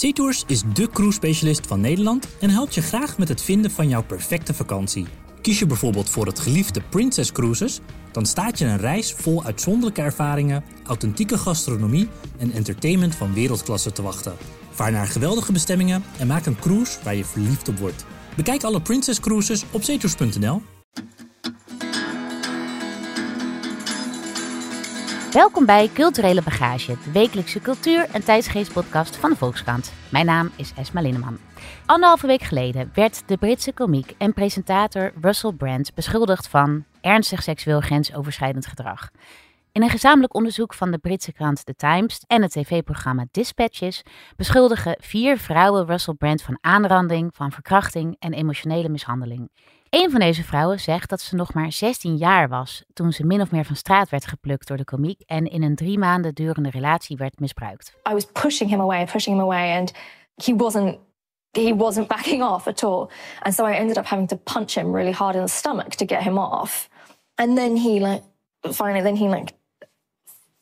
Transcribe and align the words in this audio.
SeaTours 0.00 0.44
is 0.46 0.62
de 0.72 0.88
cruise-specialist 0.88 1.66
van 1.66 1.80
Nederland 1.80 2.26
en 2.38 2.50
helpt 2.50 2.74
je 2.74 2.82
graag 2.82 3.18
met 3.18 3.28
het 3.28 3.42
vinden 3.42 3.70
van 3.70 3.88
jouw 3.88 4.02
perfecte 4.02 4.54
vakantie. 4.54 5.06
Kies 5.40 5.58
je 5.58 5.66
bijvoorbeeld 5.66 6.10
voor 6.10 6.26
het 6.26 6.38
geliefde 6.38 6.80
Princess 6.88 7.32
Cruises, 7.32 7.80
dan 8.12 8.26
staat 8.26 8.58
je 8.58 8.64
een 8.64 8.78
reis 8.78 9.12
vol 9.12 9.44
uitzonderlijke 9.44 10.02
ervaringen, 10.02 10.64
authentieke 10.86 11.38
gastronomie 11.38 12.08
en 12.38 12.52
entertainment 12.52 13.14
van 13.14 13.34
wereldklasse 13.34 13.92
te 13.92 14.02
wachten. 14.02 14.36
Vaar 14.70 14.92
naar 14.92 15.06
geweldige 15.06 15.52
bestemmingen 15.52 16.04
en 16.18 16.26
maak 16.26 16.46
een 16.46 16.58
cruise 16.58 16.98
waar 17.04 17.14
je 17.14 17.24
verliefd 17.24 17.68
op 17.68 17.78
wordt. 17.78 18.04
Bekijk 18.36 18.62
alle 18.62 18.80
Princess 18.80 19.20
Cruises 19.20 19.64
op 19.70 19.82
zeetours.nl. 19.82 20.79
Welkom 25.32 25.66
bij 25.66 25.90
Culturele 25.94 26.42
Bagage, 26.42 26.96
de 27.04 27.12
wekelijkse 27.12 27.60
cultuur- 27.60 28.08
en 28.12 28.24
tijdsgeestpodcast 28.24 29.16
van 29.16 29.30
de 29.30 29.36
Volkskrant. 29.36 29.92
Mijn 30.08 30.26
naam 30.26 30.50
is 30.56 30.72
Esma 30.76 31.00
Linneman. 31.00 31.38
Anderhalve 31.86 32.26
week 32.26 32.42
geleden 32.42 32.90
werd 32.94 33.28
de 33.28 33.36
Britse 33.36 33.72
komiek 33.72 34.14
en 34.18 34.32
presentator 34.32 35.12
Russell 35.20 35.52
Brand 35.52 35.94
beschuldigd 35.94 36.48
van 36.48 36.84
ernstig 37.00 37.42
seksueel 37.42 37.80
grensoverschrijdend 37.80 38.66
gedrag. 38.66 39.10
In 39.72 39.82
een 39.82 39.90
gezamenlijk 39.90 40.34
onderzoek 40.34 40.74
van 40.74 40.90
de 40.90 40.98
Britse 40.98 41.32
krant 41.32 41.66
The 41.66 41.74
Times 41.74 42.24
en 42.26 42.42
het 42.42 42.52
tv-programma 42.52 43.26
Dispatches 43.30 44.02
beschuldigen 44.36 44.96
vier 45.00 45.38
vrouwen 45.38 45.86
Russell 45.86 46.14
Brand 46.14 46.42
van 46.42 46.58
aanranding, 46.60 47.30
van 47.34 47.52
verkrachting 47.52 48.16
en 48.18 48.32
emotionele 48.32 48.88
mishandeling. 48.88 49.50
Een 49.90 50.10
van 50.10 50.20
deze 50.20 50.44
vrouwen 50.44 50.80
zegt 50.80 51.10
dat 51.10 51.20
ze 51.20 51.34
nog 51.34 51.54
maar 51.54 51.72
16 51.72 52.16
jaar 52.16 52.48
was 52.48 52.84
toen 52.92 53.12
ze 53.12 53.26
min 53.26 53.40
of 53.40 53.50
meer 53.50 53.64
van 53.64 53.76
straat 53.76 54.08
werd 54.08 54.26
geplukt 54.26 54.68
door 54.68 54.76
de 54.76 54.84
komiek 54.84 55.20
en 55.26 55.46
in 55.46 55.62
een 55.62 55.74
drie 55.74 55.98
maanden 55.98 56.34
durende 56.34 56.70
relatie 56.70 57.16
werd 57.16 57.40
misbruikt. 57.40 57.92
I 58.08 58.12
was 58.12 58.24
pushing 58.24 58.70
him 58.70 58.80
away, 58.80 59.04
pushing 59.04 59.36
him 59.36 59.44
away, 59.44 59.78
and 59.78 59.92
he 60.34 60.54
wasn't 60.56 60.98
he 61.50 61.74
wasn't 61.74 62.08
backing 62.14 62.42
off 62.42 62.66
at 62.66 62.82
all. 62.82 63.10
And 63.42 63.54
so 63.54 63.66
I 63.66 63.74
ended 63.74 63.96
up 63.96 64.06
having 64.06 64.28
to 64.28 64.36
punch 64.36 64.74
him 64.74 64.94
really 64.94 65.12
hard 65.12 65.34
in 65.34 65.40
the 65.40 65.52
stomach 65.52 65.96
to 65.96 66.04
get 66.04 66.22
him 66.22 66.38
off. 66.38 66.88
And 67.34 67.56
then 67.56 67.76
he 67.76 68.00
like 68.00 68.22
finally 68.72 69.02
then 69.02 69.16
he 69.16 69.28
like 69.28 69.54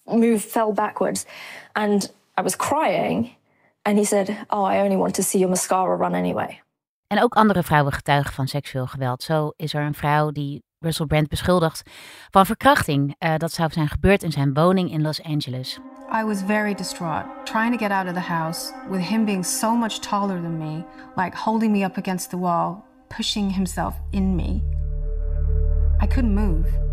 moved 0.07 0.45
fell 0.45 0.73
backwards 0.73 1.27
and 1.75 2.11
I 2.37 2.43
was 2.43 2.57
crying 2.57 3.37
and 3.85 3.99
he 3.99 4.05
said, 4.05 4.29
"Oh, 4.49 4.65
I 4.65 4.81
only 4.81 4.97
want 4.97 5.15
to 5.15 5.23
see 5.23 5.39
your 5.39 5.51
mascara 5.51 5.97
run 5.97 6.15
anyway." 6.15 6.61
En 7.09 7.23
ook 7.23 7.35
andere 7.35 7.63
vrouwen 7.63 7.93
getuigen 7.93 8.33
van 8.35 8.49
seksueel 8.49 8.87
geweld. 8.87 9.23
Zo 9.23 9.53
is 9.57 9.75
er 9.75 9.83
een 9.83 9.95
vrouw 9.95 10.31
die 10.31 10.63
Russell 10.79 11.07
Brand 11.07 11.29
beschuldigt 11.29 11.91
van 12.31 12.47
verkrachting. 12.47 13.15
Uh, 13.19 13.37
dat 13.37 13.53
zou 13.53 13.73
zijn 13.73 13.89
gebeurd 13.89 14.23
in 14.23 14.33
zijn 14.33 14.55
woning 14.55 14.91
in 14.91 15.03
Los 15.03 15.23
Angeles. 15.23 15.79
I 16.23 16.25
was 16.25 16.43
very 16.43 16.75
distraught, 16.75 17.47
trying 17.47 17.73
to 17.73 17.79
get 17.79 17.91
out 17.91 18.07
of 18.07 18.13
the 18.13 18.33
house 18.33 18.73
with 18.91 19.01
him 19.01 19.25
being 19.25 19.45
so 19.45 19.77
much 19.77 19.99
taller 19.99 20.41
than 20.41 20.59
me, 20.59 20.85
like 21.17 21.37
holding 21.37 21.73
me 21.73 21.85
up 21.85 21.97
against 21.97 22.31
the 22.31 22.39
wall, 22.39 22.85
pushing 23.17 23.55
himself 23.55 23.95
in 24.11 24.35
me. 24.35 24.63
I 26.03 26.07
couldn't 26.07 26.35
move. 26.35 26.88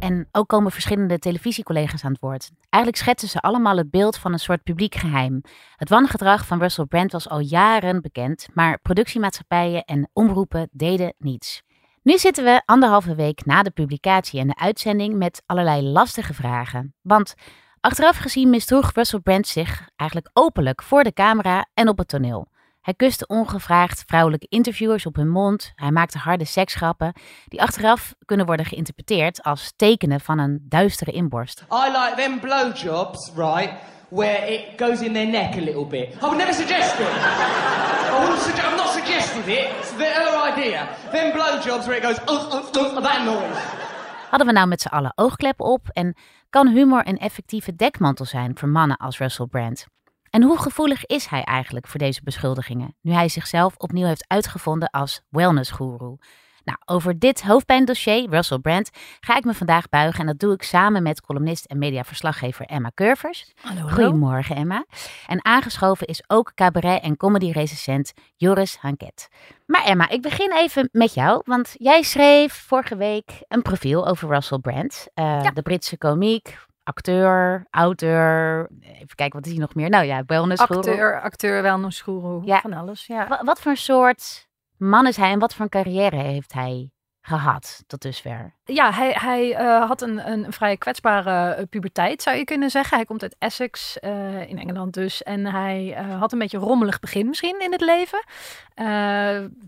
En 0.00 0.28
ook 0.32 0.48
komen 0.48 0.72
verschillende 0.72 1.18
televisiecollega's 1.18 2.04
aan 2.04 2.12
het 2.12 2.20
woord. 2.20 2.50
Eigenlijk 2.68 3.02
schetsen 3.02 3.28
ze 3.28 3.40
allemaal 3.40 3.76
het 3.76 3.90
beeld 3.90 4.16
van 4.18 4.32
een 4.32 4.38
soort 4.38 4.62
publiek 4.62 4.94
geheim. 4.94 5.42
Het 5.76 5.88
wangedrag 5.88 6.46
van 6.46 6.58
Russell 6.58 6.84
Brand 6.84 7.12
was 7.12 7.28
al 7.28 7.40
jaren 7.40 8.02
bekend, 8.02 8.48
maar 8.54 8.78
productiemaatschappijen 8.78 9.84
en 9.84 10.10
omroepen 10.12 10.68
deden 10.72 11.14
niets. 11.18 11.62
Nu 12.02 12.18
zitten 12.18 12.44
we 12.44 12.62
anderhalve 12.64 13.14
week 13.14 13.44
na 13.44 13.62
de 13.62 13.70
publicatie 13.70 14.40
en 14.40 14.46
de 14.46 14.56
uitzending 14.56 15.14
met 15.14 15.42
allerlei 15.46 15.82
lastige 15.82 16.34
vragen. 16.34 16.94
Want 17.02 17.34
achteraf 17.80 18.16
gezien 18.16 18.50
misdroeg 18.50 18.92
Russell 18.92 19.20
Brand 19.20 19.46
zich 19.46 19.88
eigenlijk 19.96 20.30
openlijk 20.32 20.82
voor 20.82 21.04
de 21.04 21.12
camera 21.12 21.66
en 21.74 21.88
op 21.88 21.98
het 21.98 22.08
toneel. 22.08 22.48
Hij 22.80 22.94
kuste 22.94 23.26
ongevraagd 23.26 24.04
vrouwelijke 24.06 24.46
interviewers 24.48 25.06
op 25.06 25.16
hun 25.16 25.28
mond. 25.28 25.72
Hij 25.74 25.90
maakte 25.90 26.18
harde 26.18 26.44
seksgrappen 26.44 27.12
die 27.48 27.62
achteraf 27.62 28.14
kunnen 28.24 28.46
worden 28.46 28.66
geïnterpreteerd 28.66 29.42
als 29.42 29.72
tekenen 29.76 30.20
van 30.20 30.38
een 30.38 30.66
duistere 30.68 31.10
inborst. 31.10 31.60
I 31.60 31.90
like 31.90 32.12
them 32.16 32.40
blowjobs, 32.40 33.32
right, 33.36 33.72
where 34.08 34.52
it 34.52 34.62
goes 34.76 35.00
in 35.00 35.12
their 35.12 35.28
neck 35.28 35.54
a 35.54 35.60
little 35.60 35.86
bit. 35.86 36.14
I 36.14 36.18
would 36.20 36.36
never 36.36 36.54
suggest 36.54 36.98
it. 36.98 37.06
I 37.06 38.18
wouldn't 38.20 38.42
suggest, 38.42 38.68
I'm 38.70 38.76
not 38.76 38.88
suggesting 38.88 39.44
it. 39.44 39.68
It's 39.78 39.96
their 39.96 40.52
idea. 40.52 40.88
Them 41.12 41.32
blowjobs 41.32 41.86
where 41.86 41.96
it 41.96 42.04
goes, 42.04 42.18
uh, 42.18 42.96
uh, 42.96 43.02
that 43.02 43.24
noise. 43.24 43.88
Hadden 44.30 44.48
we 44.48 44.52
nou 44.54 44.66
met 44.68 44.80
z'n 44.80 44.88
allen 44.88 45.12
oogkleppen 45.14 45.66
op 45.66 45.88
en 45.88 46.16
kan 46.50 46.68
humor 46.68 47.08
een 47.08 47.18
effectieve 47.18 47.74
dekmantel 47.76 48.24
zijn 48.24 48.58
voor 48.58 48.68
mannen 48.68 48.96
als 48.96 49.18
Russell 49.18 49.46
Brand? 49.46 49.86
En 50.30 50.42
hoe 50.42 50.58
gevoelig 50.58 51.06
is 51.06 51.26
hij 51.26 51.42
eigenlijk 51.42 51.86
voor 51.86 52.00
deze 52.00 52.20
beschuldigingen, 52.24 52.94
nu 53.00 53.12
hij 53.12 53.28
zichzelf 53.28 53.76
opnieuw 53.76 54.06
heeft 54.06 54.24
uitgevonden 54.28 54.90
als 54.90 55.20
wellnessgoeroe? 55.28 56.18
Nou, 56.64 56.78
over 56.84 57.18
dit 57.18 57.42
hoofdpijndossier, 57.42 58.30
Russell 58.30 58.58
Brand, 58.58 58.90
ga 59.20 59.36
ik 59.36 59.44
me 59.44 59.54
vandaag 59.54 59.88
buigen. 59.88 60.20
En 60.20 60.26
dat 60.26 60.38
doe 60.38 60.52
ik 60.52 60.62
samen 60.62 61.02
met 61.02 61.20
columnist 61.20 61.64
en 61.64 61.78
mediaverslaggever 61.78 62.66
Emma 62.66 62.90
Curvers. 62.94 63.52
Hallo, 63.60 63.88
Goedemorgen, 63.88 64.56
Emma. 64.56 64.84
En 65.26 65.44
aangeschoven 65.44 66.06
is 66.06 66.22
ook 66.26 66.54
cabaret- 66.54 67.02
en 67.02 67.16
comedy-recensent 67.16 68.12
Joris 68.36 68.76
Hanket. 68.76 69.28
Maar 69.66 69.84
Emma, 69.84 70.08
ik 70.08 70.22
begin 70.22 70.52
even 70.52 70.88
met 70.92 71.14
jou, 71.14 71.42
want 71.44 71.74
jij 71.78 72.02
schreef 72.02 72.52
vorige 72.52 72.96
week 72.96 73.30
een 73.48 73.62
profiel 73.62 74.06
over 74.06 74.28
Russell 74.28 74.58
Brand, 74.58 75.06
uh, 75.14 75.46
de 75.54 75.62
Britse 75.62 75.98
komiek, 75.98 76.56
acteur, 76.82 77.66
auteur. 77.70 78.68
Even 78.80 79.14
kijken, 79.14 79.38
wat 79.38 79.46
is 79.46 79.52
hij 79.52 79.60
nog 79.60 79.74
meer? 79.74 79.88
Nou 79.88 80.04
ja, 80.04 80.22
wellnessgoeroe. 80.26 80.90
Acteur, 80.90 81.20
acteur, 81.20 81.62
wellnessgoeroe, 81.62 82.44
ja. 82.44 82.60
van 82.60 82.72
alles. 82.72 83.06
Ja. 83.06 83.28
Wat, 83.28 83.40
wat 83.42 83.60
voor 83.60 83.76
soort 83.76 84.48
man 84.76 85.06
is 85.06 85.16
hij 85.16 85.30
en 85.30 85.38
wat 85.38 85.54
voor 85.54 85.64
een 85.64 85.70
carrière 85.70 86.16
heeft 86.16 86.52
hij 86.52 86.90
gehad 87.22 87.84
tot 87.86 88.02
dusver? 88.02 88.54
Ja, 88.64 88.92
hij, 88.92 89.16
hij 89.18 89.60
uh, 89.60 89.86
had 89.86 90.02
een, 90.02 90.30
een 90.30 90.52
vrij 90.52 90.76
kwetsbare 90.76 91.56
uh, 91.58 91.64
puberteit, 91.70 92.22
zou 92.22 92.36
je 92.36 92.44
kunnen 92.44 92.70
zeggen. 92.70 92.96
Hij 92.96 93.06
komt 93.06 93.22
uit 93.22 93.36
Essex, 93.38 93.98
uh, 94.00 94.48
in 94.48 94.58
Engeland 94.58 94.94
dus. 94.94 95.22
En 95.22 95.46
hij 95.46 96.04
had 96.18 96.32
een 96.32 96.38
beetje 96.38 96.56
een 96.56 96.62
rommelig 96.62 97.00
begin 97.00 97.26
misschien 97.26 97.60
in 97.60 97.72
het 97.72 97.80
leven. 97.80 98.24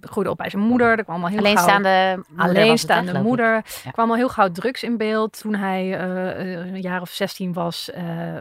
groeide 0.01 0.31
op 0.31 0.37
bij 0.37 0.51
zijn 0.51 0.62
moeder. 0.62 0.99
Er 0.99 1.05
kwam 1.05 1.23
al 1.23 1.29
heel 1.29 1.39
alleenstaande 1.39 1.89
gauw, 1.89 2.23
moeder. 2.29 2.47
Alleenstaande 2.47 3.23
moeder. 3.23 3.65
Ja. 3.85 3.91
kwam 3.91 4.11
al 4.11 4.17
heel 4.17 4.29
gauw 4.29 4.51
drugs 4.53 4.83
in 4.83 4.97
beeld 4.97 5.41
toen 5.41 5.55
hij 5.55 6.01
een 6.01 6.81
jaar 6.81 7.01
of 7.01 7.11
16 7.11 7.53
was 7.53 7.91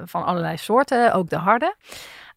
van 0.05 0.25
allerlei 0.25 0.57
soorten, 0.57 1.13
ook 1.13 1.29
de 1.29 1.35
harde. 1.35 1.75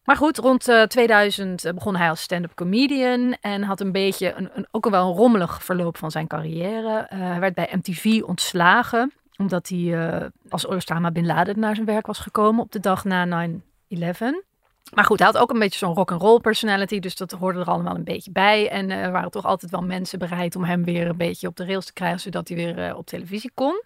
Maar 0.04 0.16
goed, 0.16 0.38
rond 0.38 0.68
uh, 0.68 0.82
2000 0.82 1.72
begon 1.74 1.96
hij 1.96 2.08
als 2.08 2.22
stand-up 2.22 2.54
comedian 2.54 3.36
en 3.40 3.62
had 3.62 3.80
een 3.80 3.92
beetje 3.92 4.34
een, 4.34 4.50
een, 4.54 4.66
ook 4.70 4.88
wel 4.88 5.08
een 5.08 5.16
rommelig 5.16 5.64
verloop 5.64 5.96
van 5.96 6.10
zijn 6.10 6.26
carrière. 6.26 7.08
Uh, 7.12 7.18
hij 7.18 7.40
werd 7.40 7.54
bij 7.54 7.68
MTV 7.72 8.22
ontslagen 8.22 9.12
omdat 9.36 9.68
hij 9.68 9.78
uh, 9.78 10.26
als 10.48 10.66
Osama 10.66 11.10
Bin 11.10 11.26
Laden 11.26 11.58
naar 11.58 11.74
zijn 11.74 11.86
werk 11.86 12.06
was 12.06 12.18
gekomen 12.18 12.62
op 12.62 12.72
de 12.72 12.80
dag 12.80 13.04
na 13.04 13.48
9-11. 13.48 13.52
Maar 14.92 15.04
goed, 15.04 15.18
hij 15.18 15.26
had 15.26 15.38
ook 15.38 15.50
een 15.50 15.58
beetje 15.58 15.78
zo'n 15.78 15.94
rock-and-roll 15.94 16.40
personality, 16.40 16.98
dus 16.98 17.16
dat 17.16 17.30
hoorde 17.30 17.60
er 17.60 17.66
allemaal 17.66 17.94
een 17.94 18.04
beetje 18.04 18.30
bij. 18.30 18.70
En 18.70 18.90
er 18.90 19.06
uh, 19.06 19.12
waren 19.12 19.30
toch 19.30 19.44
altijd 19.44 19.70
wel 19.70 19.82
mensen 19.82 20.18
bereid 20.18 20.56
om 20.56 20.64
hem 20.64 20.84
weer 20.84 21.08
een 21.08 21.16
beetje 21.16 21.48
op 21.48 21.56
de 21.56 21.64
rails 21.64 21.86
te 21.86 21.92
krijgen, 21.92 22.20
zodat 22.20 22.48
hij 22.48 22.56
weer 22.56 22.88
uh, 22.88 22.96
op 22.96 23.06
televisie 23.06 23.50
kon. 23.54 23.82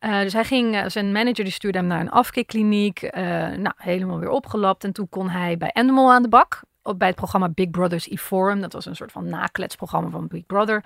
Uh, 0.00 0.20
dus 0.20 0.32
hij 0.32 0.44
ging, 0.44 0.90
zijn 0.90 1.12
manager 1.12 1.44
die 1.44 1.52
stuurde 1.52 1.78
hem 1.78 1.86
naar 1.86 2.00
een 2.00 2.10
afkeerkliniek, 2.10 3.10
nou, 3.12 3.72
helemaal 3.76 4.18
weer 4.18 4.30
opgelapt. 4.30 4.84
En 4.84 4.92
toen 4.92 5.08
kon 5.08 5.28
hij 5.28 5.56
bij 5.56 5.70
Endemol 5.72 6.12
aan 6.12 6.22
de 6.22 6.28
bak 6.28 6.62
bij 6.96 7.06
het 7.08 7.16
programma 7.16 7.48
Big 7.48 7.70
Brother's 7.70 8.06
E-Forum. 8.10 8.60
Dat 8.60 8.72
was 8.72 8.86
een 8.86 8.96
soort 8.96 9.12
van 9.12 9.28
nakletsprogramma 9.28 10.10
van 10.10 10.26
Big 10.28 10.46
Brother. 10.46 10.84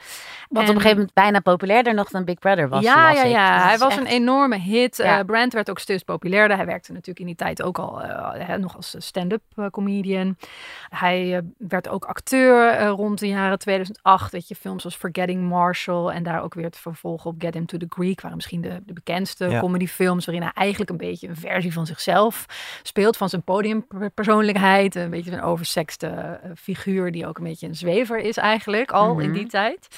Wat 0.48 0.62
en, 0.62 0.68
op 0.68 0.74
een 0.74 0.74
gegeven 0.74 0.90
moment 0.96 1.14
bijna 1.14 1.40
populairder 1.40 1.94
nog 1.94 2.08
dan 2.10 2.24
Big 2.24 2.38
Brother 2.38 2.68
was. 2.68 2.82
Ja, 2.84 3.10
ja, 3.10 3.24
ja. 3.24 3.62
Hij 3.66 3.78
was 3.78 3.92
echt- 3.92 4.00
een 4.00 4.06
enorme 4.06 4.58
hit. 4.58 4.96
Ja. 4.96 5.18
Uh, 5.18 5.24
Brand 5.24 5.52
werd 5.52 5.70
ook 5.70 5.78
steeds 5.78 6.02
populairder. 6.02 6.56
Hij 6.56 6.66
werkte 6.66 6.90
natuurlijk 6.92 7.18
in 7.20 7.26
die 7.26 7.34
tijd 7.34 7.62
ook 7.62 7.78
al 7.78 8.04
uh, 8.04 8.30
hè, 8.32 8.58
nog 8.58 8.76
als 8.76 8.94
stand-up 8.98 9.42
uh, 9.56 9.66
comedian. 9.66 10.36
Hij 10.88 11.26
uh, 11.36 11.38
werd 11.58 11.88
ook 11.88 12.04
acteur 12.04 12.80
uh, 12.80 12.88
rond 12.88 13.18
de 13.18 13.28
jaren 13.28 13.58
2008. 13.58 14.32
Weet 14.32 14.48
je, 14.48 14.54
films 14.54 14.84
als 14.84 14.96
Forgetting 14.96 15.48
Marshall 15.48 16.08
en 16.08 16.22
daar 16.22 16.42
ook 16.42 16.54
weer 16.54 16.64
het 16.64 16.76
vervolg 16.78 17.24
op 17.24 17.34
Get 17.38 17.54
Him 17.54 17.66
to 17.66 17.78
the 17.78 17.86
Greek 17.88 18.20
waren 18.20 18.36
misschien 18.36 18.60
de, 18.60 18.82
de 18.86 18.92
bekendste 18.92 19.48
Ja. 19.48 19.60
comedyfilms 19.60 20.24
waarin 20.24 20.42
hij 20.44 20.52
eigenlijk 20.54 20.90
een 20.90 20.96
beetje 20.96 21.28
een 21.28 21.36
versie 21.36 21.72
van 21.72 21.86
zichzelf 21.86 22.46
speelt, 22.82 23.16
van 23.16 23.28
zijn 23.28 23.42
podiumpersoonlijkheid. 23.42 24.94
Een 24.94 25.10
beetje 25.10 25.32
een 25.32 25.42
oversexte 25.42 25.82
uh, 26.02 26.30
figuur 26.56 27.12
die 27.12 27.26
ook 27.26 27.38
een 27.38 27.44
beetje 27.44 27.66
een 27.66 27.74
zwever 27.76 28.18
is 28.18 28.36
eigenlijk 28.36 28.90
al 28.92 29.18
in 29.20 29.28
Mhm. 29.30 29.38
die 29.38 29.46
tijd. 29.46 29.88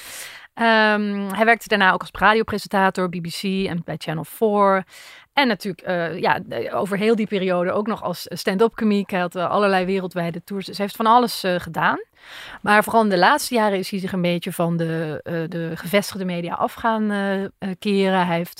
Ehm, 0.57 1.29
hij 1.33 1.45
werkte 1.45 1.67
daarna 1.67 1.91
ook 1.91 2.01
als 2.01 2.09
radiopresentator, 2.11 3.09
BBC 3.09 3.43
en 3.43 3.81
bij 3.85 3.95
Channel 3.97 4.23
4. 4.23 4.85
En 5.33 5.47
natuurlijk 5.47 5.87
uh, 5.87 6.19
ja, 6.19 6.39
over 6.71 6.97
heel 6.97 7.15
die 7.15 7.27
periode 7.27 7.71
ook 7.71 7.87
nog 7.87 8.03
als 8.03 8.25
stand-up 8.29 8.75
comic. 8.75 9.09
Hij 9.09 9.19
had 9.19 9.35
uh, 9.35 9.49
allerlei 9.49 9.85
wereldwijde 9.85 10.43
tours. 10.43 10.65
Dus 10.65 10.77
hij 10.77 10.85
heeft 10.85 10.97
van 10.97 11.05
alles 11.05 11.43
uh, 11.43 11.55
gedaan. 11.57 12.03
Maar 12.61 12.83
vooral 12.83 13.03
in 13.03 13.09
de 13.09 13.17
laatste 13.17 13.53
jaren 13.53 13.77
is 13.77 13.89
hij 13.89 13.99
zich 13.99 14.11
een 14.11 14.21
beetje 14.21 14.51
van 14.51 14.77
de, 14.77 15.19
de 15.49 15.71
gevestigde 15.75 16.25
media 16.25 16.53
af 16.53 16.73
gaan 16.73 17.07
keren. 17.79 18.25
Hij 18.25 18.35
heeft 18.35 18.57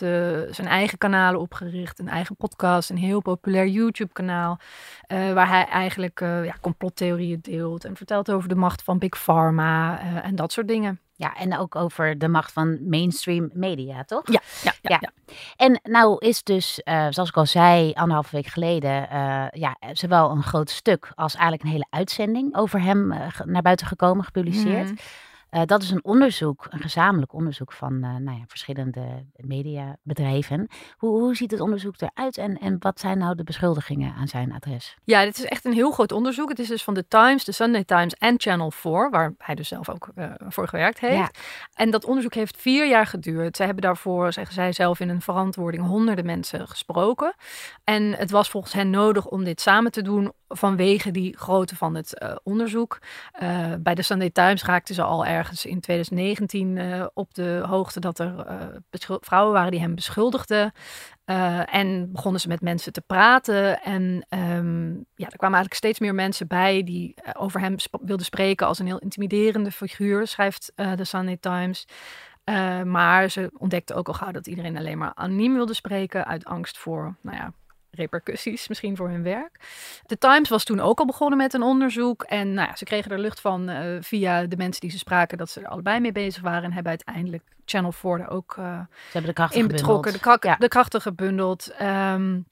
zijn 0.55 0.67
eigen 0.67 0.97
kanalen 0.97 1.39
opgericht, 1.39 1.99
een 1.99 2.09
eigen 2.09 2.35
podcast, 2.35 2.89
een 2.89 2.97
heel 2.97 3.21
populair 3.21 3.67
YouTube-kanaal. 3.67 4.59
waar 5.07 5.49
hij 5.49 5.65
eigenlijk 5.65 6.19
ja, 6.19 6.55
complottheorieën 6.61 7.39
deelt 7.41 7.85
en 7.85 7.95
vertelt 7.95 8.31
over 8.31 8.49
de 8.49 8.55
macht 8.55 8.83
van 8.83 8.97
Big 8.97 9.23
Pharma 9.23 9.99
en 10.23 10.35
dat 10.35 10.51
soort 10.51 10.67
dingen. 10.67 10.99
Ja, 11.17 11.35
en 11.35 11.57
ook 11.57 11.75
over 11.75 12.17
de 12.17 12.27
macht 12.27 12.51
van 12.51 12.89
mainstream 12.89 13.49
media, 13.53 14.03
toch? 14.03 14.31
Ja, 14.31 14.41
ja, 14.63 14.73
ja. 14.81 14.97
ja. 14.99 15.11
En 15.55 15.79
nou 15.83 16.17
is 16.19 16.43
dus, 16.43 16.81
uh, 16.83 17.07
zoals 17.09 17.29
ik 17.29 17.37
al 17.37 17.45
zei, 17.45 17.93
anderhalve 17.93 18.35
week 18.35 18.45
geleden, 18.45 19.07
uh, 19.13 19.45
ja, 19.51 19.77
zowel 19.91 20.31
een 20.31 20.43
groot 20.43 20.69
stuk 20.69 21.11
als 21.15 21.33
eigenlijk 21.33 21.63
een 21.63 21.69
hele 21.69 21.87
uitzending 21.89 22.55
over 22.55 22.81
hem 22.81 23.11
uh, 23.11 23.27
naar 23.45 23.61
buiten 23.61 23.87
gekomen, 23.87 24.23
gepubliceerd. 24.23 24.89
Mm. 24.89 24.97
Uh, 25.57 25.63
dat 25.65 25.81
is 25.81 25.91
een 25.91 26.03
onderzoek, 26.03 26.67
een 26.69 26.79
gezamenlijk 26.79 27.33
onderzoek 27.33 27.71
van 27.71 27.93
uh, 27.93 28.01
nou 28.01 28.37
ja, 28.37 28.43
verschillende 28.47 29.25
mediabedrijven. 29.35 30.67
Hoe, 30.97 31.19
hoe 31.19 31.35
ziet 31.35 31.51
het 31.51 31.59
onderzoek 31.59 31.95
eruit 31.97 32.37
en, 32.37 32.57
en 32.57 32.75
wat 32.79 32.99
zijn 32.99 33.17
nou 33.17 33.35
de 33.35 33.43
beschuldigingen 33.43 34.13
aan 34.13 34.27
zijn 34.27 34.53
adres? 34.53 34.95
Ja, 35.03 35.23
dit 35.23 35.37
is 35.37 35.45
echt 35.45 35.65
een 35.65 35.73
heel 35.73 35.91
groot 35.91 36.11
onderzoek. 36.11 36.49
Het 36.49 36.59
is 36.59 36.67
dus 36.67 36.83
van 36.83 36.93
de 36.93 37.07
Times, 37.07 37.43
de 37.43 37.51
Sunday 37.51 37.83
Times 37.83 38.13
en 38.13 38.33
Channel 38.37 38.71
4, 38.71 39.09
waar 39.09 39.33
hij 39.37 39.55
dus 39.55 39.67
zelf 39.67 39.89
ook 39.89 40.09
uh, 40.15 40.31
voor 40.47 40.67
gewerkt 40.67 40.99
heeft. 40.99 41.15
Ja. 41.15 41.29
En 41.73 41.91
dat 41.91 42.05
onderzoek 42.05 42.33
heeft 42.33 42.57
vier 42.57 42.87
jaar 42.87 43.05
geduurd. 43.05 43.55
Zij 43.55 43.65
hebben 43.65 43.83
daarvoor, 43.83 44.33
zeggen 44.33 44.53
zij 44.53 44.71
zelf 44.71 44.99
in 44.99 45.09
een 45.09 45.21
verantwoording, 45.21 45.85
honderden 45.85 46.25
mensen 46.25 46.67
gesproken. 46.67 47.33
En 47.83 48.13
het 48.13 48.31
was 48.31 48.49
volgens 48.49 48.73
hen 48.73 48.89
nodig 48.89 49.27
om 49.27 49.43
dit 49.43 49.61
samen 49.61 49.91
te 49.91 50.01
doen 50.01 50.31
vanwege 50.47 51.11
die 51.11 51.37
grootte 51.37 51.75
van 51.75 51.95
het 51.95 52.39
onderzoek. 52.43 52.99
Bij 53.79 53.95
de 53.95 54.01
Sunday 54.01 54.29
Times 54.29 54.63
raakten 54.63 54.95
ze 54.95 55.03
al 55.03 55.25
ergens 55.47 55.65
in 55.65 55.79
2019 55.79 56.75
uh, 56.75 57.05
op 57.13 57.33
de 57.33 57.63
hoogte 57.65 57.99
dat 57.99 58.19
er 58.19 58.45
vrouwen 59.19 59.53
waren 59.53 59.71
die 59.71 59.79
hem 59.79 59.95
beschuldigden. 59.95 60.71
en 61.65 62.11
begonnen 62.11 62.41
ze 62.41 62.47
met 62.47 62.61
mensen 62.61 62.93
te 62.93 63.01
praten. 63.01 63.81
En 63.81 64.25
um, 64.29 65.05
ja, 65.15 65.25
er 65.25 65.37
kwamen 65.37 65.57
eigenlijk 65.57 65.73
steeds 65.73 65.99
meer 65.99 66.15
mensen 66.15 66.47
bij 66.47 66.83
die 66.83 67.15
over 67.33 67.59
hem 67.59 67.75
wilden 68.01 68.25
spreken 68.25 68.67
als 68.67 68.79
een 68.79 68.85
heel 68.85 68.99
intimiderende 68.99 69.71
figuur, 69.71 70.27
schrijft 70.27 70.71
de 70.75 71.03
Sunday 71.03 71.37
Times. 71.39 71.87
maar 72.85 73.29
ze 73.29 73.51
ontdekten 73.57 73.95
ook 73.95 74.07
al 74.07 74.13
gauw 74.13 74.31
dat 74.31 74.47
iedereen 74.47 74.77
alleen 74.77 74.97
maar 74.97 75.11
anoniem 75.13 75.53
wilde 75.53 75.73
spreken 75.73 76.25
uit 76.25 76.45
angst 76.45 76.77
voor, 76.77 77.15
nou 77.21 77.37
ja, 77.37 77.53
repercussies 77.97 78.67
misschien 78.67 78.95
voor 78.95 79.09
hun 79.09 79.23
werk. 79.23 79.59
De 80.05 80.17
Times 80.17 80.49
was 80.49 80.63
toen 80.63 80.79
ook 80.79 80.99
al 80.99 81.05
begonnen 81.05 81.37
met 81.37 81.53
een 81.53 81.61
onderzoek. 81.61 82.23
En 82.23 82.53
nou 82.53 82.67
ja, 82.67 82.75
ze 82.75 82.83
kregen 82.83 83.11
er 83.11 83.19
lucht 83.19 83.39
van 83.39 83.69
uh, 83.69 83.97
via 84.01 84.45
de 84.45 84.57
mensen 84.57 84.81
die 84.81 84.91
ze 84.91 84.97
spraken 84.97 85.37
dat 85.37 85.49
ze 85.49 85.59
er 85.59 85.67
allebei 85.67 85.99
mee 85.99 86.11
bezig 86.11 86.41
waren. 86.41 86.63
En 86.63 86.71
hebben 86.71 86.91
uiteindelijk 86.91 87.43
Channel 87.65 87.91
4 87.91 88.19
er 88.19 88.29
ook 88.29 88.55
uh, 88.59 88.65
ze 88.65 89.11
hebben 89.11 89.29
de 89.29 89.33
krachten 89.33 89.59
in 89.59 89.67
betrokken. 89.67 90.13
De, 90.13 90.19
krak, 90.19 90.43
ja. 90.43 90.55
de, 90.55 90.67
krachten 90.67 91.01
gebundeld. 91.01 91.73
Um, 91.81 92.45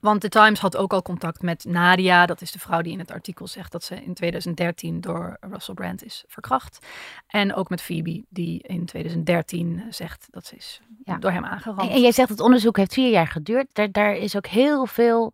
want 0.00 0.20
de 0.20 0.28
Times 0.28 0.60
had 0.60 0.76
ook 0.76 0.92
al 0.92 1.02
contact 1.02 1.42
met 1.42 1.64
Nadia. 1.64 2.26
Dat 2.26 2.40
is 2.40 2.52
de 2.52 2.58
vrouw 2.58 2.82
die 2.82 2.92
in 2.92 2.98
het 2.98 3.10
artikel 3.10 3.46
zegt 3.46 3.72
dat 3.72 3.84
ze 3.84 3.94
in 3.94 4.14
2013 4.14 5.00
door 5.00 5.36
Russell 5.40 5.74
Brand 5.74 6.04
is 6.04 6.24
verkracht. 6.26 6.86
En 7.26 7.54
ook 7.54 7.68
met 7.68 7.82
Phoebe, 7.82 8.24
die 8.28 8.62
in 8.62 8.86
2013 8.86 9.82
zegt 9.90 10.28
dat 10.30 10.46
ze 10.46 10.56
is 10.56 10.80
ja. 11.04 11.16
door 11.16 11.30
hem 11.30 11.44
aangerand. 11.44 11.88
En, 11.88 11.94
en 11.94 12.00
jij 12.00 12.12
zegt 12.12 12.28
het 12.28 12.40
onderzoek 12.40 12.76
heeft 12.76 12.92
vier 12.92 13.10
jaar 13.10 13.28
geduurd. 13.28 13.66
Daar, 13.72 13.92
daar 13.92 14.16
is 14.16 14.36
ook 14.36 14.46
heel 14.46 14.86
veel 14.86 15.32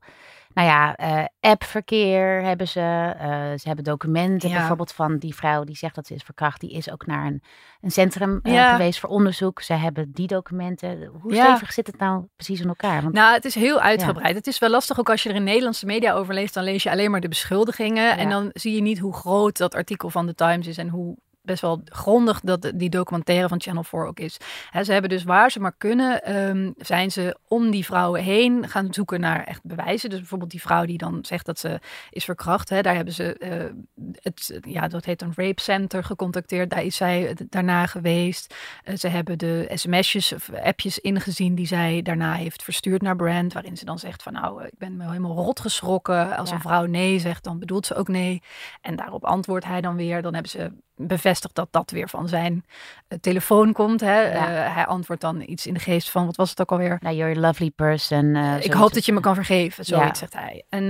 nou 0.55 0.69
ja, 0.69 0.99
uh, 1.01 1.25
appverkeer 1.41 2.43
hebben 2.43 2.69
ze. 2.69 3.15
Uh, 3.21 3.59
ze 3.59 3.67
hebben 3.67 3.85
documenten 3.85 4.49
ja. 4.49 4.57
bijvoorbeeld 4.57 4.93
van 4.93 5.19
die 5.19 5.35
vrouw 5.35 5.65
die 5.65 5.77
zegt 5.77 5.95
dat 5.95 6.07
ze 6.07 6.15
is 6.15 6.23
verkracht. 6.23 6.61
Die 6.61 6.73
is 6.73 6.91
ook 6.91 7.07
naar 7.07 7.27
een, 7.27 7.43
een 7.81 7.91
centrum 7.91 8.41
uh, 8.43 8.53
ja. 8.53 8.73
geweest 8.73 9.01
voor 9.01 9.11
onderzoek. 9.11 9.61
Ze 9.61 9.73
hebben 9.73 10.13
die 10.13 10.27
documenten. 10.27 11.11
Hoe 11.21 11.35
Ja. 11.35 11.45
stevig 11.45 11.73
zit 11.73 11.87
het 11.87 11.99
nou 11.99 12.25
precies 12.37 12.61
in 12.61 12.69
elkaar? 12.69 13.03
Want, 13.03 13.15
Nou, 13.15 13.35
het 13.35 13.45
is 13.45 13.55
heel 13.55 13.81
uitgebreid. 13.81 14.35
Het 14.35 14.47
is 14.47 14.59
wel 14.59 14.71
lastig, 14.71 14.99
ook 14.99 15.11
als 15.11 15.23
je 15.23 15.29
er 15.29 15.35
in 15.35 15.45
Nederlandse 15.45 15.87
media 15.87 16.13
over 16.13 16.35
leest, 16.35 16.55
dan 16.55 16.65
lees 16.65 16.83
je 16.83 16.91
alleen 16.91 17.11
maar 17.11 17.21
de 17.21 17.29
beschuldigingen. 17.29 18.17
En 18.17 18.29
dan 18.29 18.51
zie 18.53 18.75
je 18.75 18.83
niet 18.83 18.99
hoe 18.99 19.15
groot 19.15 19.57
dat 19.57 19.75
artikel 19.75 20.11
van 20.11 20.27
de 20.27 20.35
Times 20.35 20.67
is 20.67 20.79
en 20.79 20.89
hoe 20.89 21.17
best 21.43 21.61
wel 21.61 21.81
grondig 21.85 22.41
dat 22.41 22.73
die 22.75 22.91
documentaire 22.91 23.49
van 23.49 23.61
Channel 23.61 23.85
4 23.85 24.07
ook 24.07 24.21
is. 24.21 24.37
He, 24.71 24.85
ze 24.85 24.93
hebben 24.93 25.11
dus 25.11 25.25
waar 25.25 25.51
ze 25.51 25.61
maar 25.61 25.75
kunnen, 25.79 26.37
um, 26.37 26.75
zijn 26.77 27.11
ze 27.11 27.37
om 27.49 27.71
die 27.71 27.85
vrouwen 27.85 28.23
heen 28.23 28.69
gaan 28.69 28.95
zoeken 28.95 29.21
naar 29.21 29.45
echt 29.45 29.61
bewijzen. 29.63 30.11
Dus 30.11 30.19
bijvoorbeeld 30.19 30.51
die 30.51 30.61
vrouw 30.61 30.85
die 30.85 30.99
dan 30.99 31.19
zegt 31.23 31.47
dat 31.47 31.59
ze 31.59 31.81
is 32.11 32.25
verkracht. 32.25 32.69
He, 32.69 32.83
daar 32.83 32.95
hebben 32.95 33.15
ze 33.15 33.37
uh, 33.39 34.11
het, 34.15 34.59
ja, 34.61 34.89
dat 34.89 35.05
heet 35.05 35.23
een 35.23 35.33
rape 35.37 35.63
center 35.63 36.05
gecontacteerd. 36.05 36.71
Daar 36.71 36.85
is 36.85 36.97
zij 36.97 37.37
daarna 37.49 37.87
geweest. 37.87 38.55
Uh, 38.85 38.97
ze 38.97 39.09
hebben 39.09 39.39
de 39.39 39.71
sms'jes 39.75 40.33
of 40.33 40.51
appjes 40.53 40.99
ingezien 40.99 41.55
die 41.55 41.67
zij 41.67 42.03
daarna 42.03 42.33
heeft 42.35 42.63
verstuurd 42.63 43.03
naar 43.03 43.17
Brand. 43.17 43.53
Waarin 43.53 43.77
ze 43.77 43.85
dan 43.85 43.99
zegt 43.99 44.23
van 44.23 44.33
nou, 44.33 44.65
ik 44.65 44.79
ben 44.79 44.97
me 44.97 45.07
helemaal 45.07 45.35
rot 45.35 45.61
geschrokken. 45.61 46.37
Als 46.37 46.49
ja. 46.49 46.55
een 46.55 46.61
vrouw 46.61 46.85
nee 46.87 47.19
zegt, 47.19 47.45
dan 47.45 47.59
bedoelt 47.59 47.87
ze 47.87 47.95
ook 47.95 48.09
nee. 48.09 48.43
En 48.81 48.97
daarop 48.97 49.25
antwoordt 49.25 49.65
hij 49.65 49.81
dan 49.81 49.97
weer. 49.97 50.23
Dan 50.23 50.33
hebben 50.33 50.51
ze 50.51 50.73
bevestigt 50.97 51.55
dat 51.55 51.69
dat 51.71 51.91
weer 51.91 52.09
van 52.09 52.29
zijn 52.29 52.65
uh, 53.09 53.19
telefoon 53.19 53.73
komt. 53.73 54.01
Hè. 54.01 54.21
Ja. 54.21 54.67
Uh, 54.67 54.75
hij 54.75 54.87
antwoordt 54.87 55.23
dan 55.23 55.43
iets 55.47 55.67
in 55.67 55.75
de 55.75 55.81
geest 55.81 56.11
van, 56.11 56.27
wat 56.27 56.37
was 56.37 56.51
het 56.51 56.61
ook 56.61 56.73
alweer? 56.73 56.99
Nou, 57.01 57.17
you're 57.17 57.37
a 57.37 57.41
lovely 57.41 57.71
person. 57.71 58.25
Uh, 58.25 58.65
ik 58.65 58.73
hoop 58.73 58.93
dat 58.93 59.05
je 59.05 59.13
me 59.13 59.21
kan 59.21 59.35
vergeven, 59.35 59.85
zoiets 59.85 60.07
ja. 60.07 60.15
zegt 60.15 60.35
hij. 60.35 60.65
En 60.69 60.87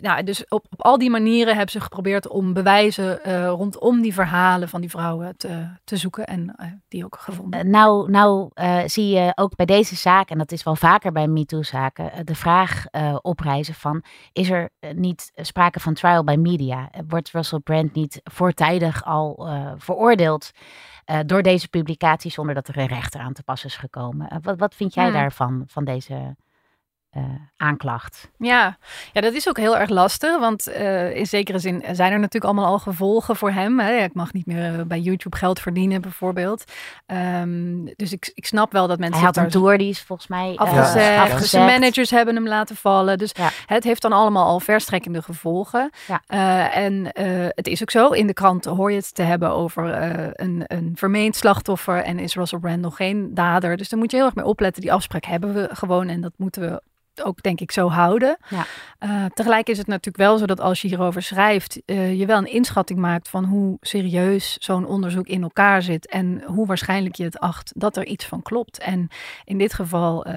nou, 0.00 0.22
dus 0.22 0.48
op, 0.48 0.66
op 0.70 0.82
al 0.82 0.98
die 0.98 1.10
manieren 1.10 1.54
hebben 1.54 1.72
ze 1.72 1.80
geprobeerd 1.80 2.28
om 2.28 2.52
bewijzen 2.52 3.18
rondom 3.48 4.00
die 4.02 4.14
verhalen 4.14 4.68
van 4.68 4.80
die 4.80 4.90
vrouwen 4.90 5.36
te, 5.36 5.66
te 5.84 5.96
zoeken 5.96 6.26
en 6.26 6.56
die 6.88 7.04
ook 7.04 7.16
gevonden. 7.20 7.70
nou, 7.70 8.10
nou 8.10 8.50
zie 8.86 9.08
je 9.08 9.32
ook 9.34 9.56
bij 9.56 9.66
deze 9.66 9.96
zaak, 9.96 10.30
en 10.30 10.38
dat 10.38 10.52
is 10.52 10.62
wel 10.62 10.76
vaker 10.76 11.12
bij 11.12 11.26
MeToo-zaken, 11.26 12.26
de 12.26 12.34
vraag 12.34 12.84
oprijzen 13.22 13.74
van, 13.74 14.02
is 14.32 14.50
er 14.50 14.70
niet 14.94 15.30
sprake 15.34 15.80
van 15.80 15.94
trial 15.94 16.24
by 16.24 16.36
media? 16.38 16.90
Wordt 17.08 17.30
Russell 17.30 17.58
Brand 17.58 17.94
niet 17.94 18.20
voortijdig 18.24 19.04
al 19.04 19.41
uh, 19.48 19.72
veroordeeld 19.76 20.50
uh, 21.06 21.18
door 21.26 21.42
deze 21.42 21.68
publicatie 21.68 22.30
zonder 22.30 22.54
dat 22.54 22.68
er 22.68 22.78
een 22.78 22.86
rechter 22.86 23.20
aan 23.20 23.32
te 23.32 23.42
pas 23.42 23.64
is 23.64 23.76
gekomen. 23.76 24.28
Uh, 24.32 24.38
wat, 24.42 24.58
wat 24.58 24.74
vind 24.74 24.94
jij 24.94 25.10
daarvan, 25.10 25.64
van 25.66 25.84
deze 25.84 26.36
uh, 27.16 27.24
aanklacht. 27.56 28.30
Ja. 28.38 28.78
ja, 29.12 29.20
dat 29.20 29.32
is 29.32 29.48
ook 29.48 29.56
heel 29.56 29.78
erg 29.78 29.90
lastig, 29.90 30.38
want 30.38 30.68
uh, 30.68 31.16
in 31.16 31.26
zekere 31.26 31.58
zin 31.58 31.82
zijn 31.92 32.12
er 32.12 32.18
natuurlijk 32.18 32.44
allemaal 32.44 32.66
al 32.66 32.78
gevolgen 32.78 33.36
voor 33.36 33.50
hem. 33.50 33.80
Hè? 33.80 33.96
Ik 33.96 34.14
mag 34.14 34.32
niet 34.32 34.46
meer 34.46 34.86
bij 34.86 35.00
YouTube 35.00 35.36
geld 35.36 35.60
verdienen, 35.60 36.00
bijvoorbeeld. 36.00 36.64
Um, 37.06 37.94
dus 37.96 38.12
ik, 38.12 38.30
ik 38.34 38.46
snap 38.46 38.72
wel 38.72 38.86
dat 38.86 38.98
mensen. 38.98 39.16
Hij 39.16 39.26
had 39.26 39.36
een 39.36 39.48
tour 39.48 39.78
die 39.78 39.88
is 39.88 40.02
volgens 40.02 40.28
mij 40.28 40.52
afgezegd. 40.56 40.96
Uh, 40.96 41.14
ja. 41.14 41.22
afgezegd. 41.22 41.48
Zijn 41.50 41.80
managers 41.80 42.10
hebben 42.10 42.34
hem 42.34 42.48
laten 42.48 42.76
vallen. 42.76 43.18
Dus 43.18 43.30
ja. 43.34 43.48
het 43.66 43.84
heeft 43.84 44.02
dan 44.02 44.12
allemaal 44.12 44.46
al 44.46 44.60
verstrekkende 44.60 45.22
gevolgen. 45.22 45.90
Ja. 46.06 46.22
Uh, 46.28 46.76
en 46.76 47.10
het 47.54 47.66
is 47.66 47.82
ook 47.82 47.90
zo. 47.90 48.08
In 48.08 48.26
de 48.26 48.32
krant 48.32 48.64
hoor 48.64 48.90
je 48.90 48.96
het 48.96 49.14
te 49.14 49.22
hebben 49.22 49.50
over 49.50 49.94
een, 50.40 50.64
een 50.66 50.92
vermeend 50.94 51.36
slachtoffer 51.36 52.02
en 52.02 52.18
is 52.18 52.34
Russell 52.34 52.58
Brand 52.58 52.80
nog 52.80 52.96
geen 52.96 53.34
dader. 53.34 53.76
Dus 53.76 53.88
daar 53.88 53.98
moet 53.98 54.10
je 54.10 54.16
heel 54.16 54.26
erg 54.26 54.34
mee 54.34 54.44
opletten. 54.44 54.82
Die 54.82 54.92
afspraak 54.92 55.24
hebben 55.24 55.54
we 55.54 55.68
gewoon 55.72 56.08
en 56.08 56.20
dat 56.20 56.32
moeten 56.36 56.62
we 56.62 56.82
ook 57.20 57.42
denk 57.42 57.60
ik 57.60 57.72
zo 57.72 57.88
houden. 57.88 58.36
Ja. 58.48 58.64
Uh, 59.00 59.24
tegelijk 59.34 59.68
is 59.68 59.78
het 59.78 59.86
natuurlijk 59.86 60.16
wel 60.16 60.38
zo 60.38 60.46
dat 60.46 60.60
als 60.60 60.82
je 60.82 60.88
hierover 60.88 61.22
schrijft, 61.22 61.82
uh, 61.86 62.18
je 62.18 62.26
wel 62.26 62.38
een 62.38 62.52
inschatting 62.52 62.98
maakt 62.98 63.28
van 63.28 63.44
hoe 63.44 63.76
serieus 63.80 64.56
zo'n 64.58 64.86
onderzoek 64.86 65.26
in 65.26 65.42
elkaar 65.42 65.82
zit 65.82 66.06
en 66.06 66.42
hoe 66.46 66.66
waarschijnlijk 66.66 67.14
je 67.14 67.24
het 67.24 67.38
acht 67.38 67.72
dat 67.76 67.96
er 67.96 68.06
iets 68.06 68.24
van 68.24 68.42
klopt. 68.42 68.78
En 68.78 69.08
in 69.44 69.58
dit 69.58 69.74
geval 69.74 70.26
uh, 70.28 70.34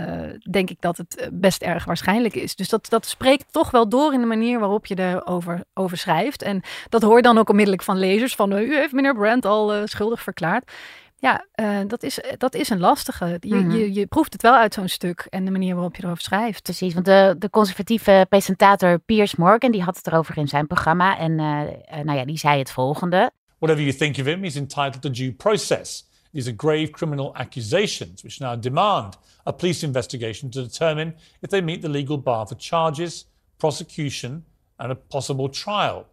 denk 0.52 0.70
ik 0.70 0.82
dat 0.82 0.98
het 0.98 1.30
best 1.34 1.62
erg 1.62 1.86
waarschijnlijk 1.86 2.36
is. 2.36 2.56
Dus 2.56 2.70
dat, 2.70 2.90
dat 2.90 3.06
spreekt 3.06 3.46
toch 3.52 3.72
wel 3.72 3.90
door 3.90 4.14
in 4.14 4.20
de 4.20 4.26
manier 4.26 4.60
waarop 4.60 4.86
je 4.86 5.00
erover 5.00 5.64
over 5.74 5.98
schrijft. 5.98 6.42
En 6.42 6.62
dat 6.90 7.02
hoor 7.02 7.16
je 7.16 7.22
dan 7.22 7.38
ook 7.38 7.50
onmiddellijk 7.50 7.84
van 7.84 7.98
lezers 7.98 8.36
van 8.36 8.52
u 8.52 8.76
heeft 8.76 8.94
meneer 8.94 9.16
Brandt 9.16 9.46
al 9.46 9.88
schuldig 9.88 10.22
verklaard. 10.22 10.72
Ja, 11.18 11.46
uh, 11.56 11.80
dat, 11.88 12.04
is, 12.04 12.20
dat 12.38 12.56
is 12.56 12.70
een 12.70 12.80
lastige. 12.80 13.38
Je, 13.40 13.56
mm 13.56 13.62
-hmm. 13.62 13.72
je, 13.72 13.94
je 13.94 14.06
proeft 14.06 14.34
het 14.34 14.42
wel 14.42 14.54
uit 14.54 14.74
zo'n 14.74 14.88
stuk 14.88 15.28
en 15.30 15.46
de 15.46 15.52
manier 15.52 15.74
waarop 15.74 15.96
je 15.96 16.04
erover 16.04 16.24
schrijft. 16.24 16.64
Precies, 16.64 16.94
want 16.94 17.06
de, 17.06 17.36
de 17.40 17.50
conservatieve 17.50 18.26
presentator 18.30 19.00
Piers 19.00 19.36
Morgan, 19.36 19.72
die 19.72 19.84
had 19.84 19.96
het 19.96 20.08
erover 20.08 20.38
in 20.38 20.48
zijn 20.48 20.68
programma. 20.68 21.18
En 21.18 21.32
uh, 21.32 21.62
uh, 21.62 22.04
nou 22.04 22.18
ja, 22.18 22.26
die 22.26 22.38
zei 22.38 22.60
het 22.60 22.72
volgende. 22.72 23.32
Whatever 23.58 23.84
you 23.84 23.98
think 23.98 24.18
of 24.18 24.26
him, 24.26 24.44
he's 24.44 24.56
entitled 24.56 25.02
to 25.02 25.10
due 25.10 25.32
process. 25.32 26.08
These 26.34 26.50
are 26.50 26.56
grave 26.58 26.92
criminal 26.92 27.36
accusations, 27.36 28.22
which 28.22 28.40
now 28.40 28.62
demand 28.62 29.18
a 29.44 29.52
police 29.52 29.86
investigation 29.86 30.50
to 30.50 30.62
determine 30.62 31.16
if 31.40 31.50
they 31.50 31.62
meet 31.62 31.82
the 31.82 31.90
legal 31.90 32.22
bar 32.22 32.46
for 32.46 32.58
charges, 32.58 33.26
prosecution, 33.58 34.44
and 34.76 34.92
a 34.92 34.96
possible 34.96 35.50
trial. 35.50 36.06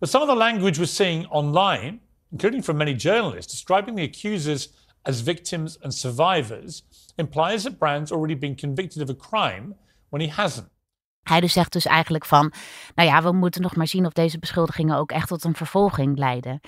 But 0.00 0.10
some 0.10 0.22
of 0.22 0.28
the 0.28 0.34
language 0.34 0.78
we're 0.78 0.86
seeing 0.86 1.26
online 1.30 2.00
including 2.34 2.64
from 2.64 2.76
many 2.76 2.94
journalists, 2.94 3.52
describing 3.52 3.96
the 3.96 4.02
accusers 4.02 4.72
as 5.02 5.20
victims 5.20 5.78
and 5.82 5.94
survivors 5.94 6.82
implies 7.16 7.62
that 7.62 7.78
Brand's 7.78 8.12
already 8.12 8.38
been 8.38 8.56
convicted 8.56 9.02
of 9.02 9.08
a 9.08 9.14
crime 9.14 9.74
when 10.10 10.20
he 10.20 10.28
hasn't. 10.28 10.68
Hij 11.22 11.40
dus 11.40 11.52
zegt 11.52 11.72
dus 11.72 11.86
eigenlijk 11.86 12.24
van, 12.24 12.52
nou 12.94 13.08
ja, 13.08 13.22
we 13.22 13.32
moeten 13.32 13.62
nog 13.62 13.76
maar 13.76 13.86
zien 13.86 14.06
of 14.06 14.12
deze 14.12 14.38
beschuldigingen 14.38 14.96
ook 14.96 15.10
echt 15.10 15.28
tot 15.28 15.44
een 15.44 15.54
vervolging 15.54 16.18
leiden. 16.18 16.60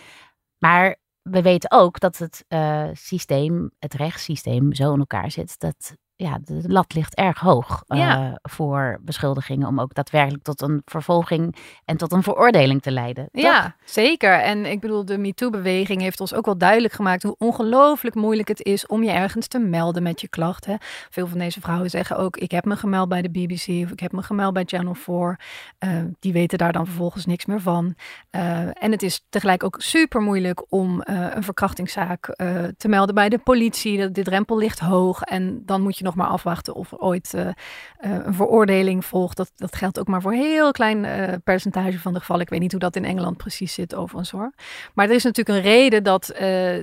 Maar 0.59 0.97
we 1.23 1.43
weten 1.43 1.71
ook 1.71 2.01
dat 2.01 2.19
het 2.19 2.45
uh, 2.49 2.89
systeem, 2.93 3.71
het 3.79 3.95
rechtssysteem 3.95 4.75
zo 4.75 4.93
in 4.93 4.99
elkaar 4.99 5.31
zit 5.31 5.59
dat 5.59 5.97
ja, 6.17 6.39
de 6.45 6.63
lat 6.67 6.95
ligt 6.95 7.15
erg 7.15 7.39
hoog 7.39 7.85
uh, 7.89 8.33
voor 8.43 8.99
beschuldigingen 9.01 9.69
om 9.69 9.81
ook 9.81 9.95
daadwerkelijk 9.95 10.43
tot 10.45 10.63
een 10.63 10.83
vervolging 10.85 11.57
en 11.85 11.97
tot 11.97 12.13
een 12.13 12.23
veroordeling 12.23 12.83
te 12.83 12.91
leiden. 12.91 13.29
Toch? 13.33 13.43
Ja, 13.43 13.77
zeker. 13.85 14.33
En 14.41 14.67
ik 14.67 14.81
bedoel, 14.81 15.05
de 15.05 15.19
MeToo-beweging 15.19 16.01
heeft 16.01 16.21
ons 16.21 16.35
ook 16.35 16.45
wel 16.45 16.59
duidelijk 16.59 16.95
gemaakt 16.95 17.23
hoe 17.23 17.35
ongelooflijk 17.39 18.15
moeilijk 18.15 18.49
het 18.49 18.63
is 18.63 18.87
om 18.87 19.03
je 19.03 19.11
ergens 19.11 19.47
te 19.47 19.59
melden 19.59 20.03
met 20.03 20.21
je 20.21 20.29
klachten. 20.29 20.79
Veel 21.11 21.27
van 21.27 21.39
deze 21.39 21.61
vrouwen 21.61 21.91
zeggen 21.91 22.17
ook: 22.19 22.37
ik 22.37 22.51
heb 22.51 22.65
me 22.65 22.77
gemeld 22.77 23.09
bij 23.09 23.23
de 23.23 23.31
BBC 23.31 23.85
of 23.85 23.91
ik 23.91 24.01
heb 24.01 24.13
me 24.13 24.23
gemeld 24.23 24.53
bij 24.53 24.65
Channel 24.67 24.95
4. 24.95 25.41
Uh, 25.85 25.91
die 26.19 26.33
weten 26.33 26.59
daar 26.59 26.73
dan 26.73 26.87
vervolgens 26.87 27.27
niks 27.27 27.47
meer 27.47 27.61
van. 27.61 27.95
Uh, 28.31 28.83
en 28.83 28.91
het 28.91 29.03
is 29.03 29.25
tegelijk 29.29 29.65
ook 29.65 29.77
super 29.79 30.21
moeilijk 30.21 30.65
om 30.69 31.01
een 31.05 31.43
verkrachtingszaak 31.43 32.35
te 32.77 32.89
melden 32.89 33.15
bij 33.15 33.29
de 33.29 33.39
politie. 33.39 33.99
De, 33.99 34.11
de 34.11 34.23
drempel 34.23 34.59
ligt 34.59 34.79
hoog 34.79 35.23
en 35.23 35.63
dan 35.65 35.83
moet 35.83 35.99
je 35.99 36.05
nog 36.07 36.15
maar 36.15 36.27
afwachten 36.27 36.75
of 36.75 36.93
ooit 36.93 37.33
uh, 37.35 37.41
uh, 37.41 37.53
een 38.01 38.35
veroordeling 38.35 39.05
volgt. 39.05 39.37
Dat, 39.37 39.53
dat 39.57 39.77
geldt 39.77 39.99
ook 39.99 40.07
maar 40.07 40.21
voor 40.21 40.33
een 40.33 40.39
heel 40.39 40.71
klein 40.71 41.05
uh, 41.05 41.33
percentage 41.45 41.99
van 41.99 42.13
de 42.13 42.19
gevallen. 42.19 42.43
Ik 42.43 42.49
weet 42.49 42.61
niet 42.61 42.71
hoe 42.71 42.81
dat 42.81 42.97
in 42.97 43.05
Engeland 43.05 43.37
precies 43.37 43.75
zit 43.75 43.95
overigens 43.95 44.31
hoor. 44.31 44.53
Maar 44.95 45.09
er 45.09 45.15
is 45.15 45.25
natuurlijk 45.25 45.57
een 45.57 45.73
reden 45.73 46.03
dat 46.03 46.27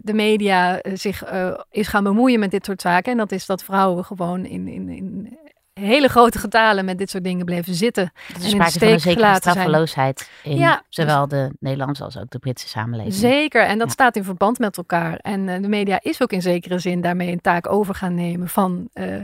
de 0.03 0.13
media 0.13 0.82
zich 0.94 1.24
is 1.72 1.88
gaan 1.88 2.03
bemoeien 2.03 2.39
met 2.39 2.51
dit 2.51 2.65
soort 2.65 2.82
zaken. 2.82 3.12
En 3.12 3.18
dat 3.18 3.32
is 3.32 3.46
dat 3.46 3.63
vrouwen 3.63 4.06
gewoon 4.06 4.46
in, 4.46 4.68
in, 4.68 4.89
in 4.89 5.38
hele 5.74 6.08
grote 6.08 6.39
getalen 6.39 6.86
met 6.86 6.98
dit 6.98 7.10
soort 7.10 7.24
dingen 7.24 7.46
bleven 7.46 7.74
zitten. 7.74 8.12
Er 8.27 8.44
is 8.44 8.50
sprake 8.50 8.80
van 8.80 8.88
een 8.88 9.00
zekere 9.00 9.36
straffeloosheid 9.36 10.30
in 10.44 10.58
ja, 10.58 10.84
zowel 10.89 11.27
de 11.27 11.51
Nederlandse 11.60 12.03
als 12.03 12.18
ook 12.18 12.30
de 12.30 12.39
Britse 12.39 12.68
samenleving. 12.68 13.13
Zeker, 13.13 13.65
en 13.65 13.77
dat 13.77 13.88
ja. 13.88 13.94
staat 13.94 14.15
in 14.15 14.24
verband 14.24 14.60
met 14.60 14.77
elkaar. 14.77 15.18
En 15.18 15.48
uh, 15.48 15.62
de 15.62 15.68
media 15.68 16.00
is 16.01 16.22
ook 16.22 16.32
in 16.32 16.42
zekere 16.42 16.80
zin 16.80 17.01
daarmee 17.01 17.32
een 17.32 17.42
taak 17.42 17.72
over 17.72 17.96
gaan 17.96 18.15
nemen 18.15 18.48
van 18.48 18.89
uh, 18.94 19.15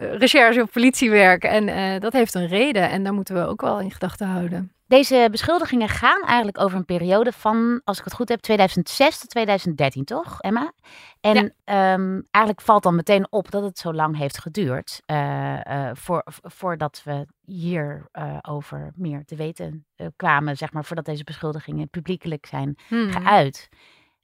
recherche 0.00 0.62
of 0.62 0.72
politiewerk. 0.72 1.44
En 1.44 1.68
uh, 1.68 2.00
dat 2.00 2.12
heeft 2.12 2.34
een 2.34 2.46
reden 2.46 2.90
en 2.90 3.02
daar 3.02 3.14
moeten 3.14 3.34
we 3.34 3.46
ook 3.46 3.60
wel 3.60 3.80
in 3.80 3.90
gedachten 3.90 4.26
houden. 4.26 4.72
Deze 4.86 5.28
beschuldigingen 5.30 5.88
gaan 5.88 6.22
eigenlijk 6.22 6.60
over 6.60 6.78
een 6.78 6.84
periode 6.84 7.32
van, 7.32 7.80
als 7.84 7.98
ik 7.98 8.04
het 8.04 8.14
goed 8.14 8.28
heb, 8.28 8.40
2006 8.40 9.18
tot 9.18 9.30
2013, 9.30 10.04
toch, 10.04 10.40
Emma? 10.40 10.72
En 11.20 11.52
ja. 11.64 11.92
um, 11.92 12.26
eigenlijk 12.30 12.66
valt 12.66 12.82
dan 12.82 12.94
meteen 12.94 13.26
op 13.30 13.50
dat 13.50 13.62
het 13.62 13.78
zo 13.78 13.92
lang 13.92 14.16
heeft 14.16 14.38
geduurd 14.38 15.02
uh, 15.06 15.60
uh, 15.70 15.90
voor, 15.92 16.22
voordat 16.42 17.02
we 17.04 17.26
hier 17.44 18.08
uh, 18.12 18.36
over 18.42 18.92
meer 18.94 19.24
te 19.24 19.36
weten 19.36 19.86
kwamen, 20.16 20.56
zeg 20.56 20.72
maar, 20.72 20.84
voordat 20.84 21.04
deze 21.04 21.24
beschuldigingen 21.24 21.88
publiekelijk 21.88 22.46
zijn 22.46 22.78
hmm. 22.88 23.10
geuit. 23.10 23.68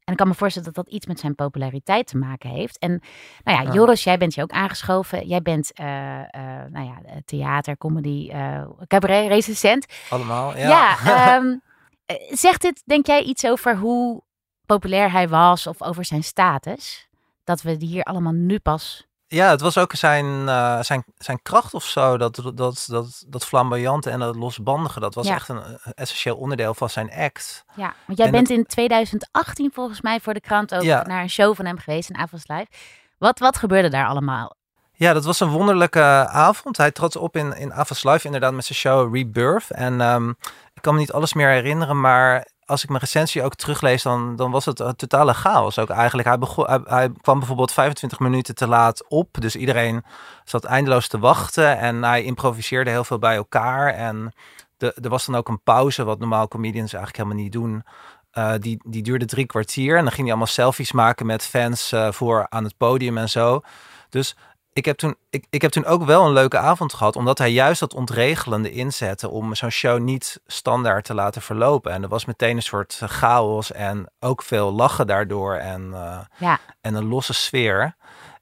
En 0.06 0.12
ik 0.12 0.18
kan 0.18 0.28
me 0.28 0.34
voorstellen 0.34 0.72
dat 0.72 0.84
dat 0.84 0.94
iets 0.94 1.06
met 1.06 1.20
zijn 1.20 1.34
populariteit 1.34 2.06
te 2.06 2.16
maken 2.16 2.50
heeft. 2.50 2.78
En 2.78 3.02
nou 3.44 3.62
ja, 3.62 3.72
Joris, 3.72 4.04
jij 4.04 4.18
bent 4.18 4.34
hier 4.34 4.44
ook 4.44 4.50
aangeschoven. 4.50 5.26
Jij 5.26 5.42
bent 5.42 5.70
uh, 5.80 5.86
uh, 5.86 6.22
nou 6.70 6.86
ja, 6.86 7.00
theater, 7.25 7.76
comedy, 7.76 8.30
uh, 8.32 8.68
cabaret, 8.86 9.28
recensent. 9.28 9.86
Allemaal, 10.10 10.56
ja. 10.56 10.96
ja 11.04 11.36
um, 11.36 11.62
zegt 12.44 12.62
dit, 12.62 12.82
denk 12.84 13.06
jij, 13.06 13.22
iets 13.22 13.46
over 13.46 13.76
hoe 13.76 14.22
populair 14.66 15.12
hij 15.12 15.28
was 15.28 15.66
of 15.66 15.82
over 15.82 16.04
zijn 16.04 16.25
status? 16.25 17.08
Dat 17.44 17.62
we 17.62 17.76
die 17.76 17.88
hier 17.88 18.04
allemaal 18.04 18.32
nu 18.32 18.58
pas 18.58 19.06
ja, 19.28 19.50
het 19.50 19.61
was 19.61 19.78
ook 19.78 19.92
zijn, 19.92 20.25
uh, 20.25 20.80
zijn, 20.80 21.04
zijn 21.18 21.42
kracht 21.42 21.75
of 21.75 21.85
zo. 21.85 22.16
Dat, 22.16 22.35
dat, 22.54 22.87
dat, 22.88 23.25
dat 23.28 23.47
flamboyante 23.47 24.11
en 24.11 24.18
dat 24.18 24.37
losbandige. 24.37 25.00
Dat 25.00 25.14
was 25.14 25.26
ja. 25.26 25.35
echt 25.35 25.49
een 25.49 25.62
essentieel 25.95 26.37
onderdeel 26.37 26.75
van 26.75 26.90
zijn 26.90 27.12
act. 27.12 27.64
Ja, 27.75 27.95
want 28.06 28.18
jij 28.18 28.26
en 28.26 28.33
bent 28.33 28.50
in 28.50 28.66
2018 28.66 29.71
volgens 29.73 30.00
mij 30.00 30.21
voor 30.21 30.35
de 30.35 30.40
krant 30.40 30.75
ook 30.75 30.83
ja. 30.83 31.02
naar 31.06 31.23
een 31.23 31.30
show 31.30 31.56
van 31.56 31.64
hem 31.64 31.78
geweest 31.78 32.11
in 32.11 32.16
Avonds 32.16 32.47
Live. 32.47 32.66
Wat, 33.18 33.38
wat 33.38 33.56
gebeurde 33.56 33.88
daar 33.88 34.06
allemaal? 34.06 34.56
Ja, 34.92 35.12
dat 35.12 35.25
was 35.25 35.40
een 35.40 35.49
wonderlijke 35.49 36.28
avond. 36.28 36.76
Hij 36.76 36.90
trad 36.90 37.16
op 37.16 37.37
in, 37.37 37.56
in 37.56 37.73
Avonds 37.73 38.04
Live 38.04 38.26
inderdaad 38.26 38.52
met 38.52 38.64
zijn 38.64 38.78
show 38.78 39.14
Rebirth. 39.14 39.71
En 39.71 40.00
um, 40.00 40.37
ik 40.75 40.83
kan 40.83 40.95
me 40.95 41.00
niet 41.00 41.12
alles 41.12 41.33
meer 41.33 41.49
herinneren, 41.49 42.00
maar 42.00 42.49
als 42.66 42.82
ik 42.82 42.88
mijn 42.88 43.00
recensie 43.00 43.42
ook 43.42 43.54
teruglees, 43.54 44.02
dan, 44.02 44.37
dan 44.37 44.50
was 44.50 44.64
het 44.64 44.80
een 44.80 44.96
totale 44.96 45.35
chaos 45.35 45.78
ook 45.78 45.90
eigenlijk. 45.90 46.28
Hij, 46.28 46.38
begon, 46.38 46.66
hij, 46.85 47.11
kwam 47.20 47.38
bijvoorbeeld 47.38 47.73
25 47.73 48.18
minuten 48.18 48.54
te 48.54 48.66
laat 48.66 49.08
op. 49.08 49.28
Dus 49.40 49.56
iedereen 49.56 50.04
zat 50.44 50.64
eindeloos 50.64 51.08
te 51.08 51.18
wachten. 51.18 51.78
En 51.78 52.02
hij 52.02 52.23
improviseerde 52.23 52.90
heel 52.90 53.04
veel 53.04 53.18
bij 53.18 53.37
elkaar. 53.37 53.94
En 53.94 54.32
de, 54.76 54.94
er 55.02 55.08
was 55.08 55.26
dan 55.26 55.35
ook 55.35 55.49
een 55.49 55.62
pauze, 55.62 56.04
wat 56.04 56.18
normaal 56.18 56.49
comedians 56.49 56.92
eigenlijk 56.92 57.16
helemaal 57.16 57.42
niet 57.42 57.52
doen. 57.52 57.85
Uh, 58.35 58.54
die, 58.58 58.80
die 58.85 59.02
duurde 59.02 59.25
drie 59.25 59.46
kwartier. 59.46 59.96
En 59.96 60.02
dan 60.02 60.12
ging 60.12 60.23
hij 60.23 60.28
allemaal 60.28 60.46
selfies 60.46 60.92
maken 60.92 61.26
met 61.26 61.44
fans 61.44 61.92
uh, 61.92 62.12
voor 62.12 62.46
aan 62.49 62.64
het 62.64 62.76
podium 62.76 63.18
en 63.18 63.28
zo. 63.28 63.61
Dus 64.08 64.37
ik 64.76 64.85
heb, 64.85 64.97
toen, 64.97 65.16
ik, 65.30 65.47
ik 65.50 65.62
heb 65.62 65.71
toen 65.71 65.85
ook 65.85 66.04
wel 66.04 66.26
een 66.26 66.33
leuke 66.33 66.59
avond 66.59 66.92
gehad, 66.92 67.16
omdat 67.16 67.38
hij 67.38 67.52
juist 67.52 67.80
dat 67.80 67.95
ontregelende 67.95 68.71
inzette 68.71 69.28
om 69.28 69.54
zo'n 69.54 69.71
show 69.71 70.00
niet 70.00 70.40
standaard 70.47 71.04
te 71.04 71.14
laten 71.14 71.42
verlopen. 71.42 71.92
En 71.92 72.02
er 72.02 72.09
was 72.09 72.25
meteen 72.25 72.56
een 72.56 72.62
soort 72.62 73.00
chaos 73.04 73.73
en 73.73 74.06
ook 74.21 74.42
veel 74.42 74.73
lachen 74.73 75.06
daardoor 75.06 75.54
en, 75.54 75.90
uh, 75.92 76.18
ja. 76.38 76.59
en 76.80 76.95
een 76.95 77.09
losse 77.09 77.33
sfeer. 77.33 77.97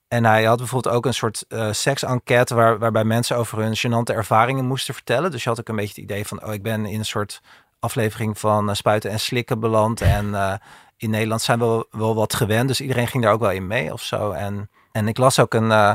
En 0.08 0.24
hij 0.24 0.44
had 0.44 0.58
bijvoorbeeld 0.58 0.94
ook 0.94 1.06
een 1.06 1.14
soort 1.14 1.44
uh, 1.48 1.72
seks-enquête 1.72 2.54
waar, 2.54 2.78
waarbij 2.78 3.04
mensen 3.04 3.36
over 3.36 3.58
hun 3.58 3.76
gênante 3.76 4.14
ervaringen 4.14 4.64
moesten 4.64 4.94
vertellen. 4.94 5.30
Dus 5.30 5.42
je 5.42 5.48
had 5.48 5.60
ook 5.60 5.68
een 5.68 5.76
beetje 5.76 6.00
het 6.00 6.10
idee 6.10 6.26
van, 6.26 6.44
oh, 6.44 6.52
ik 6.52 6.62
ben 6.62 6.86
in 6.86 6.98
een 6.98 7.04
soort 7.04 7.40
aflevering 7.84 8.38
van 8.38 8.68
uh, 8.68 8.74
Spuiten 8.74 9.10
en 9.10 9.20
Slikken 9.20 9.60
beland. 9.60 10.00
En 10.00 10.26
uh, 10.26 10.54
in 10.96 11.10
Nederland 11.10 11.42
zijn 11.42 11.58
we 11.58 11.64
wel, 11.64 11.86
wel 11.90 12.14
wat 12.14 12.34
gewend, 12.34 12.68
dus 12.68 12.80
iedereen 12.80 13.06
ging 13.06 13.22
daar 13.22 13.32
ook 13.32 13.40
wel 13.40 13.50
in 13.50 13.66
mee 13.66 13.92
of 13.92 14.02
zo. 14.02 14.30
En 14.30 14.68
en 14.92 15.08
ik 15.08 15.18
las 15.18 15.38
ook 15.38 15.54
een. 15.54 15.70
Uh, 15.70 15.92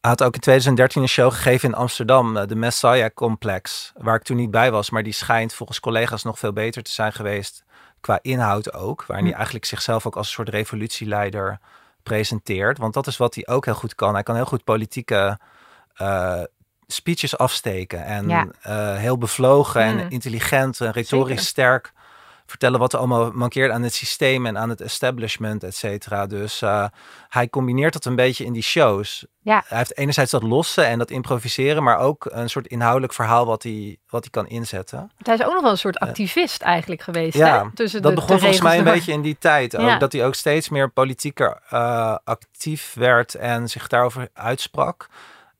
had 0.00 0.22
ook 0.22 0.34
in 0.34 0.40
2013 0.40 1.02
een 1.02 1.08
show 1.08 1.32
gegeven 1.32 1.68
in 1.68 1.74
Amsterdam, 1.74 2.46
de 2.46 2.54
Messiah 2.54 3.10
Complex, 3.14 3.92
waar 3.96 4.14
ik 4.14 4.22
toen 4.22 4.36
niet 4.36 4.50
bij 4.50 4.70
was, 4.70 4.90
maar 4.90 5.02
die 5.02 5.12
schijnt 5.12 5.54
volgens 5.54 5.80
collega's 5.80 6.22
nog 6.22 6.38
veel 6.38 6.52
beter 6.52 6.82
te 6.82 6.90
zijn 6.90 7.12
geweest 7.12 7.64
qua 8.00 8.18
inhoud 8.22 8.72
ook, 8.72 9.04
waarin 9.06 9.26
hij 9.26 9.34
eigenlijk 9.34 9.64
zichzelf 9.64 10.06
ook 10.06 10.16
als 10.16 10.26
een 10.26 10.32
soort 10.32 10.48
revolutieleider 10.48 11.58
presenteert, 12.02 12.78
want 12.78 12.94
dat 12.94 13.06
is 13.06 13.16
wat 13.16 13.34
hij 13.34 13.46
ook 13.46 13.64
heel 13.64 13.74
goed 13.74 13.94
kan. 13.94 14.14
Hij 14.14 14.22
kan 14.22 14.34
heel 14.34 14.44
goed 14.44 14.64
politieke 14.64 15.38
uh, 16.02 16.42
speeches 16.86 17.38
afsteken 17.38 18.04
en 18.04 18.28
ja. 18.28 18.46
heel 18.94 19.18
bevlogen 19.18 19.92
mm. 19.92 19.98
en 19.98 20.10
intelligent 20.10 20.80
en 20.80 20.90
retorisch 20.90 21.26
Zeker. 21.28 21.44
sterk 21.44 21.92
vertellen 22.46 22.78
wat 22.78 22.92
er 22.92 22.98
allemaal 22.98 23.30
mankeert 23.30 23.70
aan 23.70 23.82
het 23.82 23.94
systeem 23.94 24.46
en 24.46 24.58
aan 24.58 24.68
het 24.68 24.80
establishment, 24.80 25.62
et 25.62 25.74
cetera. 25.74 26.26
Dus 26.26 26.62
uh, 26.62 26.86
hij 27.28 27.48
combineert 27.48 27.92
dat 27.92 28.04
een 28.04 28.16
beetje 28.16 28.44
in 28.44 28.52
die 28.52 28.62
shows. 28.62 29.26
Ja. 29.40 29.62
Hij 29.66 29.78
heeft 29.78 29.96
enerzijds 29.96 30.30
dat 30.30 30.42
losse 30.42 30.82
en 30.82 30.98
dat 30.98 31.10
improviseren, 31.10 31.82
maar 31.82 31.98
ook 31.98 32.26
een 32.30 32.50
soort 32.50 32.66
inhoudelijk 32.66 33.12
verhaal 33.12 33.46
wat 33.46 33.62
hij, 33.62 33.96
wat 34.08 34.22
hij 34.22 34.30
kan 34.30 34.48
inzetten. 34.48 35.10
Hij 35.22 35.34
is 35.34 35.42
ook 35.42 35.52
nog 35.52 35.62
wel 35.62 35.70
een 35.70 35.78
soort 35.78 35.98
activist 35.98 36.62
uh, 36.62 36.68
eigenlijk 36.68 37.02
geweest. 37.02 37.36
Ja, 37.36 37.62
hè? 37.62 37.70
Tussen 37.74 38.02
dat 38.02 38.10
de, 38.10 38.20
begon 38.20 38.36
de 38.36 38.42
volgens 38.42 38.62
mij 38.62 38.78
een 38.78 38.84
door. 38.84 38.94
beetje 38.94 39.12
in 39.12 39.22
die 39.22 39.36
tijd. 39.38 39.76
Ook, 39.76 39.86
Ja. 39.86 39.98
Dat 39.98 40.12
hij 40.12 40.26
ook 40.26 40.34
steeds 40.34 40.68
meer 40.68 40.90
politieker 40.90 41.60
uh, 41.72 42.16
actief 42.24 42.94
werd 42.94 43.34
en 43.34 43.68
zich 43.68 43.86
daarover 43.86 44.28
uitsprak. 44.32 45.08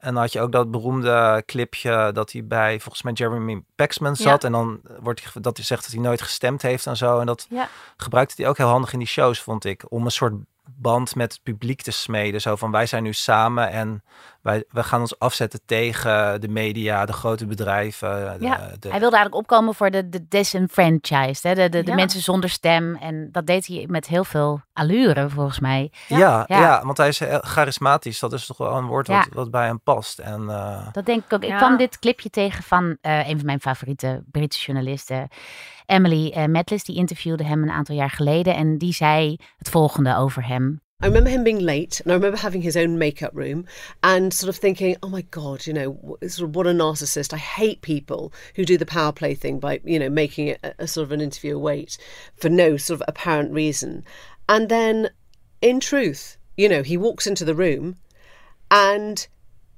En 0.04 0.12
dan 0.12 0.22
had 0.22 0.32
je 0.32 0.40
ook 0.40 0.52
dat 0.52 0.70
beroemde 0.70 1.42
clipje 1.46 2.10
dat 2.12 2.32
hij 2.32 2.46
bij 2.46 2.80
volgens 2.80 3.02
mij 3.02 3.12
Jeremy 3.12 3.62
Paxman 3.74 4.16
zat. 4.16 4.42
Ja. 4.42 4.46
En 4.48 4.52
dan 4.52 4.80
wordt 5.00 5.22
hij, 5.22 5.42
dat 5.42 5.56
hij 5.56 5.66
zegt 5.66 5.82
dat 5.82 5.92
hij 5.92 6.00
nooit 6.00 6.22
gestemd 6.22 6.62
heeft 6.62 6.86
en 6.86 6.96
zo. 6.96 7.18
En 7.20 7.26
dat 7.26 7.46
Ja. 7.48 7.68
gebruikte 7.96 8.34
hij 8.36 8.50
ook 8.50 8.56
heel 8.56 8.66
handig 8.66 8.92
in 8.92 8.98
die 8.98 9.08
shows, 9.08 9.40
vond 9.42 9.64
ik. 9.64 9.84
Om 9.88 10.04
een 10.04 10.10
soort 10.10 10.34
band 10.64 11.14
met 11.14 11.32
het 11.32 11.42
publiek 11.42 11.82
te 11.82 11.90
smeden. 11.90 12.40
Zo 12.40 12.56
van 12.56 12.70
wij 12.70 12.86
zijn 12.86 13.02
nu 13.02 13.12
samen 13.12 13.70
en 13.70 14.02
wij, 14.44 14.64
wij 14.68 14.82
gaan 14.82 15.00
ons 15.00 15.18
afzetten 15.18 15.60
tegen 15.66 16.40
de 16.40 16.48
media, 16.48 17.04
de 17.04 17.12
grote 17.12 17.46
bedrijven. 17.46 18.38
De, 18.38 18.44
Ja, 18.44 18.56
de- 18.78 18.88
hij 18.90 19.00
wilde 19.00 19.16
eigenlijk 19.16 19.34
opkomen 19.34 19.74
voor 19.74 19.90
de, 19.90 20.08
de 20.08 20.28
disenfranchised, 20.28 21.42
hè? 21.42 21.54
De, 21.54 21.68
de, 21.68 21.82
de 21.82 21.90
Ja. 21.90 21.94
mensen 21.96 22.20
zonder 22.20 22.50
stem. 22.50 22.96
En 22.96 23.28
dat 23.32 23.46
deed 23.46 23.66
hij 23.66 23.84
met 23.88 24.06
heel 24.06 24.24
veel 24.24 24.60
allure, 24.72 25.28
volgens 25.28 25.60
mij. 25.60 25.92
ja, 26.08 26.44
ja. 26.46 26.58
ja. 26.60 26.82
want 26.84 26.96
hij 26.96 27.08
is 27.08 27.20
charismatisch. 27.40 28.18
Dat 28.18 28.32
is 28.32 28.46
toch 28.46 28.56
wel 28.56 28.76
een 28.76 28.86
woord 28.86 29.06
wat, 29.06 29.16
Ja. 29.16 29.26
wat 29.32 29.50
bij 29.50 29.66
hem 29.66 29.80
past. 29.80 30.18
En 30.18 30.42
uh, 30.42 30.86
Dat 30.92 31.06
denk 31.06 31.24
ik 31.24 31.32
ook. 31.32 31.42
Ik 31.44 31.56
kwam 31.56 31.76
dit 31.76 31.98
clipje 31.98 32.30
tegen 32.30 32.62
van 32.62 32.84
uh, 32.84 33.28
een 33.28 33.36
van 33.36 33.46
mijn 33.46 33.60
favoriete 33.60 34.22
Britse 34.30 34.60
journalisten, 34.64 35.28
Emily 35.86 36.34
uh. 36.36 36.62
Die 36.84 36.96
interviewde 36.96 37.44
hem 37.44 37.62
een 37.62 37.70
aantal 37.70 37.94
jaar 37.96 38.10
geleden 38.10 38.54
en 38.54 38.78
die 38.78 38.92
zei 38.92 39.36
het 39.58 39.68
volgende 39.70 40.16
over 40.16 40.46
hem. 40.46 40.82
I 41.04 41.06
remember 41.06 41.28
him 41.28 41.44
being 41.44 41.58
late, 41.58 42.00
and 42.00 42.10
I 42.10 42.14
remember 42.14 42.38
having 42.38 42.62
his 42.62 42.78
own 42.78 42.96
makeup 42.96 43.32
room 43.34 43.66
and 44.02 44.32
sort 44.32 44.48
of 44.48 44.56
thinking, 44.56 44.96
oh 45.02 45.10
my 45.10 45.20
God, 45.20 45.66
you 45.66 45.74
know, 45.74 46.16
sort 46.26 46.48
of 46.48 46.56
what 46.56 46.66
a 46.66 46.70
narcissist. 46.70 47.34
I 47.34 47.36
hate 47.36 47.82
people 47.82 48.32
who 48.54 48.64
do 48.64 48.78
the 48.78 48.86
power 48.86 49.12
play 49.12 49.34
thing 49.34 49.58
by, 49.58 49.82
you 49.84 49.98
know, 49.98 50.08
making 50.08 50.48
it 50.48 50.60
a, 50.64 50.74
a 50.78 50.88
sort 50.88 51.04
of 51.04 51.12
an 51.12 51.20
interview 51.20 51.58
wait 51.58 51.98
for 52.36 52.48
no 52.48 52.78
sort 52.78 53.02
of 53.02 53.04
apparent 53.06 53.52
reason. 53.52 54.02
And 54.48 54.70
then, 54.70 55.10
in 55.60 55.78
truth, 55.78 56.38
You 56.56 56.70
know, 56.70 56.82
he 56.82 56.96
walks 56.96 57.26
into 57.26 57.44
the 57.44 57.54
room 57.54 57.96
and 58.70 59.26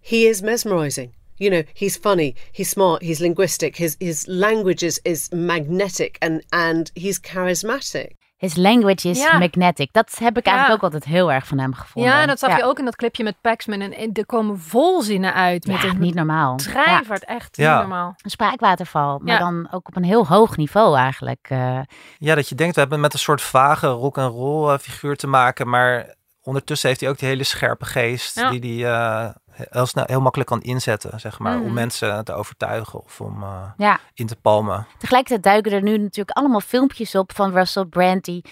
he 0.00 0.28
is 0.28 0.44
mesmerizing. 0.44 1.12
You 1.38 1.50
know, 1.50 1.64
he's 1.74 1.96
funny, 1.96 2.36
he's 2.52 2.70
smart, 2.70 3.02
he's 3.02 3.20
linguistic, 3.20 3.74
his 3.74 3.96
his 3.98 4.28
language 4.28 4.84
is, 4.84 5.00
is 5.04 5.32
magnetic 5.32 6.18
and, 6.22 6.44
and 6.52 6.92
he's 6.94 7.18
charismatic. 7.18 8.12
His 8.36 8.56
language 8.56 9.08
is 9.08 9.22
Ja. 9.22 9.38
magnetic. 9.38 9.88
Dat 9.92 10.16
heb 10.18 10.38
ik 10.38 10.44
Ja. 10.46 10.52
eigenlijk 10.52 10.84
ook 10.84 10.92
altijd 10.92 11.12
heel 11.12 11.32
erg 11.32 11.46
van 11.46 11.58
hem 11.58 11.74
gevonden. 11.74 12.12
Ja, 12.12 12.26
dat 12.26 12.38
zag 12.38 12.50
Ja. 12.50 12.56
je 12.56 12.64
ook 12.64 12.78
in 12.78 12.84
dat 12.84 12.96
clipje 12.96 13.24
met 13.24 13.36
Paxman. 13.40 13.80
En, 13.80 14.12
er 14.12 14.26
komen 14.26 14.58
volzinnen 14.58 15.34
uit. 15.34 15.66
Met 15.66 15.82
Ja, 15.82 15.88
een 15.88 15.98
niet 15.98 16.14
normaal. 16.14 16.56
drijvert. 16.56 17.24
Echt 17.24 17.56
Ja. 17.56 17.70
niet 17.72 17.80
normaal. 17.88 18.14
Een 18.22 18.30
spraakwaterval, 18.30 19.18
maar 19.22 19.32
Ja. 19.32 19.38
dan 19.38 19.68
ook 19.70 19.88
op 19.88 19.96
een 19.96 20.04
heel 20.04 20.26
hoog 20.26 20.56
niveau 20.56 20.96
eigenlijk. 20.96 21.46
eh. 21.48 21.78
Ja, 22.18 22.34
dat 22.34 22.48
je 22.48 22.54
denkt, 22.54 22.74
we 22.74 22.80
hebben 22.80 23.00
met 23.00 23.12
een 23.12 23.18
soort 23.18 23.42
vage 23.42 23.86
rock 23.86 24.18
and 24.18 24.32
roll 24.34 24.72
eh, 24.72 24.78
figuur 24.78 25.16
te 25.16 25.26
maken, 25.26 25.68
maar 25.68 26.14
ondertussen 26.46 26.88
heeft 26.88 27.00
hij 27.00 27.08
ook 27.10 27.18
die 27.18 27.28
hele 27.28 27.44
scherpe 27.44 27.84
geest 27.84 28.34
Ja. 28.40 28.50
die 28.50 28.60
die 28.60 28.86
eh, 28.86 29.28
heel 29.70 29.86
snel, 29.86 30.04
heel 30.06 30.20
makkelijk 30.20 30.50
kan 30.50 30.62
inzetten, 30.62 31.20
zeg 31.20 31.38
maar, 31.38 31.56
Mhm. 31.58 31.66
om 31.66 31.72
mensen 31.72 32.24
te 32.24 32.32
overtuigen 32.32 33.02
of 33.04 33.20
om 33.20 33.42
eh, 33.42 33.70
ja, 33.76 33.98
in 34.14 34.26
te 34.26 34.36
palmen. 34.36 34.86
tegelijkertijd 34.98 35.42
duiken 35.42 35.72
er 35.72 35.82
nu 35.82 35.98
natuurlijk 35.98 36.38
allemaal 36.38 36.60
filmpjes 36.60 37.14
op 37.14 37.32
van 37.34 37.52
Russell 37.52 37.84
Brand 37.84 38.24
die 38.24 38.44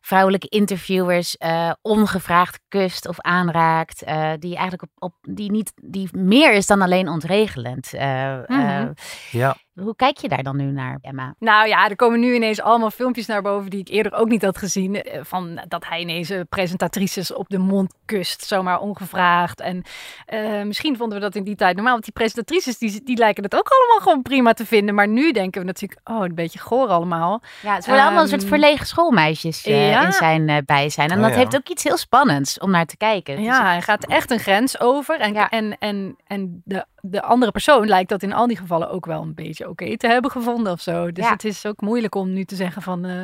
vrouwelijke 0.00 0.48
interviewers 0.48 1.36
eh, 1.36 1.70
ongevraagd 1.82 2.60
kust 2.68 3.08
of 3.08 3.20
aanraakt, 3.20 3.98
die 4.38 4.54
eigenlijk 4.56 4.82
op, 4.82 4.90
op 4.94 5.14
die 5.20 5.50
niet 5.50 5.72
die 5.74 6.08
meer 6.16 6.52
is 6.52 6.66
dan 6.66 6.82
alleen 6.82 7.08
ontregelend. 7.08 7.92
Mhm. 7.92 8.92
Ja, 9.30 9.56
hoe 9.80 9.96
kijk 9.96 10.16
je 10.18 10.28
daar 10.28 10.42
dan 10.42 10.56
nu 10.56 10.64
naar, 10.64 10.98
Emma? 11.02 11.34
Nou 11.38 11.68
ja, 11.68 11.88
er 11.88 11.96
komen 11.96 12.20
nu 12.20 12.34
ineens 12.34 12.60
allemaal 12.60 12.90
filmpjes 12.90 13.26
naar 13.26 13.42
boven 13.42 13.70
die 13.70 13.80
ik 13.80 13.88
eerder 13.88 14.12
ook 14.12 14.28
niet 14.28 14.42
had 14.42 14.58
gezien. 14.58 15.02
eh, 15.02 15.20
Van 15.24 15.60
dat 15.68 15.86
hij 15.88 16.00
ineens 16.00 16.30
eh, 16.30 16.40
presentatrices 16.48 17.32
op 17.32 17.48
de 17.48 17.58
mond 17.58 17.94
kust, 18.04 18.44
zomaar 18.46 18.80
ongevraagd. 18.80 19.60
En 19.60 19.82
eh, 20.26 20.62
misschien 20.62 20.96
vonden 20.96 21.18
we 21.18 21.24
dat 21.24 21.34
in 21.34 21.44
die 21.44 21.56
tijd 21.56 21.74
normaal. 21.74 21.92
Want 21.92 22.04
die 22.04 22.12
presentatrices, 22.12 22.78
die, 22.78 23.02
die 23.04 23.16
lijken 23.16 23.42
het 23.42 23.54
ook 23.56 23.68
allemaal 23.68 24.00
gewoon 24.02 24.22
prima 24.22 24.52
te 24.52 24.66
vinden. 24.66 24.94
Maar 24.94 25.08
nu 25.08 25.32
denken 25.32 25.60
we 25.60 25.66
natuurlijk, 25.66 26.00
oh, 26.04 26.24
een 26.24 26.34
beetje 26.34 26.58
goor 26.58 26.88
allemaal. 26.88 27.42
Ja, 27.62 27.74
het 27.74 27.86
worden 27.86 28.04
allemaal 28.04 28.22
een 28.22 28.28
soort 28.28 28.40
Ehm, 28.40 28.50
verlegen 28.50 28.86
schoolmeisjes 28.86 29.64
eh, 29.66 29.90
ja. 29.90 30.04
in 30.06 30.12
zijn 30.12 30.48
eh, 30.48 30.56
bijzijn. 30.66 31.10
En 31.10 31.16
Oh 31.16 31.22
dat 31.22 31.32
ja. 31.32 31.36
heeft 31.38 31.56
ook 31.56 31.68
iets 31.68 31.84
heel 31.84 31.96
spannends 31.96 32.58
om 32.58 32.70
naar 32.70 32.86
te 32.86 32.96
kijken. 32.96 33.36
Dus 33.36 33.44
Ja, 33.44 33.64
hij 33.64 33.82
gaat 33.82 34.06
echt 34.06 34.30
een 34.30 34.38
grens 34.38 34.80
over. 34.80 35.20
En, 35.20 35.32
Ja. 35.34 35.48
en, 35.50 35.76
en, 35.78 36.16
en 36.26 36.62
de, 36.64 36.84
de 37.00 37.22
andere 37.22 37.52
persoon 37.52 37.86
lijkt 37.88 38.08
dat 38.08 38.22
in 38.22 38.32
al 38.32 38.46
die 38.46 38.56
gevallen 38.56 38.90
ook 38.90 39.06
wel 39.06 39.22
een 39.22 39.34
beetje 39.34 39.65
oké 39.68 39.96
te 39.96 40.06
hebben 40.06 40.30
gevonden 40.30 40.72
of 40.72 40.80
zo. 40.80 41.12
Dus 41.12 41.24
Ja. 41.24 41.30
het 41.32 41.44
is 41.44 41.66
ook 41.66 41.80
moeilijk 41.80 42.14
om 42.14 42.32
nu 42.32 42.44
te 42.44 42.54
zeggen 42.54 42.82
van... 42.82 43.04
eh, 43.04 43.22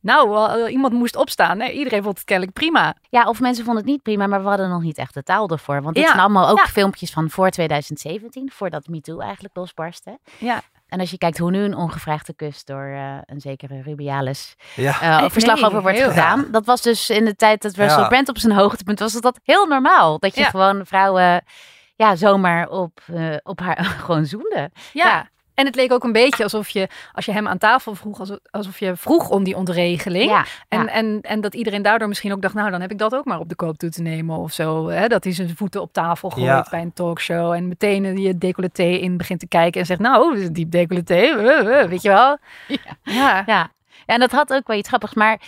nou, 0.00 0.50
eh, 0.64 0.72
iemand 0.72 0.92
moest 0.92 1.16
opstaan. 1.16 1.56
Nee, 1.58 1.72
iedereen 1.72 2.02
vond 2.02 2.16
het 2.16 2.26
kennelijk 2.26 2.56
prima. 2.56 2.94
Ja, 3.08 3.24
of 3.28 3.40
mensen 3.40 3.64
vonden 3.64 3.82
het 3.82 3.92
niet 3.92 4.02
prima, 4.02 4.26
maar 4.26 4.42
we 4.42 4.48
hadden 4.48 4.68
nog 4.68 4.82
niet 4.82 4.98
echt 4.98 5.14
de 5.14 5.22
taal 5.22 5.48
ervoor. 5.48 5.82
Want 5.82 5.94
dit 5.94 6.04
Ja, 6.04 6.08
zijn 6.10 6.20
allemaal 6.20 6.48
ook 6.48 6.58
ja. 6.58 6.64
filmpjes 6.66 7.10
van 7.10 7.30
voor 7.30 7.50
2017, 7.50 8.50
voordat 8.52 8.86
MeToo 8.88 9.18
eigenlijk 9.20 9.56
losbarstte. 9.56 10.18
Ja. 10.38 10.62
En 10.86 11.00
als 11.00 11.10
je 11.10 11.18
kijkt 11.18 11.38
hoe 11.38 11.50
nu 11.50 11.58
een 11.58 11.76
ongevraagde 11.76 12.34
kus 12.34 12.64
door 12.64 12.84
eh, 12.84 13.16
een 13.26 13.40
zekere 13.40 13.82
Rubiales 13.82 14.54
ja. 14.76 15.00
eh, 15.00 15.20
Nee, 15.20 15.30
verslag 15.30 15.62
over 15.62 15.82
wordt 15.82 15.98
heel- 15.98 16.08
gedaan. 16.08 16.46
Dat 16.50 16.66
was 16.66 16.82
dus 16.82 17.10
in 17.10 17.24
de 17.24 17.36
tijd 17.36 17.62
dat 17.62 17.74
Russell 17.74 18.00
Ja. 18.02 18.08
Brand 18.08 18.28
op 18.28 18.38
zijn 18.38 18.52
hoogtepunt 18.52 18.98
was, 18.98 19.12
dat, 19.12 19.22
dat 19.22 19.38
heel 19.42 19.66
normaal. 19.66 20.18
Dat 20.18 20.34
je 20.34 20.40
Ja. 20.40 20.48
gewoon 20.50 20.86
vrouwen 20.86 21.44
ja, 21.96 22.16
zomaar 22.16 22.68
op, 22.68 23.00
eh, 23.06 23.36
op 23.42 23.60
haar 23.60 23.84
gewoon 24.04 24.24
zoende. 24.26 24.70
Ja. 24.92 25.04
Ja. 25.06 25.28
En 25.62 25.68
het 25.68 25.76
leek 25.76 25.92
ook 25.92 26.04
een 26.04 26.12
beetje 26.12 26.42
alsof 26.42 26.68
je, 26.68 26.88
als 27.12 27.24
je 27.24 27.32
hem 27.32 27.48
aan 27.48 27.58
tafel 27.58 27.94
vroeg, 27.94 28.18
alsof, 28.20 28.38
alsof 28.50 28.78
je 28.78 28.96
vroeg 28.96 29.28
om 29.28 29.44
die 29.44 29.56
ontregeling. 29.56 30.30
Ja, 30.30 30.44
En, 30.68 30.80
ja. 30.80 30.86
en, 30.88 31.18
en 31.20 31.40
dat 31.40 31.54
iedereen 31.54 31.82
daardoor 31.82 32.08
misschien 32.08 32.32
ook 32.32 32.42
dacht, 32.42 32.54
nou 32.54 32.70
dan 32.70 32.80
heb 32.80 32.90
ik 32.90 32.98
dat 32.98 33.14
ook 33.14 33.24
maar 33.24 33.38
op 33.38 33.48
de 33.48 33.54
koop 33.54 33.76
toe 33.78 33.90
te 33.90 34.02
nemen 34.02 34.36
of 34.36 34.52
zo. 34.52 34.88
Hè? 34.88 35.06
Dat 35.08 35.24
hij 35.24 35.32
zijn 35.32 35.56
voeten 35.56 35.80
op 35.80 35.92
tafel 35.92 36.30
gooit 36.30 36.44
Ja. 36.46 36.66
bij 36.70 36.80
een 36.80 36.92
talkshow 36.92 37.52
en 37.52 37.68
meteen 37.68 38.20
je 38.20 38.38
decolleté 38.38 38.82
in 38.82 39.16
begint 39.16 39.40
te 39.40 39.46
kijken 39.48 39.80
en 39.80 39.86
zegt, 39.86 40.00
nou, 40.00 40.52
diep 40.52 40.70
decolleté, 40.70 41.14
eh, 41.14 41.80
eh, 41.80 41.88
weet 41.88 42.02
je 42.02 42.08
wel. 42.08 42.38
Ja. 42.68 42.76
ja. 43.02 43.12
Ja. 43.14 43.42
ja, 43.46 43.70
en 44.06 44.20
dat 44.20 44.30
had 44.30 44.52
ook 44.52 44.66
wel 44.66 44.76
iets 44.76 44.88
grappigs. 44.88 45.14
Maar 45.14 45.40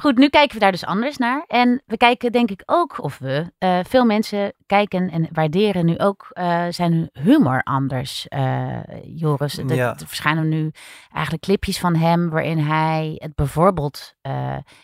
goed, 0.00 0.18
nu 0.18 0.28
kijken 0.28 0.54
we 0.54 0.60
daar 0.60 0.70
dus 0.72 0.84
anders 0.84 1.16
naar. 1.16 1.44
En 1.46 1.82
we 1.86 1.96
kijken 1.96 2.32
denk 2.32 2.50
ik 2.50 2.62
ook, 2.66 3.02
of 3.02 3.18
we, 3.18 3.52
eh, 3.58 3.78
veel 3.88 4.04
mensen 4.04 4.52
kijken 4.66 5.10
en 5.10 5.28
waarderen 5.32 5.84
nu 5.86 5.98
ook 5.98 6.26
eh, 6.30 6.66
zijn 6.70 7.10
humor 7.12 7.62
anders. 7.62 8.28
eh, 8.28 8.78
Joris, 9.04 9.58
er, 9.58 9.74
Ja. 9.74 9.90
er 9.98 10.06
verschijnen 10.06 10.48
nu 10.48 10.70
eigenlijk 11.12 11.42
clipjes 11.44 11.78
van 11.78 11.94
hem 11.96 12.30
waarin 12.30 12.58
hij 12.58 13.14
het 13.16 13.34
bijvoorbeeld 13.34 14.14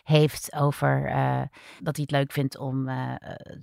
heeft 0.02 0.52
over 0.54 1.02
dat 1.80 1.96
hij 1.96 2.04
het 2.08 2.10
leuk 2.10 2.32
vindt 2.32 2.58
om, 2.58 2.90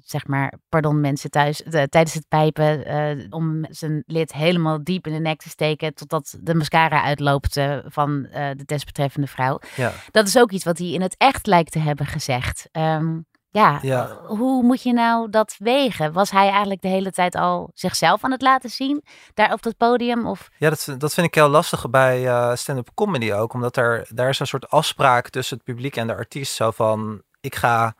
zeg 0.04 0.28
maar, 0.28 0.54
pardon 0.70 1.02
mensen 1.02 1.30
thuis, 1.30 1.64
tijdens 1.70 2.14
het 2.14 2.28
pijpen, 2.28 2.84
om 3.30 3.66
zijn 3.70 4.04
lid 4.06 4.34
helemaal 4.34 4.84
diep 4.84 5.08
in 5.08 5.14
de 5.14 5.20
nek 5.20 5.42
te 5.42 5.50
steken 5.50 5.94
totdat 5.94 6.38
de 6.42 6.56
mascara 6.56 7.02
uitloopt 7.04 7.60
van 7.86 8.22
de 8.32 8.64
desbetreffende 8.66 9.28
vrouw. 9.28 9.60
ja. 9.76 9.92
Dat 10.12 10.28
is 10.28 10.38
ook 10.38 10.52
iets 10.52 10.64
wat 10.66 10.78
hij 10.78 10.88
in 10.92 11.02
het 11.02 11.16
echt 11.18 11.43
lijkt 11.48 11.72
te 11.72 11.80
hebben 11.80 12.06
gezegd. 12.06 12.68
Ehm, 12.72 13.18
ja, 13.50 13.80
Ja. 13.82 14.08
hoe 14.28 14.64
moet 14.64 14.84
je 14.84 14.94
nou 14.94 15.30
dat 15.30 15.56
wegen? 15.58 16.14
Was 16.14 16.32
hij 16.32 16.50
eigenlijk 16.50 16.82
de 16.82 16.88
hele 16.88 17.12
tijd 17.12 17.36
al 17.36 17.72
zichzelf 17.74 18.24
aan 18.24 18.32
het 18.32 18.42
laten 18.42 18.70
zien 18.70 19.04
daar 19.34 19.54
op 19.54 19.62
dat 19.62 19.78
podium? 19.78 20.28
Of 20.28 20.50
Ja, 20.58 20.70
dat, 20.70 20.96
dat 20.98 21.14
vind 21.14 21.28
ik 21.28 21.36
heel 21.36 21.48
lastig 21.50 21.90
bij 21.90 22.28
eh, 22.28 22.56
stand-up 22.56 22.90
comedy 22.94 23.32
ook. 23.34 23.54
Omdat 23.54 23.78
er, 23.78 24.08
daar 24.10 24.30
is 24.30 24.40
een 24.40 24.48
soort 24.48 24.70
afspraak 24.70 25.30
tussen 25.30 25.56
het 25.58 25.66
publiek 25.66 25.96
en 25.96 26.08
de 26.08 26.16
artiest. 26.16 26.54
Zo 26.54 26.72
van, 26.72 27.22
ik 27.42 27.56
ga 27.56 27.96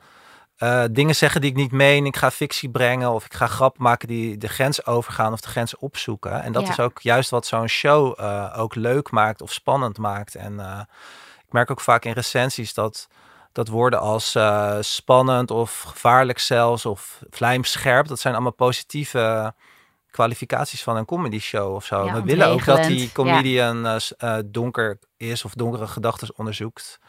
eh, 0.56 0.84
dingen 0.92 1.16
zeggen 1.16 1.42
die 1.42 1.50
ik 1.50 1.56
niet 1.56 1.72
meen. 1.72 2.06
Ik 2.06 2.18
ga 2.18 2.32
fictie 2.32 2.70
brengen 2.70 3.12
of 3.12 3.26
ik 3.26 3.34
ga 3.34 3.48
grappen 3.48 3.84
maken 3.84 4.08
die 4.08 4.38
de 4.38 4.48
grens 4.50 4.86
overgaan 4.86 5.34
of 5.34 5.42
de 5.42 5.48
grens 5.50 5.78
opzoeken. 5.78 6.44
En 6.44 6.52
dat 6.52 6.64
Ja. 6.64 6.70
is 6.70 6.80
ook 6.80 7.00
juist 7.02 7.30
wat 7.30 7.46
zo'n 7.46 7.68
show 7.68 8.20
eh, 8.20 8.54
ook 8.58 8.76
leuk 8.76 9.12
maakt 9.12 9.42
of 9.42 9.52
spannend 9.52 9.98
maakt. 9.98 10.36
En 10.36 10.60
ik 11.46 11.52
merk 11.54 11.72
ook 11.72 11.82
vaak 11.82 12.06
in 12.06 12.12
recensies 12.14 12.74
dat, 12.74 13.08
dat 13.54 13.68
woorden 13.68 14.00
als 14.00 14.36
eh, 14.36 14.78
spannend 14.80 15.52
of 15.52 15.82
gevaarlijk 15.82 16.40
zelfs 16.40 16.86
of 16.86 17.24
vlijmscherp, 17.30 18.08
dat 18.08 18.20
zijn 18.20 18.34
allemaal 18.34 18.54
positieve 18.54 19.54
kwalificaties 20.12 20.84
van 20.84 20.98
een 20.98 21.06
comedy 21.06 21.40
show 21.40 21.76
of 21.76 21.86
zo. 21.86 22.06
Ja, 22.06 22.14
We 22.14 22.24
willen 22.24 22.48
ook 22.48 22.66
dat 22.66 22.84
die 22.84 23.12
comedian 23.12 23.86
eh, 23.86 23.96
eh, 24.18 24.38
donker 24.46 25.00
is 25.18 25.46
of 25.46 25.54
donkere 25.54 25.88
gedachten 25.88 26.34
onderzoekt. 26.36 27.00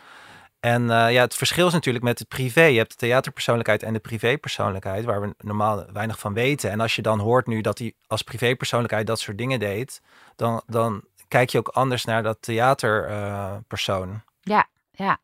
En 0.60 0.86
ja, 0.88 1.20
het 1.20 1.34
verschil 1.34 1.66
is 1.66 1.72
natuurlijk 1.72 2.04
met 2.04 2.18
het 2.18 2.28
privé. 2.28 2.62
Je 2.62 2.78
hebt 2.78 2.90
de 2.90 2.96
theaterpersoonlijkheid 2.96 3.82
en 3.82 3.92
de 3.92 3.98
privépersoonlijkheid, 3.98 5.04
waar 5.04 5.20
we 5.20 5.34
normaal 5.38 5.84
weinig 5.92 6.18
van 6.18 6.34
weten. 6.34 6.70
En 6.70 6.80
als 6.80 6.96
je 6.96 7.02
dan 7.02 7.18
hoort 7.18 7.46
nu 7.46 7.60
dat 7.60 7.78
hij 7.78 7.92
als 8.06 8.22
privépersoonlijkheid 8.22 9.06
dat 9.06 9.20
soort 9.20 9.38
dingen 9.38 9.58
deed, 9.58 10.02
dan, 10.36 10.62
dan 10.66 11.04
kijk 11.28 11.50
je 11.50 11.58
ook 11.58 11.68
anders 11.68 12.04
naar 12.04 12.22
dat 12.22 12.36
theaterpersoon. 12.40 14.22
ja, 14.40 14.66
ja. 14.90 15.18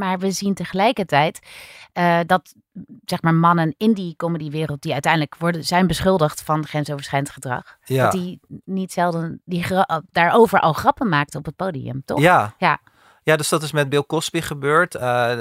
Maar 0.00 0.18
we 0.18 0.30
zien 0.30 0.54
tegelijkertijd 0.54 1.38
eh, 1.92 2.18
dat 2.26 2.54
zeg 3.04 3.22
maar 3.22 3.34
mannen 3.34 3.74
in 3.78 3.92
die 3.92 4.14
comedywereld 4.16 4.82
die 4.82 4.92
uiteindelijk 4.92 5.36
worden, 5.38 5.64
zijn 5.64 5.86
beschuldigd 5.86 6.42
van 6.42 6.66
grensoverschrijdend 6.66 7.32
gedrag, 7.32 7.76
ja. 7.84 8.02
dat 8.02 8.12
die 8.12 8.40
niet 8.64 8.92
zelden 8.92 9.40
die 9.44 9.62
gra- 9.62 10.02
daarover 10.12 10.60
al 10.60 10.72
grappen 10.72 11.08
maakten 11.08 11.38
op 11.38 11.44
het 11.44 11.56
podium, 11.56 12.02
toch? 12.04 12.20
Ja. 12.20 12.54
Ja. 12.58 12.80
Ja, 13.22 13.36
dus 13.36 13.48
dat 13.48 13.62
is 13.62 13.72
met 13.72 13.88
Bill 13.88 14.04
Cosby 14.06 14.40
gebeurd. 14.40 14.94
Eh, 14.94 15.40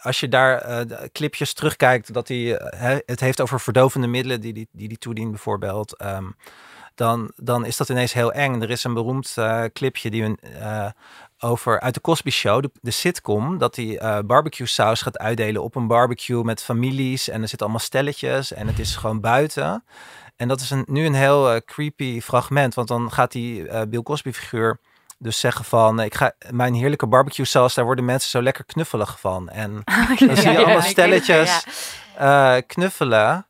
als 0.00 0.20
je 0.20 0.28
daar 0.28 0.58
eh, 0.58 1.08
clipjes 1.12 1.52
terugkijkt, 1.52 2.12
dat 2.12 2.28
hij 2.28 2.56
eh, 2.58 2.96
het 3.06 3.20
heeft 3.20 3.40
over 3.40 3.60
verdovende 3.60 4.06
middelen 4.06 4.40
die 4.40 4.52
die, 4.52 4.68
die, 4.72 4.88
die 4.88 4.98
toedient 4.98 5.30
bijvoorbeeld. 5.30 5.96
ehm, 5.96 6.24
dan, 6.94 7.32
dan 7.36 7.64
is 7.64 7.76
dat 7.76 7.88
ineens 7.88 8.12
heel 8.12 8.32
eng. 8.32 8.60
Er 8.62 8.70
is 8.70 8.84
een 8.84 8.94
beroemd 8.94 9.32
eh, 9.36 9.64
clipje 9.72 10.10
die 10.10 10.22
we, 10.24 10.36
eh, 10.58 10.90
over 11.38 11.80
uit 11.80 11.94
de 11.94 12.00
Cosby 12.00 12.30
Show, 12.30 12.62
de, 12.62 12.70
de 12.80 12.90
sitcom, 12.90 13.58
dat 13.58 13.76
hij 13.76 13.98
eh, 13.98 14.18
barbecue 14.24 14.66
saus 14.66 15.02
gaat 15.02 15.18
uitdelen 15.18 15.62
op 15.62 15.74
een 15.74 15.86
barbecue 15.86 16.44
met 16.44 16.62
families 16.62 17.28
en 17.28 17.42
er 17.42 17.48
zitten 17.48 17.66
allemaal 17.66 17.86
stelletjes 17.86 18.52
en 18.52 18.66
het 18.66 18.78
is 18.78 18.96
gewoon 18.96 19.20
buiten. 19.20 19.84
En 20.36 20.48
dat 20.48 20.60
is 20.60 20.70
een, 20.70 20.84
nu 20.88 21.06
een 21.06 21.14
heel 21.14 21.52
eh, 21.52 21.60
creepy 21.64 22.20
fragment, 22.20 22.74
want 22.74 22.88
dan 22.88 23.12
gaat 23.12 23.32
die 23.32 23.68
eh, 23.68 23.82
Bill 23.88 24.02
Cosby 24.02 24.32
figuur 24.32 24.80
dus 25.18 25.40
zeggen 25.40 25.64
van, 25.64 26.00
ik 26.00 26.14
ga 26.14 26.32
mijn 26.50 26.74
heerlijke 26.74 27.06
barbecue 27.06 27.44
saus, 27.44 27.74
daar 27.74 27.84
worden 27.84 28.04
mensen 28.04 28.30
zo 28.30 28.42
lekker 28.42 28.64
knuffelig 28.64 29.20
van. 29.20 29.48
En 29.48 29.82
dan 30.26 30.36
zie 30.36 30.50
je 30.50 30.58
allemaal 30.58 30.82
stelletjes 30.82 31.66
knuffelen. 32.66 33.46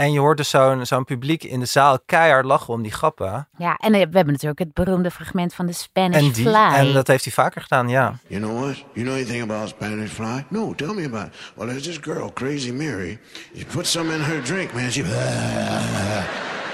En 0.00 0.12
je 0.12 0.18
hoort 0.18 0.36
dus 0.36 0.48
zo'n 0.50 0.86
zo'n 0.86 1.04
publiek 1.04 1.44
in 1.44 1.60
de 1.60 1.66
zaal 1.66 1.98
keihard 2.06 2.44
lachen 2.44 2.74
om 2.74 2.82
die 2.82 2.92
grappen. 2.92 3.48
Ja, 3.58 3.76
en 3.76 3.92
eh, 3.94 4.00
we 4.10 4.16
hebben 4.16 4.32
natuurlijk 4.32 4.58
het 4.58 4.72
beroemde 4.74 5.10
fragment 5.10 5.54
van 5.54 5.66
de 5.66 5.72
Spanish 5.72 6.16
En, 6.16 6.32
die, 6.32 6.44
Fly. 6.46 6.54
en 6.74 6.92
dat 6.92 7.06
heeft 7.06 7.24
hij 7.24 7.32
vaker 7.32 7.60
gedaan, 7.62 7.88
ja. 7.88 8.14
You 8.26 8.42
know 8.42 8.62
what? 8.62 8.76
You 8.92 9.06
know 9.06 9.14
anything 9.14 9.42
about 9.42 9.68
Spanish 9.68 10.10
fly? 10.10 10.44
No, 10.48 10.74
tell 10.74 10.94
me 10.94 11.04
about 11.04 11.26
it. 11.26 11.34
Well, 11.56 11.66
there's 11.68 11.82
this 11.82 11.98
girl, 12.00 12.32
Crazy 12.32 12.70
Mary. 12.70 13.18
You 13.52 13.64
put 13.66 13.86
some 13.86 14.14
in 14.14 14.20
her 14.20 14.42
drink, 14.42 14.72
man. 14.72 14.90
She. 14.90 15.04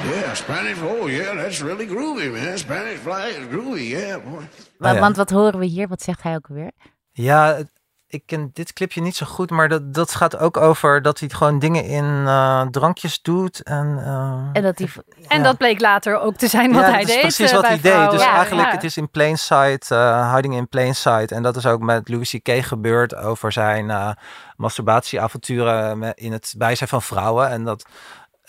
Yeah, 0.04 0.34
Spanish. 0.34 0.76
Oh, 0.82 1.08
yeah, 1.08 1.34
that's 1.36 1.60
really 1.62 1.86
groovy, 1.86 2.30
man. 2.32 2.58
Spanish 2.58 2.98
fly 2.98 3.28
is 3.28 3.46
groovy, 3.50 3.82
yeah, 3.82 4.22
boy. 4.24 4.42
Wa- 4.78 4.92
ja. 4.92 5.00
Want 5.00 5.16
wat 5.16 5.30
horen 5.30 5.58
we 5.58 5.64
hier? 5.66 5.88
Wat 5.88 6.02
zegt 6.02 6.22
hij 6.22 6.34
ook 6.34 6.46
weer? 6.48 6.70
Ja, 7.12 7.58
ik 8.08 8.22
ken 8.26 8.50
dit 8.52 8.72
clipje 8.72 9.00
niet 9.00 9.16
zo 9.16 9.26
goed, 9.26 9.50
maar 9.50 9.68
dat, 9.68 9.94
dat 9.94 10.14
gaat 10.14 10.38
ook 10.38 10.56
over 10.56 11.02
dat 11.02 11.18
hij 11.20 11.28
gewoon 11.28 11.58
dingen 11.58 11.84
in 11.84 12.04
uh, 12.04 12.66
drankjes 12.66 13.22
doet. 13.22 13.62
En, 13.62 13.96
uh, 13.98 14.48
en, 14.52 14.62
dat, 14.62 14.76
die, 14.76 14.90
en 15.28 15.42
dat 15.42 15.56
bleek 15.56 15.80
later 15.80 16.18
ook 16.18 16.36
te 16.36 16.48
zijn 16.48 16.72
wat 16.72 16.84
ja, 16.84 16.90
hij 16.90 16.98
dat 16.98 17.06
deed. 17.06 17.16
is 17.16 17.20
precies 17.20 17.50
uh, 17.50 17.56
wat 17.56 17.66
hij 17.66 17.78
vrouwen. 17.78 18.10
deed. 18.10 18.18
Dus 18.18 18.28
ja, 18.28 18.34
eigenlijk, 18.34 18.70
het 18.70 18.84
is 18.84 18.96
in 18.96 19.10
plain 19.10 19.38
sight, 19.38 19.88
hiding 20.34 20.54
in 20.54 20.68
plain 20.68 20.94
sight. 20.94 21.32
En 21.32 21.42
dat 21.42 21.56
is 21.56 21.66
ook 21.66 21.80
met 21.80 22.08
Louis 22.08 22.30
C.K. 22.30 22.64
gebeurd 22.64 23.14
over 23.14 23.52
zijn 23.52 24.16
masturbatieavonturen 24.56 26.14
in 26.14 26.32
het 26.32 26.54
bijzijn 26.58 26.88
van 26.88 27.02
vrouwen. 27.02 27.50
En 27.50 27.64
dat 27.64 27.86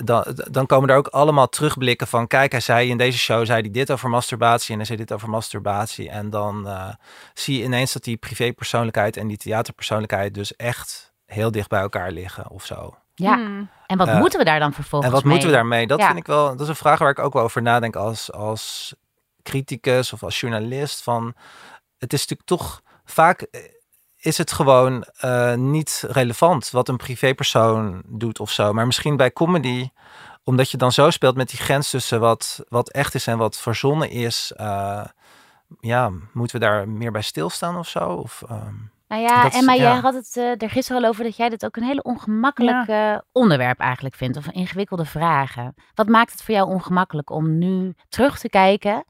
dan, 0.04 0.26
dan 0.52 0.66
komen 0.66 0.90
er 0.90 0.96
ook 0.96 1.08
allemaal 1.08 1.50
terugblikken 1.50 2.08
van... 2.08 2.28
kijk, 2.28 2.52
hij 2.52 2.62
zei 2.62 2.90
in 2.90 2.98
deze 2.98 3.18
show 3.18 3.46
zei 3.46 3.62
hij 3.62 3.72
dit 3.72 3.92
over 3.92 4.10
masturbatie... 4.10 4.72
en 4.72 4.78
hij 4.78 4.86
zei 4.86 4.98
dit 4.98 5.12
over 5.12 5.30
masturbatie. 5.30 6.10
En 6.10 6.30
dan 6.30 6.68
uh, 6.68 6.90
zie 7.34 7.58
je 7.58 7.64
ineens 7.64 7.94
dat 7.94 8.04
die 8.04 8.18
privépersoonlijkheid... 8.18 9.18
en 9.18 9.28
die 9.28 9.38
theaterpersoonlijkheid 9.38 10.34
dus 10.34 10.56
echt 10.56 11.14
heel 11.26 11.52
dicht 11.52 11.70
bij 11.70 11.82
elkaar 11.82 12.12
liggen 12.12 12.50
of 12.50 12.66
zo. 12.66 12.98
Ja, 13.14 13.36
hmm. 13.36 13.70
en 13.88 13.98
wat 13.98 14.08
uh, 14.08 14.20
moeten 14.20 14.40
we 14.40 14.46
daar 14.46 14.60
dan 14.60 14.74
vervolgens 14.74 15.12
En 15.12 15.16
wat 15.16 15.24
mee? 15.24 15.32
moeten 15.32 15.50
we 15.50 15.56
daarmee? 15.56 15.88
Dat 15.88 16.00
ja. 16.00 16.06
vind 16.06 16.20
ik 16.20 16.28
wel... 16.28 16.48
Dat 16.48 16.62
is 16.62 16.68
een 16.68 16.76
vraag 16.76 17.00
waar 17.00 17.10
ik 17.10 17.20
ook 17.20 17.34
wel 17.34 17.44
over 17.44 17.62
nadenk 17.62 17.96
als, 17.96 18.32
als 18.32 18.96
criticus 19.44 20.14
of 20.14 20.24
als 20.24 20.40
journalist. 20.40 21.04
Van, 21.04 21.34
het 21.98 22.14
is 22.14 22.20
natuurlijk 22.20 22.50
toch 22.50 22.82
vaak 23.06 23.48
is 24.28 24.38
het 24.38 24.52
gewoon 24.52 25.06
uh, 25.26 25.54
niet 25.54 26.04
relevant 26.08 26.70
wat 26.70 26.90
een 26.90 26.98
privépersoon 26.98 28.02
doet 28.06 28.40
of 28.40 28.52
zo. 28.52 28.74
Maar 28.74 28.86
misschien 28.86 29.18
bij 29.18 29.34
comedy, 29.34 29.90
omdat 30.44 30.72
je 30.72 30.78
dan 30.78 30.92
zo 30.92 31.10
speelt 31.10 31.36
met 31.36 31.50
die 31.50 31.60
grens 31.60 31.90
tussen 31.90 32.20
wat, 32.20 32.64
wat 32.70 32.90
echt 32.92 33.16
is 33.16 33.28
en 33.28 33.38
wat 33.38 33.58
verzonnen 33.58 34.10
is. 34.10 34.54
Uh, 34.58 35.04
ja, 35.80 36.12
moeten 36.34 36.60
we 36.60 36.66
daar 36.66 36.90
meer 36.90 37.12
bij 37.12 37.22
stilstaan 37.22 37.78
of 37.78 37.88
zo? 37.88 38.10
Of, 38.10 38.44
um, 38.52 38.92
nou 39.08 39.22
ja, 39.22 39.52
Emma, 39.52 39.74
ja. 39.74 39.82
jij 39.82 40.00
had 40.00 40.14
het 40.14 40.36
uh, 40.38 40.62
er 40.62 40.70
gisteren 40.70 41.04
al 41.04 41.10
over 41.10 41.24
dat 41.24 41.38
jij 41.38 41.50
dit 41.50 41.66
ook 41.66 41.76
een 41.76 41.84
hele 41.84 42.04
ongemakkelijk 42.04 42.88
ja. 42.88 43.24
onderwerp 43.32 43.80
eigenlijk 43.80 44.16
vindt. 44.16 44.38
Of 44.38 44.48
ingewikkelde 44.48 45.06
vragen. 45.06 45.76
Wat 45.96 46.08
maakt 46.08 46.32
het 46.32 46.44
voor 46.44 46.54
jou 46.54 46.70
ongemakkelijk 46.70 47.30
om 47.30 47.58
nu 47.58 47.94
terug 48.10 48.40
te 48.40 48.50
kijken 48.50 49.04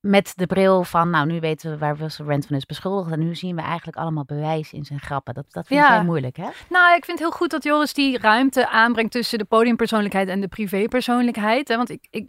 met 0.00 0.32
de 0.36 0.46
bril 0.46 0.84
van, 0.84 1.10
nou, 1.10 1.26
nu 1.26 1.40
weten 1.40 1.70
we 1.70 1.78
waar 1.78 1.96
Russell 1.96 2.24
Brand 2.24 2.46
van 2.46 2.56
is 2.56 2.66
beschuldigd. 2.66 3.12
En 3.12 3.18
nu 3.18 3.34
zien 3.34 3.56
we 3.56 3.62
eigenlijk 3.62 3.96
allemaal 3.96 4.24
bewijs 4.24 4.72
in 4.72 4.84
zijn 4.84 5.00
grappen. 5.00 5.34
Dat, 5.34 5.44
dat 5.48 5.66
vind 5.66 5.80
ja. 5.80 5.94
jij 5.94 6.04
moeilijk, 6.04 6.36
hè? 6.36 6.48
Nou, 6.68 6.96
ik 6.96 7.04
vind 7.04 7.18
het 7.18 7.28
heel 7.28 7.36
goed 7.36 7.50
dat 7.50 7.64
Joris 7.64 7.94
die 7.94 8.18
ruimte 8.18 8.68
aanbrengt 8.68 9.12
tussen 9.12 9.38
de 9.38 9.44
podiumpersoonlijkheid 9.44 10.28
en 10.28 10.40
de 10.40 10.48
privépersoonlijkheid. 10.48 11.68
Hè? 11.68 11.76
Want 11.76 11.90
ik, 11.90 12.06
ik, 12.10 12.28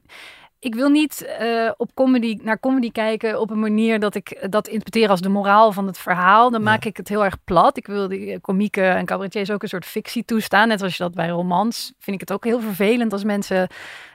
ik 0.62 0.76
wil 0.76 0.90
niet 0.90 1.36
uh, 1.42 1.72
op 1.78 1.90
comedy, 1.94 2.38
naar 2.42 2.60
comedy 2.60 2.92
kijken 2.92 3.40
op 3.40 3.50
een 3.50 3.60
manier 3.60 4.00
dat 4.00 4.16
ik 4.16 4.48
dat 4.50 4.68
interpreteer 4.68 5.10
als 5.10 5.22
de 5.22 5.30
moraal 5.30 5.72
van 5.72 5.88
het 5.88 5.98
verhaal. 5.98 6.52
Dan 6.52 6.60
ja. 6.60 6.70
maak 6.70 6.86
ik 6.86 6.98
het 6.98 7.08
heel 7.08 7.24
erg 7.24 7.44
plat. 7.44 7.78
Ik 7.78 7.88
wil 7.88 8.08
die 8.08 8.40
komieken 8.40 8.96
en 8.96 9.06
cabaretiers 9.06 9.52
ook 9.52 9.64
een 9.64 9.70
soort 9.70 9.86
fictie 9.86 10.26
toestaan. 10.26 10.68
Net 10.68 10.82
als 10.82 10.98
je 10.98 11.04
dat 11.04 11.14
bij 11.14 11.30
romans. 11.30 11.94
Vind 12.00 12.16
ik 12.16 12.20
het 12.20 12.32
ook 12.32 12.44
heel 12.44 12.60
vervelend 12.60 13.14
als 13.14 13.24
mensen 13.24 13.68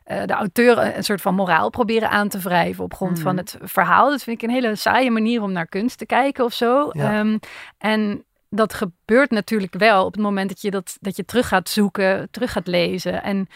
uh, 0.07 0.23
de 0.25 0.33
auteur 0.33 0.97
een 0.97 1.05
soort 1.05 1.21
van 1.21 1.35
moraal 1.35 1.71
proberen 1.71 2.11
aan 2.11 2.29
te 2.29 2.39
wrijven 2.39 2.85
op 2.85 2.95
grond 2.95 3.17
mm. 3.17 3.23
van 3.23 3.37
het 3.37 3.57
verhaal. 3.63 4.11
Dat 4.11 4.23
vind 4.23 4.43
ik 4.43 4.49
een 4.49 4.55
hele 4.55 4.77
saaie 4.77 5.11
manier 5.11 5.43
om 5.43 5.53
naar 5.53 5.67
kunst 5.67 5.99
te 5.99 6.07
kijken 6.07 6.45
of 6.45 6.53
zo. 6.53 6.89
Ja. 6.93 7.19
Um, 7.19 7.39
en 7.79 8.25
dat 8.51 8.75
gebeurt 8.75 9.31
natuurlijk 9.31 9.75
wel 9.79 10.05
op 10.05 10.13
het 10.13 10.23
moment 10.23 10.49
dat 10.49 10.61
je 10.61 10.71
dat, 10.71 10.97
dat 11.01 11.17
je 11.17 11.25
terug 11.25 11.49
gaat 11.49 11.69
zoeken, 11.69 12.29
terug 12.31 12.53
gaat 12.53 12.67
lezen. 12.67 13.23
En 13.23 13.49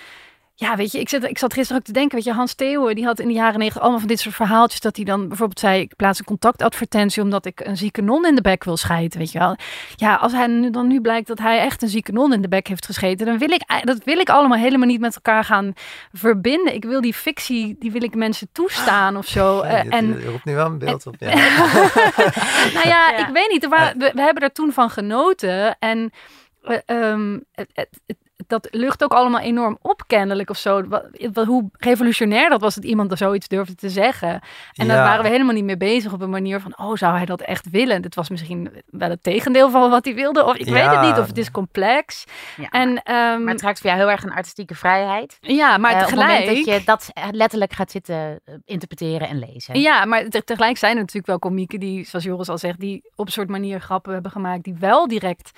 ja, 0.61 0.77
weet 0.77 0.93
je, 0.93 1.01
ik 1.01 1.09
zat, 1.09 1.25
ik 1.25 1.39
zat 1.39 1.53
gisteren 1.53 1.81
ook 1.81 1.87
te 1.87 1.93
denken, 1.93 2.15
weet 2.15 2.25
je, 2.25 2.33
Hans 2.33 2.55
Theeuwen, 2.55 2.95
die 2.95 3.05
had 3.05 3.21
in 3.21 3.29
de 3.29 3.35
jaren 3.35 3.59
negentig 3.59 3.83
allemaal 3.83 3.99
van 3.99 4.09
dit 4.09 4.21
soort 4.21 4.35
verhaaltjes, 4.35 4.81
dat 4.81 4.97
hij 4.97 5.05
dan 5.05 5.29
bijvoorbeeld 5.29 5.59
zei, 5.59 5.81
ik 5.81 5.97
plaats 5.97 6.19
een 6.19 6.25
contactadvertentie 6.25 7.23
omdat 7.23 7.47
ik 7.47 7.61
een 7.61 7.77
zieke 7.77 8.03
non 8.03 8.27
in 8.27 8.35
de 8.35 8.41
bek 8.41 8.65
wil 8.65 8.77
schijten, 8.77 9.19
weet 9.19 9.33
je 9.33 9.39
wel. 9.39 9.57
Ja, 9.97 10.15
als 10.15 10.33
hij 10.33 10.47
nu, 10.47 10.71
dan 10.71 10.87
nu 10.87 11.01
blijkt 11.01 11.27
dat 11.27 11.39
hij 11.39 11.59
echt 11.59 11.83
een 11.83 11.89
zieke 11.89 12.13
non 12.13 12.33
in 12.33 12.43
de 12.43 12.49
bek 12.49 12.67
heeft 12.67 12.87
gescheten, 12.87 13.27
dan 13.27 13.39
wil 13.39 13.51
ik, 13.51 13.65
dat 13.85 14.05
wil 14.05 14.19
ik 14.19 14.29
allemaal 14.29 14.59
helemaal 14.59 14.87
niet 14.87 15.01
met 15.01 15.15
elkaar 15.15 15.45
gaan 15.45 15.73
verbinden. 16.13 16.75
Ik 16.75 16.85
wil 16.85 17.01
die 17.01 17.15
fictie, 17.15 17.77
die 17.79 17.93
wil 17.93 18.03
ik 18.03 18.15
mensen 18.15 18.49
toestaan 18.53 19.17
of 19.17 19.27
zo. 19.27 19.49
Ja, 19.71 19.83
je, 19.83 19.91
en, 19.91 20.07
je 20.07 20.31
roept 20.31 20.45
nu 20.45 20.55
wel 20.55 20.67
een 20.67 20.79
beeld 20.79 21.07
op, 21.07 21.15
ja. 21.19 21.29
nou 22.75 22.89
ja, 22.89 23.11
ja, 23.11 23.17
ik 23.17 23.33
weet 23.33 23.51
niet, 23.51 23.69
we, 23.69 23.95
we, 23.99 24.11
we 24.15 24.21
hebben 24.21 24.43
er 24.43 24.53
toen 24.53 24.73
van 24.73 24.91
genoten 24.91 25.77
en 25.79 26.11
uh, 26.65 27.11
um, 27.11 27.45
het, 27.53 27.71
het, 27.73 28.01
het 28.07 28.17
dat 28.47 28.69
lucht 28.71 29.05
ook 29.05 29.13
allemaal 29.13 29.41
enorm 29.41 29.79
op, 29.83 30.03
kennelijk 30.07 30.51
of 30.51 30.59
zo. 30.59 30.89
Wat, 30.89 31.05
wat, 31.33 31.47
hoe 31.47 31.71
revolutionair 31.79 32.49
dat 32.49 32.61
was 32.61 32.75
dat 32.75 32.85
iemand 32.85 33.11
er 33.11 33.17
zoiets 33.17 33.49
durfde 33.49 33.75
te 33.75 33.89
zeggen. 33.89 34.31
En 34.73 34.87
ja. 34.87 34.95
daar 34.95 35.05
waren 35.05 35.23
we 35.23 35.31
helemaal 35.31 35.55
niet 35.55 35.65
mee 35.65 35.77
bezig 35.77 36.13
op 36.13 36.21
een 36.21 36.31
manier 36.31 36.61
van, 36.61 36.79
oh, 36.79 36.97
zou 36.97 37.17
hij 37.17 37.27
dat 37.27 37.41
echt 37.41 37.71
willen? 37.71 38.03
Dit 38.03 38.15
was 38.15 38.31
misschien 38.31 38.71
wel 38.87 39.11
het 39.11 39.23
tegendeel 39.23 39.71
van 39.71 39.91
wat 39.91 40.05
hij 40.05 40.15
wilde. 40.15 40.45
Of 40.45 40.57
ik 40.57 40.67
ja. 40.67 40.73
weet 40.73 40.91
het 40.91 41.01
niet, 41.01 41.19
of 41.19 41.27
het 41.27 41.39
is 41.39 41.51
complex. 41.51 42.25
Ja, 42.57 42.69
en, 42.69 42.89
um, 42.89 43.45
maar 43.45 43.53
het 43.53 43.63
raakt 43.63 43.81
voor 43.81 43.91
jou 43.91 44.03
heel 44.03 44.11
erg 44.11 44.23
een 44.23 44.33
artistieke 44.33 44.75
vrijheid. 44.75 45.39
Ja, 45.41 45.79
maar 45.79 45.93
uh, 45.93 45.99
tegelijk... 45.99 46.31
Op 46.31 46.37
het 46.37 46.47
moment 46.47 46.67
dat 46.67 46.75
je 46.75 46.85
dat 46.85 47.35
letterlijk 47.35 47.73
gaat 47.73 47.91
zitten 47.91 48.41
interpreteren 48.65 49.29
en 49.29 49.39
lezen. 49.39 49.81
Ja, 49.81 50.05
maar 50.05 50.29
te 50.29 50.45
tegelijk 50.45 50.79
zijn 50.79 50.93
er 50.93 50.99
natuurlijk 50.99 51.27
wel 51.27 51.39
komieken 51.39 51.81
die, 51.81 52.07
zoals 52.07 52.25
Joris 52.25 52.49
al 52.49 52.59
zegt, 52.59 52.81
die 52.81 53.11
op 53.15 53.27
een 53.27 53.33
soort 53.33 53.49
manier 53.49 53.81
grappen 53.81 54.13
hebben 54.13 54.31
gemaakt, 54.31 54.65
die 54.65 54.77
wel 54.79 55.09
direct 55.09 55.51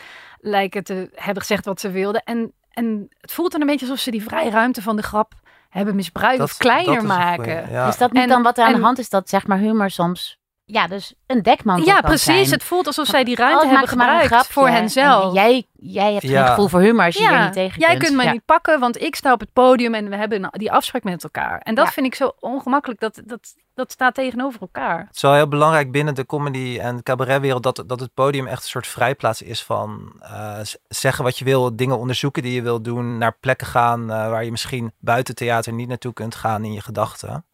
lijken 0.45 0.85
te 0.85 1.11
hebben 1.15 1.43
gezegd 1.43 1.65
wat 1.65 1.81
ze 1.81 1.91
wilden. 1.91 2.23
En 2.23 2.53
en 2.73 3.09
het 3.21 3.33
voelt 3.33 3.53
dan 3.53 3.61
een 3.61 3.67
beetje 3.67 3.87
alsof 3.87 4.01
ze 4.01 4.11
die 4.11 4.23
vrije 4.23 4.51
ruimte 4.51 4.83
van 4.83 4.97
de 4.97 5.03
grap 5.03 5.35
hebben 5.69 5.95
misbruikt 5.95 6.39
dat, 6.39 6.51
of 6.51 6.57
kleiner 6.57 7.05
maken. 7.05 7.71
Ja. 7.71 7.89
Is 7.89 7.99
dat 7.99 8.13
niet 8.13 8.23
en, 8.23 8.29
dan 8.29 8.43
wat 8.43 8.59
er 8.59 8.65
aan 8.65 8.73
en, 8.73 8.79
de 8.79 8.85
hand 8.85 8.99
is? 8.99 9.09
Dat 9.09 9.29
zeg 9.29 9.47
maar 9.47 9.59
humor 9.59 9.91
soms 9.91 10.41
ja, 10.65 10.87
dus 10.87 11.15
een 11.27 11.43
dekmantel 11.43 11.87
Ja, 11.87 11.93
kan 11.95 12.03
precies. 12.03 12.25
zijn. 12.25 12.51
Het 12.51 12.63
voelt 12.63 12.87
alsof 12.87 13.07
zij 13.07 13.25
die 13.25 13.37
ruimte 13.37 13.65
Oh, 13.65 13.71
hebben 13.71 13.89
maak 13.89 13.97
maar 13.97 14.15
een 14.15 14.21
gebruikt 14.23 14.47
voor 14.53 14.67
En 14.67 14.73
henzelf. 14.75 15.35
jij, 15.35 15.67
jij 15.73 16.13
hebt 16.13 16.23
Ja. 16.25 16.39
geen 16.41 16.49
gevoel 16.49 16.69
voor 16.69 16.81
humor 16.81 17.05
als 17.05 17.17
je 17.17 17.29
er 17.29 17.43
niet 17.45 17.53
tegen 17.53 17.81
jij 17.81 17.89
kunt. 17.91 18.03
kunt 18.03 18.17
mij 18.17 18.25
Ja. 18.27 18.33
niet 18.33 18.45
pakken, 18.45 18.81
want 18.81 19.01
ik 19.03 19.15
sta 19.17 19.33
op 19.33 19.41
het 19.41 19.53
podium 19.53 19.95
en 19.95 20.09
we 20.09 20.17
hebben 20.17 20.49
die 20.53 20.73
afspraak 20.73 21.03
met 21.03 21.23
elkaar. 21.25 21.59
En 21.59 21.75
dat 21.75 21.87
Ja. 21.87 21.93
vind 21.93 22.07
ik 22.07 22.15
zo 22.15 22.33
ongemakkelijk. 22.41 23.01
Dat, 23.01 23.21
dat, 23.25 23.55
dat 23.75 23.93
staat 23.93 24.15
tegenover 24.15 24.61
elkaar. 24.61 24.99
Het 25.07 25.17
is 25.17 25.23
wel 25.23 25.35
heel 25.35 25.49
belangrijk 25.49 25.91
binnen 25.93 26.15
de 26.15 26.27
comedy 26.27 26.79
en 26.81 27.03
cabaretwereld 27.03 27.63
dat, 27.63 27.83
dat 27.87 28.01
het 28.01 28.15
podium 28.15 28.47
echt 28.47 28.63
een 28.63 28.69
soort 28.69 28.87
vrijplaats 28.87 29.43
is 29.43 29.63
van 29.63 30.13
eh, 30.21 30.59
zeggen 30.89 31.25
wat 31.25 31.39
je 31.39 31.45
wil, 31.45 31.77
dingen 31.77 31.99
onderzoeken 31.99 32.43
die 32.43 32.53
je 32.55 32.63
wil 32.63 32.83
doen, 32.83 33.19
naar 33.19 33.37
plekken 33.41 33.67
gaan 33.67 34.11
eh, 34.11 34.29
waar 34.29 34.45
je 34.45 34.51
misschien 34.51 34.93
buiten 34.99 35.35
theater 35.35 35.73
niet 35.73 35.89
naartoe 35.89 36.13
kunt 36.13 36.35
gaan 36.35 36.65
in 36.65 36.73
je 36.73 36.81
gedachten. 36.81 37.45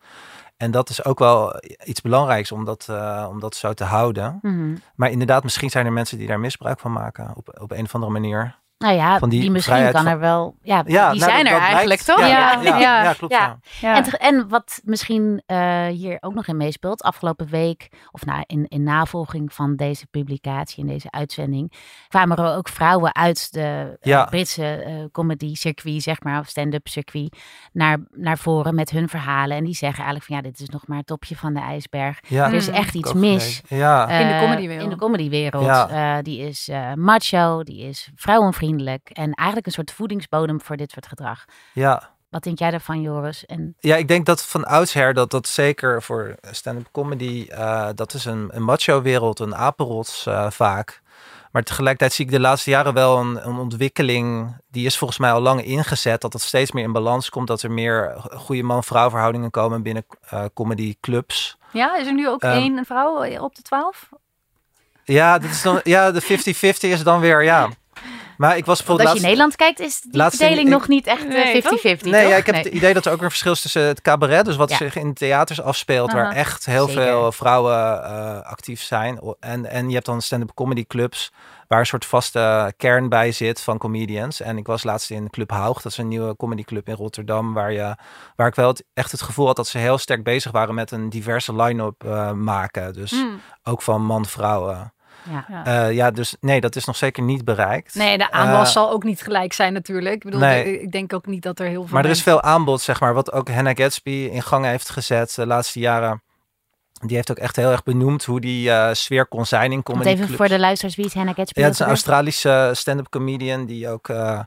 En 0.58 0.70
dat 0.70 0.88
is 0.88 1.04
ook 1.04 1.18
wel 1.18 1.62
iets 1.84 2.00
belangrijks 2.00 2.52
om 2.52 2.64
dat, 2.64 2.86
eh, 2.90 3.26
om 3.30 3.40
dat 3.40 3.54
zo 3.54 3.72
te 3.72 3.84
houden. 3.84 4.38
Mhm. 4.42 4.76
Maar 4.94 5.10
inderdaad, 5.10 5.42
misschien 5.42 5.70
zijn 5.70 5.86
er 5.86 5.92
mensen 5.92 6.18
die 6.18 6.26
daar 6.26 6.40
misbruik 6.40 6.80
van 6.80 6.92
maken 6.92 7.32
op, 7.36 7.58
op 7.60 7.70
een 7.70 7.84
of 7.84 7.94
andere 7.94 8.12
manier. 8.12 8.58
Nou 8.78 8.94
ja, 8.94 9.18
Van 9.18 9.28
die, 9.28 9.40
die 9.40 9.50
misschien 9.50 9.82
kan 9.82 9.92
van- 9.92 10.06
er 10.06 10.18
wel... 10.18 10.56
Ja, 10.62 10.82
Ja, 10.86 11.10
die 11.10 11.20
nou, 11.20 11.30
zijn 11.32 11.44
dat- 11.44 11.52
er 11.52 11.60
dat 11.60 11.68
eigenlijk, 11.68 12.00
toch? 12.00 12.20
Ja, 12.20 12.58
ja, 12.62 12.78
ja, 12.78 13.12
klopt, 13.18 13.32
ja. 13.32 13.58
Ja. 13.80 13.96
En, 13.96 14.02
te- 14.02 14.16
en 14.18 14.48
wat 14.48 14.80
misschien 14.84 15.42
eh, 15.46 15.86
hier 15.86 16.16
ook 16.20 16.34
nog 16.34 16.46
in 16.46 16.56
meespeelt, 16.56 17.02
afgelopen 17.02 17.46
week, 17.48 17.88
of 18.10 18.24
nou, 18.24 18.42
in, 18.46 18.66
in 18.68 18.82
navolging 18.82 19.52
van 19.52 19.76
deze 19.76 20.06
publicatie 20.06 20.80
en 20.82 20.88
deze 20.88 21.10
uitzending, 21.10 21.72
kwamen 22.08 22.36
er 22.36 22.56
ook 22.56 22.68
vrouwen 22.68 23.14
uit 23.14 23.52
de 23.52 23.60
eh, 24.00 24.10
Ja. 24.12 24.24
Britse 24.24 24.66
eh, 24.66 24.94
comedy 25.12 25.54
circuit, 25.54 26.02
zeg 26.02 26.22
maar, 26.22 26.40
of 26.40 26.46
stand-up 26.48 26.88
circuit, 26.88 27.36
naar, 27.72 27.98
naar 28.10 28.38
voren 28.38 28.74
met 28.74 28.90
hun 28.90 29.08
verhalen. 29.08 29.56
En 29.56 29.64
die 29.64 29.74
zeggen 29.74 30.04
eigenlijk 30.04 30.26
van 30.26 30.36
ja, 30.36 30.42
dit 30.42 30.60
is 30.60 30.68
nog 30.68 30.86
maar 30.86 30.98
het 30.98 31.06
topje 31.06 31.36
van 31.36 31.54
de 31.54 31.60
ijsberg. 31.60 32.18
Ja. 32.28 32.46
Er 32.46 32.54
is 32.54 32.68
Mm. 32.68 32.74
echt 32.74 32.94
iets 32.94 33.12
mis. 33.12 33.60
In 33.68 33.78
de 33.78 34.38
comedywereld. 34.40 34.84
In 34.84 34.90
de 34.90 34.96
comedywereld. 34.96 35.64
Ja. 35.64 36.16
Eh, 36.16 36.22
die 36.22 36.40
is 36.48 36.68
eh, 36.68 36.92
macho, 36.94 37.62
die 37.62 37.82
is 37.88 38.10
vrouwenvriendelijk 38.14 38.66
en 38.76 39.32
eigenlijk 39.32 39.66
een 39.66 39.72
soort 39.72 39.92
voedingsbodem 39.92 40.60
voor 40.60 40.76
dit 40.76 40.90
soort 40.90 41.06
gedrag. 41.06 41.44
ja. 41.72 42.16
Wat 42.28 42.42
denk 42.42 42.58
jij 42.58 42.70
daarvan, 42.70 43.00
Joris? 43.00 43.46
En 43.46 43.76
Ja, 43.80 43.96
ik 43.96 44.08
denk 44.08 44.26
dat 44.26 44.44
van 44.44 44.64
oudsher 44.64 45.14
dat 45.14 45.30
dat 45.30 45.46
zeker 45.46 46.02
voor 46.02 46.34
stand-up 46.50 46.88
comedy, 46.92 47.46
eh, 47.48 47.88
dat 47.94 48.14
is 48.14 48.24
een, 48.24 48.48
een 48.52 48.62
macho-wereld, 48.62 49.38
een 49.38 49.54
apenrots 49.54 50.26
eh, 50.26 50.50
vaak. 50.50 51.02
Maar 51.52 51.62
tegelijkertijd 51.62 52.12
zie 52.12 52.24
ik 52.24 52.30
de 52.30 52.40
laatste 52.40 52.70
jaren 52.70 52.94
wel 52.94 53.18
een, 53.18 53.46
een 53.48 53.56
ontwikkeling, 53.56 54.56
die 54.70 54.86
is 54.86 54.98
volgens 54.98 55.18
mij 55.18 55.32
al 55.32 55.40
lang 55.40 55.64
ingezet, 55.64 56.20
dat 56.20 56.32
het 56.32 56.42
steeds 56.42 56.72
meer 56.72 56.84
in 56.84 56.92
balans 56.92 57.30
komt, 57.30 57.46
dat 57.46 57.62
er 57.62 57.70
meer 57.70 58.14
goede 58.36 58.62
man-vrouw 58.62 59.10
verhoudingen 59.10 59.50
komen 59.50 59.82
binnen 59.82 60.06
eh 60.28 60.44
comedy 60.54 60.96
clubs. 61.00 61.56
Ja, 61.72 61.96
is 61.96 62.06
er 62.06 62.14
nu 62.14 62.28
ook 62.28 62.42
Ehm, 62.42 62.52
één 62.52 62.84
vrouw 62.84 63.38
op 63.40 63.54
de 63.54 63.62
twaalf? 63.62 64.08
Ja, 65.04 65.38
dat 65.38 65.50
is 65.50 65.62
dan, 65.62 65.80
ja 65.82 66.10
de 66.10 66.22
50-50 66.22 66.90
is 66.90 67.02
dan 67.02 67.20
weer, 67.20 67.42
ja. 67.44 67.68
Maar 68.38 68.56
ik 68.56 68.64
was 68.64 68.76
bijvoorbeeld 68.78 69.08
als 69.08 69.16
je 69.18 69.22
in 69.24 69.28
Nederland 69.30 69.56
kijkt, 69.56 69.80
is 69.80 70.00
die 70.00 70.22
in- 70.22 70.30
verdeling 70.30 70.66
ik- 70.66 70.72
nog 70.72 70.88
niet 70.88 71.06
echt 71.06 71.22
eh, 71.22 71.28
Nee, 71.28 71.62
50-50. 71.62 72.10
Nee, 72.10 72.22
toch? 72.22 72.30
ja, 72.30 72.36
ik 72.36 72.46
heb 72.46 72.54
het 72.54 72.66
idee 72.66 72.94
dat 72.94 73.06
er 73.06 73.12
ook 73.12 73.20
weer 73.20 73.28
verschil 73.28 73.52
is 73.52 73.60
tussen 73.60 73.82
het 73.82 74.02
cabaret, 74.02 74.44
dus 74.44 74.56
wat 74.56 74.70
Ja. 74.70 74.76
zich 74.76 74.96
in 74.96 75.14
theaters 75.14 75.60
afspeelt, 75.62 76.12
waar 76.12 76.32
echt 76.32 76.66
heel 76.66 76.86
Zeker. 76.88 77.02
veel 77.02 77.32
vrouwen 77.32 78.04
eh, 78.04 78.40
actief 78.42 78.82
zijn. 78.82 79.20
En, 79.40 79.66
en 79.70 79.88
je 79.88 79.94
hebt 79.94 80.06
dan 80.06 80.22
stand-up 80.22 80.54
comedy 80.54 80.86
clubs, 80.86 81.32
waar 81.68 81.78
een 81.80 81.86
soort 81.86 82.04
vaste 82.04 82.72
kern 82.76 83.08
bij 83.08 83.32
zit 83.32 83.60
van 83.60 83.78
comedians. 83.78 84.40
En 84.40 84.56
ik 84.58 84.66
was 84.66 84.82
laatst 84.84 85.10
in 85.10 85.30
Club 85.30 85.50
Haug, 85.50 85.82
dat 85.82 85.92
is 85.92 85.98
een 85.98 86.08
nieuwe 86.08 86.36
comedyclub 86.36 86.88
in 86.88 86.94
Rotterdam, 86.94 87.52
waar, 87.54 87.72
je, 87.72 87.94
waar 88.36 88.46
ik 88.46 88.54
wel 88.54 88.68
het- 88.68 88.84
echt 88.94 89.10
het 89.12 89.22
gevoel 89.22 89.46
had 89.46 89.56
dat 89.56 89.66
ze 89.68 89.78
heel 89.78 89.98
sterk 89.98 90.22
bezig 90.22 90.52
waren 90.52 90.74
met 90.74 90.90
een 90.90 91.08
diverse 91.10 91.54
line-up 91.56 92.04
eh, 92.04 92.32
maken. 92.32 92.92
Dus 92.92 93.10
Hmm. 93.10 93.40
ook 93.62 93.82
van 93.82 94.02
man-vrouwen. 94.04 94.92
Ja. 95.30 95.44
Ja. 95.48 95.64
Eh, 95.86 95.92
ja, 95.94 96.10
dus 96.10 96.36
nee, 96.40 96.60
dat 96.60 96.76
is 96.76 96.84
nog 96.84 96.96
zeker 96.96 97.22
niet 97.22 97.44
bereikt. 97.44 97.94
Nee, 97.94 98.18
de 98.18 98.30
aanwas 98.30 98.66
Eh, 98.66 98.72
zal 98.72 98.90
ook 98.90 99.04
niet 99.04 99.22
gelijk 99.22 99.52
zijn 99.52 99.72
natuurlijk. 99.72 100.14
Ik 100.14 100.22
bedoel, 100.24 100.40
Nee. 100.40 100.80
ik- 100.80 100.92
denk 100.92 101.12
ook 101.12 101.26
niet 101.26 101.42
dat 101.42 101.58
er 101.58 101.66
heel 101.66 101.82
veel 101.84 101.94
Maar 101.94 102.04
er 102.04 102.10
is 102.10 102.22
veel 102.22 102.42
aanbod, 102.42 102.80
zeg 102.80 103.00
maar, 103.00 103.14
wat 103.14 103.32
ook 103.32 103.48
Hannah 103.50 103.76
Gatsby 103.76 104.28
in 104.32 104.42
gang 104.42 104.64
heeft 104.64 104.88
gezet 104.90 105.34
de 105.34 105.46
laatste 105.46 105.78
jaren. 105.78 106.22
Die 106.92 107.16
heeft 107.16 107.30
ook 107.30 107.36
echt 107.36 107.56
heel 107.56 107.70
erg 107.70 107.82
benoemd 107.82 108.24
hoe 108.24 108.40
die 108.40 108.70
eh, 108.70 108.92
sfeer 108.94 109.26
kon 109.26 109.46
zijn 109.46 109.72
in 109.72 109.82
comedy 109.82 110.08
even 110.08 110.24
clubs. 110.24 110.36
voor 110.36 110.48
de 110.48 110.58
luisteraars, 110.58 110.96
wie 110.96 111.04
is 111.06 111.14
Hannah 111.14 111.34
Gatsby? 111.34 111.58
Ja, 111.60 111.64
het 111.64 111.74
is 111.74 111.80
een? 111.80 111.86
Australische 111.86 112.70
stand-up 112.74 113.08
comedian 113.08 113.66
die 113.66 113.88
ook 113.88 114.08
eh, 114.08 114.40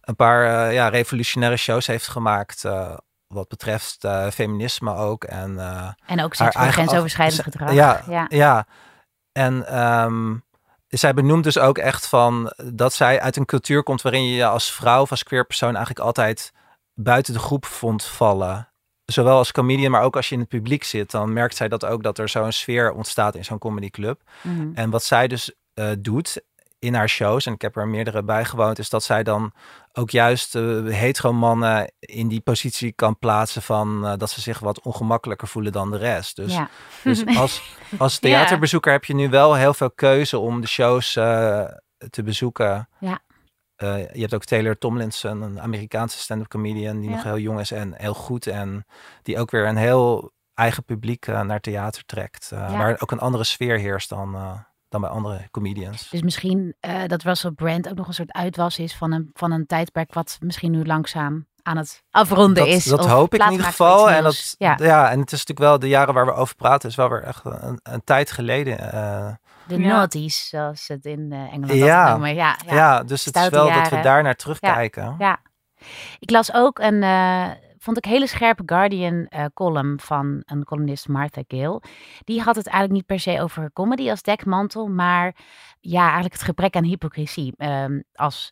een 0.00 0.16
paar 0.16 0.72
ja, 0.72 0.88
revolutionaire 0.88 1.56
shows 1.58 1.86
heeft 1.86 2.08
gemaakt. 2.08 2.64
eh, 2.64 2.96
wat 3.26 3.48
betreft 3.48 4.04
eh, 4.04 4.26
feminisme 4.26 4.94
ook. 4.94 5.24
En, 5.24 5.58
eh, 5.58 5.88
En 6.06 6.22
ook 6.22 6.36
haar 6.36 6.36
seks 6.36 6.36
voor 6.36 6.46
eigen 6.60 6.72
grensoverschrijdend 6.72 7.42
gedrag. 7.42 7.72
Ja, 7.72 8.02
Ja. 8.08 8.26
ja. 8.28 8.66
En 9.34 9.66
ehm, 9.66 10.34
zij 10.88 11.14
benoemt 11.14 11.44
dus 11.44 11.58
ook 11.58 11.78
echt 11.78 12.06
van 12.06 12.52
dat 12.72 12.92
zij 12.92 13.20
uit 13.20 13.36
een 13.36 13.44
cultuur 13.44 13.82
komt 13.82 14.02
waarin 14.02 14.28
je 14.28 14.34
je 14.34 14.46
als 14.46 14.72
vrouw 14.72 15.02
of 15.02 15.10
als 15.10 15.22
queer 15.22 15.46
persoon 15.46 15.74
eigenlijk 15.74 16.06
altijd 16.06 16.52
buiten 16.94 17.32
de 17.32 17.38
groep 17.38 17.66
vond 17.66 18.04
vallen. 18.04 18.68
Zowel 19.04 19.36
als 19.36 19.52
comedian, 19.52 19.90
maar 19.90 20.02
ook 20.02 20.16
als 20.16 20.28
je 20.28 20.34
in 20.34 20.40
het 20.40 20.48
publiek 20.48 20.84
zit, 20.84 21.10
dan 21.10 21.32
merkt 21.32 21.56
zij 21.56 21.68
dat 21.68 21.84
ook 21.84 22.02
dat 22.02 22.18
er 22.18 22.28
zo'n 22.28 22.52
sfeer 22.52 22.92
ontstaat 22.92 23.34
in 23.34 23.44
zo'n 23.44 23.58
comedyclub. 23.58 24.20
Mhm. 24.42 24.70
En 24.74 24.90
wat 24.90 25.04
zij 25.04 25.28
dus 25.28 25.52
eh, 25.74 25.90
doet 25.98 26.42
in 26.84 26.94
haar 26.94 27.08
shows, 27.08 27.46
en 27.46 27.52
ik 27.52 27.62
heb 27.62 27.76
er 27.76 27.88
meerdere 27.88 28.22
bijgewoond, 28.22 28.78
is 28.78 28.88
dat 28.88 29.02
zij 29.04 29.22
dan 29.22 29.52
ook 29.92 30.10
juist 30.10 30.54
uh, 30.54 30.92
hetero 30.94 31.32
mannen 31.32 31.92
in 31.98 32.28
die 32.28 32.40
positie 32.40 32.92
kan 32.92 33.18
plaatsen 33.18 33.62
van 33.62 34.06
eh, 34.06 34.12
dat 34.16 34.30
ze 34.30 34.40
zich 34.40 34.58
wat 34.58 34.80
ongemakkelijker 34.80 35.48
voelen 35.48 35.72
dan 35.72 35.90
de 35.90 35.96
rest. 35.96 36.36
Dus, 36.36 36.52
Ja. 36.54 36.68
dus 37.02 37.26
als, 37.42 37.76
als 37.98 38.18
theaterbezoeker 38.18 38.92
heb 38.92 39.04
je 39.04 39.14
nu 39.14 39.28
wel 39.28 39.54
heel 39.54 39.74
veel 39.74 39.90
keuze 39.90 40.38
om 40.38 40.60
de 40.60 40.66
shows 40.66 41.16
eh, 41.16 41.64
te 42.10 42.22
bezoeken. 42.22 42.88
Ja. 43.00 43.20
Je 44.12 44.20
hebt 44.20 44.34
ook 44.34 44.44
Taylor 44.44 44.78
Tomlinson, 44.78 45.42
een 45.42 45.60
Amerikaanse 45.60 46.18
stand-up 46.18 46.48
comedian 46.48 47.00
die 47.00 47.08
Ja. 47.10 47.14
nog 47.14 47.24
heel 47.24 47.38
jong 47.38 47.60
is 47.60 47.70
en 47.70 47.94
heel 47.96 48.14
goed. 48.14 48.46
En 48.46 48.84
die 49.22 49.38
ook 49.38 49.50
weer 49.50 49.66
een 49.66 49.76
heel 49.76 50.32
eigen 50.54 50.84
publiek 50.84 51.26
naar 51.26 51.60
theater 51.60 52.04
trekt. 52.04 52.50
Waar 52.50 52.96
ook 53.00 53.10
een 53.10 53.18
andere 53.18 53.44
sfeer 53.44 53.78
heerst 53.78 54.08
dan, 54.08 54.36
dan 55.00 55.10
bij 55.10 55.10
andere 55.10 55.48
comedians. 55.50 56.08
Dus 56.10 56.22
misschien 56.22 56.74
eh, 56.80 57.02
dat 57.06 57.22
Russell 57.22 57.50
Brand 57.50 57.88
ook 57.88 57.96
nog 57.96 58.06
een 58.06 58.14
soort 58.14 58.32
uitwas 58.32 58.78
is 58.78 58.94
van 58.94 59.12
een, 59.12 59.30
van 59.32 59.50
een 59.52 59.66
tijdperk 59.66 60.14
wat 60.14 60.36
misschien 60.40 60.70
nu 60.70 60.84
langzaam 60.84 61.46
aan 61.62 61.76
het 61.76 62.02
afronden 62.10 62.54
dat, 62.64 62.66
is. 62.66 62.84
dat 62.84 62.98
of 63.04 63.06
hoop 63.10 63.34
ik 63.34 63.42
in 63.42 63.50
ieder 63.50 63.66
geval. 63.66 64.10
En, 64.10 64.22
dat, 64.22 64.54
ja, 64.58 64.78
ja. 64.82 65.10
en 65.10 65.20
het 65.20 65.32
is 65.32 65.38
natuurlijk 65.44 65.58
wel 65.68 65.78
de 65.78 65.88
jaren 65.88 66.14
waar 66.14 66.26
we 66.26 66.32
over 66.32 66.56
praten, 66.56 66.88
is 66.88 66.94
wel 66.94 67.08
weer 67.08 67.22
echt 67.22 67.44
een, 67.44 67.80
een 67.82 68.04
tijd 68.04 68.30
geleden. 68.30 68.92
eh, 68.92 69.32
de 69.66 69.78
Ja. 69.80 69.86
noughties, 69.88 70.48
zoals 70.48 70.84
ze 70.84 70.92
het 70.92 71.04
in 71.04 71.32
eh, 71.32 71.38
Engeland 71.38 71.72
Ja. 71.72 72.10
noemen. 72.10 72.34
Ja, 72.34 72.56
ja. 72.66 72.74
ja. 72.74 73.02
dus 73.02 73.24
het 73.24 73.36
is 73.36 73.48
wel 73.48 73.72
dat 73.72 73.88
we 73.88 74.00
daar 74.00 74.22
naar 74.22 74.34
terugkijken. 74.36 75.14
Ja. 75.18 75.38
Ik 76.18 76.30
las 76.30 76.52
ook 76.54 76.78
een, 76.78 77.02
eh, 77.02 77.50
vond 77.84 77.96
ik 77.96 78.04
hele 78.04 78.26
scherpe 78.26 78.62
Guardian 78.66 79.26
eh, 79.26 79.44
column 79.54 80.00
van 80.00 80.42
een 80.44 80.64
columnist 80.64 81.08
Martha 81.08 81.42
Gill. 81.48 81.80
Die 82.24 82.40
had 82.40 82.56
het 82.56 82.66
eigenlijk 82.66 82.94
niet 82.96 83.06
per 83.06 83.20
se 83.20 83.40
over 83.42 83.70
comedy 83.72 84.10
als 84.10 84.22
dekmantel, 84.22 84.86
maar 84.88 85.34
ja, 85.80 86.02
eigenlijk 86.02 86.32
het 86.32 86.42
gebrek 86.42 86.76
aan 86.76 86.84
hypocrisie 86.84 87.52
ehm, 87.56 88.00
als 88.14 88.50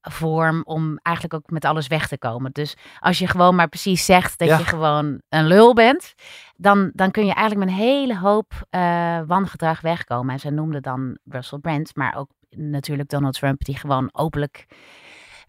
vorm 0.00 0.62
om 0.64 0.98
eigenlijk 1.02 1.34
ook 1.34 1.50
met 1.50 1.64
alles 1.64 1.86
weg 1.86 2.08
te 2.08 2.18
komen. 2.18 2.52
Dus 2.52 2.76
als 2.98 3.18
je 3.18 3.26
gewoon 3.26 3.54
maar 3.54 3.68
precies 3.68 4.04
zegt 4.04 4.38
dat 4.38 4.48
Ja. 4.48 4.58
je 4.58 4.64
gewoon 4.64 5.20
een 5.28 5.46
lul 5.46 5.74
bent, 5.74 6.14
dan, 6.56 6.90
dan 6.94 7.10
kun 7.10 7.26
je 7.26 7.32
eigenlijk 7.34 7.70
met 7.70 7.78
een 7.78 7.84
hele 7.84 8.18
hoop 8.18 8.52
eh, 8.70 9.20
wangedrag 9.26 9.80
wegkomen. 9.80 10.32
En 10.32 10.40
ze 10.40 10.50
noemde 10.50 10.80
dan 10.80 11.18
Russell 11.24 11.58
Brand, 11.58 11.96
maar 11.96 12.16
ook 12.16 12.28
natuurlijk 12.50 13.08
Donald 13.08 13.34
Trump, 13.34 13.64
die 13.64 13.76
gewoon 13.76 14.08
openlijk 14.12 14.66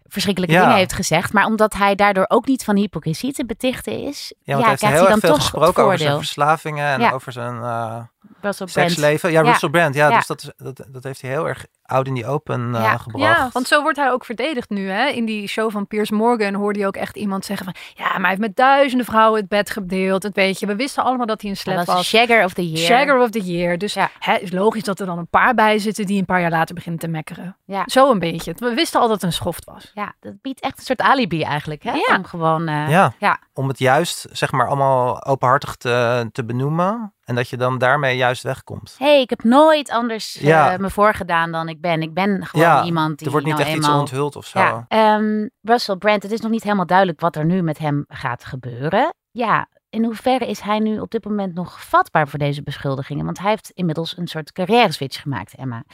verschrikkelijke 0.08 0.54
Ja. 0.54 0.62
dingen 0.62 0.76
heeft 0.76 0.92
gezegd. 0.92 1.32
Maar 1.32 1.44
omdat 1.44 1.74
hij 1.74 1.94
daardoor 1.94 2.24
ook 2.28 2.46
niet 2.46 2.64
van 2.64 2.76
hypocrisie 2.76 3.32
te 3.32 3.46
betichten 3.46 3.92
is, 3.92 4.34
Ja, 4.42 4.52
want 4.52 4.60
hij 4.60 4.68
heeft 4.68 4.78
krijgt 4.80 4.96
heel 4.96 5.04
hij 5.06 5.10
dan 5.12 5.20
veel 5.20 5.30
toch 5.30 5.40
gesproken 5.40 5.84
over 5.84 5.98
zijn 5.98 6.16
verslavingen 6.16 7.00
en 7.00 7.12
over 7.12 7.32
zijn 7.32 7.62
eh, 7.62 7.96
Russell 8.40 8.66
Brand. 8.66 8.90
seksleven. 8.90 9.30
Ja, 9.32 9.42
Ja. 9.42 9.50
Russell 9.50 9.68
Brand. 9.70 9.94
Ja, 9.94 10.08
Ja. 10.08 10.16
dus 10.16 10.26
dat, 10.26 10.42
is, 10.42 10.50
dat, 10.56 10.84
dat 10.88 11.04
heeft 11.04 11.20
hij 11.20 11.30
heel 11.30 11.48
erg 11.48 11.66
oud 11.82 12.06
in 12.06 12.14
die 12.14 12.26
open 12.26 12.74
eh, 12.74 12.82
Ja. 12.82 12.96
gebracht. 12.96 13.36
Ja, 13.38 13.48
want 13.52 13.66
zo 13.68 13.82
wordt 13.82 13.96
hij 13.98 14.10
ook 14.12 14.24
verdedigd 14.24 14.70
nu. 14.70 14.88
Hè? 14.88 15.06
In 15.06 15.24
die 15.24 15.46
show 15.48 15.70
van 15.70 15.86
Piers 15.86 16.10
Morgan 16.10 16.54
hoorde 16.54 16.78
je 16.78 16.86
ook 16.86 16.96
echt 16.96 17.16
iemand 17.16 17.44
zeggen 17.44 17.64
van... 17.64 17.74
Ja, 17.94 18.04
maar 18.12 18.20
hij 18.20 18.28
heeft 18.28 18.40
met 18.40 18.56
duizenden 18.56 19.06
vrouwen 19.06 19.40
het 19.40 19.48
bed 19.48 19.70
gedeeld. 19.70 20.22
Het 20.22 20.34
weet 20.34 20.58
je, 20.60 20.66
we 20.66 20.76
wisten 20.76 21.02
allemaal 21.04 21.26
dat 21.26 21.40
hij 21.40 21.50
een 21.50 21.56
slet 21.56 21.84
was 21.86 22.08
Shagger 22.08 22.44
of 22.44 22.52
the 22.52 22.70
Year. 22.70 22.86
Shagger 22.86 23.20
of 23.20 23.30
the 23.30 23.40
Year. 23.40 23.78
Dus 23.78 23.94
Ja. 23.94 24.10
hè, 24.18 24.34
is 24.36 24.52
logisch 24.52 24.82
dat 24.82 25.00
er 25.00 25.06
dan 25.06 25.18
een 25.18 25.28
paar 25.28 25.54
bij 25.54 25.78
zitten 25.78 26.06
die 26.06 26.18
een 26.18 26.24
paar 26.24 26.40
jaar 26.40 26.50
later 26.50 26.74
beginnen 26.74 27.00
te 27.00 27.08
mekkeren. 27.08 27.56
Ja. 27.64 27.82
Zo 27.86 28.10
een 28.10 28.18
beetje. 28.18 28.54
We 28.58 28.74
wisten 28.74 29.00
al 29.00 29.06
dat 29.08 29.14
het 29.16 29.24
een 29.24 29.32
schoft 29.32 29.64
was. 29.64 29.90
Ja, 29.94 30.14
dat 30.20 30.32
biedt 30.42 30.60
echt 30.60 30.78
een 30.78 30.84
soort 30.84 31.00
alibi 31.00 31.42
eigenlijk. 31.42 31.82
Hè? 31.82 31.92
Ja. 31.92 32.16
Om 32.16 32.24
gewoon... 32.24 32.68
eh, 32.68 32.90
Ja. 32.90 33.12
ja. 33.18 33.38
Om 33.52 33.68
het 33.68 33.78
juist, 33.78 34.26
zeg 34.32 34.52
maar, 34.52 34.66
allemaal 34.66 35.24
openhartig 35.24 35.76
te, 35.76 36.28
te 36.32 36.44
benoemen. 36.44 37.14
En 37.26 37.34
dat 37.34 37.48
je 37.48 37.56
dan 37.56 37.78
daarmee 37.78 38.16
juist 38.16 38.42
wegkomt. 38.42 38.94
hey, 38.98 39.20
ik 39.20 39.30
heb 39.30 39.44
nooit 39.44 39.90
anders 39.90 40.36
eh, 40.36 40.76
me 40.76 40.90
voorgedaan 40.90 41.52
dan 41.52 41.68
ik 41.68 41.80
ben. 41.80 42.02
Ik 42.02 42.14
ben 42.14 42.46
gewoon 42.46 42.66
ja, 42.66 42.84
iemand 42.84 43.16
die 43.18 43.26
er 43.26 43.32
wordt 43.32 43.46
niet 43.46 43.56
nou 43.56 43.66
echt 43.66 43.76
eenmaal... 43.76 44.02
iets 44.02 44.10
onthuld 44.10 44.36
of 44.36 44.46
zo. 44.46 44.58
Ja, 44.58 44.84
ehm, 44.88 45.48
Russell 45.62 45.96
Brand, 45.96 46.22
het 46.22 46.32
is 46.32 46.40
nog 46.40 46.50
niet 46.50 46.62
helemaal 46.62 46.86
duidelijk 46.86 47.20
wat 47.20 47.36
er 47.36 47.44
nu 47.44 47.62
met 47.62 47.78
hem 47.78 48.04
gaat 48.08 48.44
gebeuren. 48.44 49.14
Ja, 49.30 49.68
in 49.90 50.04
hoeverre 50.04 50.46
is 50.46 50.60
hij 50.60 50.78
nu 50.78 50.98
op 50.98 51.10
dit 51.10 51.24
moment 51.24 51.54
nog 51.54 51.84
vatbaar 51.84 52.28
voor 52.28 52.38
deze 52.38 52.62
beschuldigingen? 52.62 53.24
Want 53.24 53.38
hij 53.38 53.50
heeft 53.50 53.70
inmiddels 53.70 54.16
een 54.16 54.26
soort 54.26 54.52
carrière 54.52 54.92
switch 54.92 55.22
gemaakt, 55.22 55.54
Emma. 55.54 55.84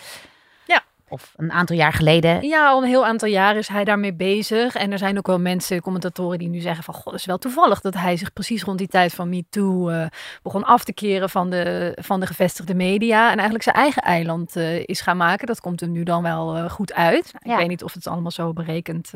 Of 1.13 1.33
een 1.37 1.53
aantal 1.53 1.77
jaar 1.77 1.93
geleden. 1.93 2.47
Ja, 2.47 2.69
al 2.69 2.83
een 2.83 2.89
heel 2.89 3.07
aantal 3.07 3.29
jaren 3.29 3.59
is 3.59 3.69
hij 3.69 3.85
daarmee 3.85 4.15
bezig. 4.15 4.75
En 4.75 4.93
er 4.93 4.99
zijn 4.99 5.19
ook 5.19 5.27
wel 5.27 5.39
mensen, 5.39 5.81
commentatoren, 5.81 6.39
die 6.39 6.49
nu 6.49 6.61
zeggen 6.61 6.85
van... 6.85 6.95
God, 6.95 7.05
het 7.05 7.21
is 7.21 7.27
wel 7.27 7.39
toevallig 7.39 7.81
dat 7.81 7.95
hij 7.95 8.17
zich 8.17 8.33
precies 8.33 8.63
rond 8.63 8.79
die 8.79 8.89
tijd 8.89 9.15
van 9.15 9.29
MeToo... 9.29 9.89
eh 9.89 10.07
begon 10.43 10.65
af 10.65 10.85
te 10.85 10.93
keren 10.93 11.31
van 11.31 11.51
de, 11.51 11.97
van 12.01 12.21
de 12.21 12.27
gevestigde 12.27 12.75
media. 12.75 13.25
En 13.25 13.35
eigenlijk 13.35 13.63
zijn 13.63 13.77
eigen 13.77 14.03
eiland 14.03 14.57
eh, 14.57 14.87
is 14.87 15.01
gaan 15.01 15.17
maken. 15.17 15.47
Dat 15.47 15.61
komt 15.61 15.81
hem 15.81 15.93
nu 15.93 16.03
dan 16.03 16.23
wel 16.23 16.57
eh, 16.57 16.71
goed 16.71 16.93
uit. 16.93 17.33
Nou, 17.33 17.45
Ja. 17.45 17.53
Ik 17.53 17.59
weet 17.59 17.69
niet 17.69 17.83
of 17.83 17.95
het 17.95 18.07
allemaal 18.07 18.31
zo 18.31 18.53
berekend 18.53 19.11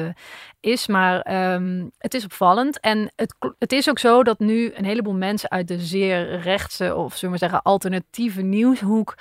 is. 0.61 0.87
Maar 0.87 1.20
ehm, 1.20 1.85
het 1.98 2.14
is 2.14 2.24
opvallend. 2.24 2.80
En 2.80 3.12
het, 3.16 3.35
het 3.59 3.72
is 3.72 3.88
ook 3.88 3.98
zo 3.98 4.22
dat 4.22 4.38
nu 4.38 4.72
een 4.74 4.85
heleboel 4.85 5.14
mensen... 5.14 5.50
uit 5.50 5.68
de 5.68 5.78
zeer 5.78 6.40
rechtse, 6.40 6.94
of 6.94 7.16
zullen 7.16 7.35
we 7.35 7.40
zeggen... 7.40 7.62
alternatieve 7.62 8.42
nieuwshoek... 8.42 9.14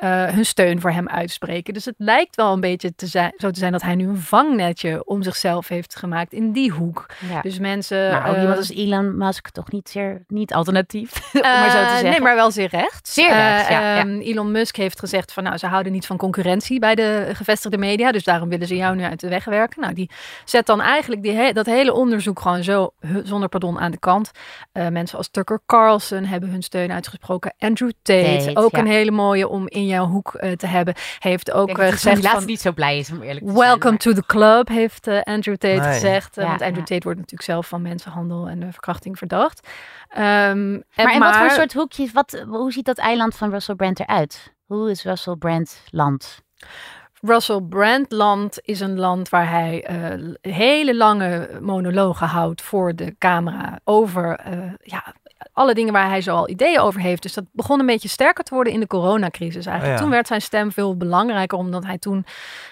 eh, 0.00 0.24
hun 0.24 0.44
steun 0.44 0.80
voor 0.80 0.90
hem 0.90 1.08
uitspreken. 1.08 1.74
Dus 1.74 1.84
het 1.84 1.94
lijkt 1.98 2.36
wel 2.36 2.52
een 2.52 2.60
beetje 2.60 2.94
te 2.94 3.06
zijn, 3.06 3.32
zo 3.36 3.50
te 3.50 3.58
zijn 3.58 3.72
dat 3.72 3.82
hij 3.82 3.94
nu 3.94 4.08
een 4.08 4.18
vangnetje 4.18 5.04
om 5.04 5.22
zichzelf 5.22 5.68
heeft 5.68 5.96
gemaakt 5.96 6.32
in 6.32 6.52
die 6.52 6.70
hoek. 6.70 7.06
Ja. 7.30 7.40
Dus 7.40 7.58
mensen. 7.58 8.10
maar 8.10 8.28
ook 8.28 8.34
eh, 8.34 8.40
iemand 8.40 8.58
als 8.58 8.70
Elon 8.70 9.16
Musk 9.16 9.48
toch 9.48 9.70
niet 9.70 9.88
zeer 9.88 10.24
niet 10.28 10.54
alternatief, 10.54 11.12
om 11.32 11.40
maar 11.40 11.70
zo 11.70 11.76
te 11.76 11.82
eh, 11.82 11.88
zeggen. 11.88 12.10
Nee, 12.10 12.20
maar 12.20 12.34
wel 12.34 12.50
zeer 12.50 12.68
recht. 12.68 13.08
Zeer 13.08 13.32
rechts, 13.32 13.68
ja, 13.68 13.96
ja. 13.96 14.04
Elon 14.04 14.50
Musk 14.50 14.76
heeft 14.76 14.98
gezegd 14.98 15.32
van 15.32 15.42
nou, 15.42 15.56
ze 15.56 15.66
houden 15.66 15.92
niet 15.92 16.06
van 16.06 16.16
concurrentie 16.16 16.78
bij 16.78 16.94
de 16.94 17.30
gevestigde 17.32 17.78
media. 17.78 18.12
Dus 18.12 18.24
daarom 18.24 18.48
willen 18.48 18.66
ze 18.66 18.76
jou 18.76 18.96
nu 18.96 19.02
uit 19.02 19.20
de 19.20 19.28
weg 19.28 19.44
werken. 19.44 19.80
Nou, 19.80 19.94
die 19.94 20.10
zet 20.44 20.66
dan 20.66 20.80
eigenlijk 20.80 21.22
die 21.22 21.32
he- 21.32 21.52
dat 21.52 21.66
hele 21.66 21.92
onderzoek 21.92 22.40
gewoon 22.40 22.62
zo 22.62 22.92
zonder 23.24 23.48
pardon 23.48 23.80
aan 23.80 23.90
de 23.90 23.98
kant. 23.98 24.30
Eh, 24.72 24.88
mensen 24.88 25.18
als 25.18 25.28
Tucker 25.28 25.60
Carlson 25.66 26.24
hebben 26.24 26.50
hun 26.50 26.62
steun 26.62 26.92
uitgesproken. 26.92 27.54
Andrew 27.58 27.90
Tate, 28.02 28.36
Tate, 28.44 28.60
ook 28.60 28.72
ja. 28.72 28.78
een 28.78 28.86
hele 28.86 29.10
mooie 29.10 29.48
om 29.48 29.68
in 29.68 29.88
jouw 29.90 30.06
hoek 30.06 30.34
eh, 30.34 30.52
te 30.52 30.66
hebben. 30.66 30.94
Heeft 31.18 31.52
ook 31.52 31.68
dat 31.68 31.76
hij 31.76 31.90
gezegd 31.90 32.26
van... 32.28 32.44
niet 32.44 32.60
zo 32.60 32.72
blij 32.72 32.98
is, 32.98 33.10
om 33.10 33.22
eerlijk 33.22 33.46
te 33.46 33.52
zijn. 33.52 33.58
Welcome 33.58 33.90
maar- 33.90 33.98
to 33.98 34.12
the 34.12 34.26
club, 34.26 34.68
heeft 34.68 35.06
eh, 35.06 35.20
Andrew 35.22 35.56
Tate 35.56 35.80
Nee. 35.80 35.92
gezegd. 35.92 36.34
Ja, 36.34 36.42
want 36.42 36.60
Andrew 36.60 36.76
ja. 36.78 36.84
Tate 36.84 37.02
wordt 37.02 37.18
natuurlijk 37.18 37.48
zelf 37.50 37.68
van 37.68 37.82
mensenhandel 37.82 38.48
en 38.48 38.72
verkrachting 38.72 39.18
verdacht. 39.18 39.68
Ehm, 40.08 40.20
en 40.24 40.84
Maar 40.94 41.12
in 41.12 41.18
wat 41.18 41.36
voor 41.36 41.50
soort 41.50 41.72
hoekjes, 41.72 42.12
wat, 42.12 42.44
hoe 42.48 42.72
ziet 42.72 42.84
dat 42.84 42.98
eiland 42.98 43.36
van 43.36 43.50
Russell 43.50 43.74
Brand 43.74 44.00
eruit? 44.00 44.54
Hoe 44.66 44.90
is 44.90 45.04
Russell 45.04 45.36
Brand 45.36 45.82
land? 45.90 46.42
Russell 47.20 47.60
Brand 47.60 48.12
land 48.12 48.58
is 48.62 48.80
een 48.80 48.98
land 48.98 49.28
waar 49.28 49.50
hij 49.50 49.84
eh, 49.84 50.54
hele 50.54 50.96
lange 50.96 51.58
monologen 51.60 52.26
houdt 52.26 52.62
voor 52.62 52.94
de 52.94 53.14
camera 53.18 53.80
over 53.84 54.36
eh, 54.36 54.58
ja, 54.82 55.14
alle 55.60 55.74
dingen 55.74 55.92
waar 55.92 56.08
hij 56.08 56.20
zo 56.20 56.36
al 56.36 56.48
ideeën 56.48 56.80
over 56.80 57.00
heeft. 57.00 57.22
Dus 57.22 57.34
dat 57.34 57.44
begon 57.52 57.80
een 57.80 57.86
beetje 57.86 58.08
sterker 58.08 58.44
te 58.44 58.54
worden 58.54 58.72
in 58.72 58.80
de 58.80 58.86
coronacrisis 58.86 59.66
eigenlijk. 59.66 59.84
Oh 59.84 59.96
ja. 59.96 60.02
Toen 60.02 60.10
werd 60.10 60.26
zijn 60.26 60.42
stem 60.42 60.72
veel 60.72 60.96
belangrijker, 60.96 61.58
omdat 61.58 61.84
hij 61.84 61.98
toen 61.98 62.24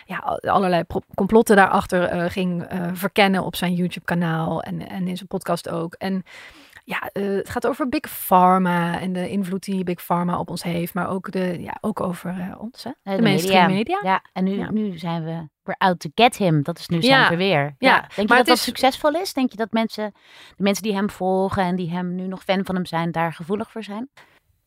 ja, 0.05 0.39
allerlei 0.41 0.83
complotten 1.15 1.57
daarachter 1.57 2.03
eh, 2.03 2.31
ging 2.31 2.63
eh, 2.63 2.89
verkennen 2.93 3.45
op 3.45 3.57
zijn 3.57 3.75
YouTube-kanaal 3.75 4.63
en, 4.63 4.89
en 4.89 5.09
in 5.09 5.17
zijn 5.17 5.29
podcast 5.29 5.69
ook. 5.69 5.95
En 5.95 6.23
ja, 6.85 7.11
eh, 7.13 7.25
het 7.25 7.49
gaat 7.49 7.67
over 7.67 7.89
Big 7.89 8.27
Pharma 8.27 9.01
en 9.01 9.13
de 9.13 9.29
invloed 9.29 9.65
die 9.65 9.85
Big 9.85 10.05
Pharma 10.05 10.39
op 10.39 10.51
ons 10.51 10.63
heeft, 10.63 10.95
maar 10.95 11.11
ook, 11.11 11.33
de, 11.33 11.63
ja, 11.63 11.77
ook 11.81 12.01
over 12.01 12.57
ons, 12.59 12.85
hè? 12.85 13.17
De, 13.17 13.23
mainstream 13.23 13.71
media. 13.73 14.01
Ja, 14.03 14.23
en 14.33 14.45
nu, 14.45 14.59
Ja. 14.59 14.71
nu 14.71 14.99
zijn 14.99 15.25
we, 15.25 15.49
we're 15.69 15.89
out 15.89 16.01
to 16.01 16.11
get 16.15 16.37
him. 16.37 16.63
Dat 16.63 16.79
is 16.79 16.89
nu 16.89 17.03
zijn 17.03 17.21
Ja. 17.21 17.27
verweer. 17.27 17.61
Ja. 17.61 17.75
Ja, 17.79 17.95
Denk 18.01 18.11
je 18.15 18.17
maar 18.17 18.27
dat 18.27 18.37
het 18.39 18.47
dat 18.47 18.57
is- 18.57 18.63
succesvol 18.63 19.11
is? 19.15 19.33
Denk 19.33 19.51
je 19.51 19.57
dat 19.57 19.73
mensen, 19.73 20.13
de 20.57 20.63
mensen 20.63 20.83
die 20.83 20.95
hem 20.95 21.11
volgen 21.11 21.63
en 21.63 21.77
die 21.77 21.91
hem 21.91 22.15
nu 22.15 22.27
nog 22.27 22.43
fan 22.45 22.65
van 22.65 22.75
hem 22.75 22.87
zijn, 22.87 23.13
daar 23.13 23.33
gevoelig 23.33 23.71
voor 23.71 23.83
zijn? 23.83 24.09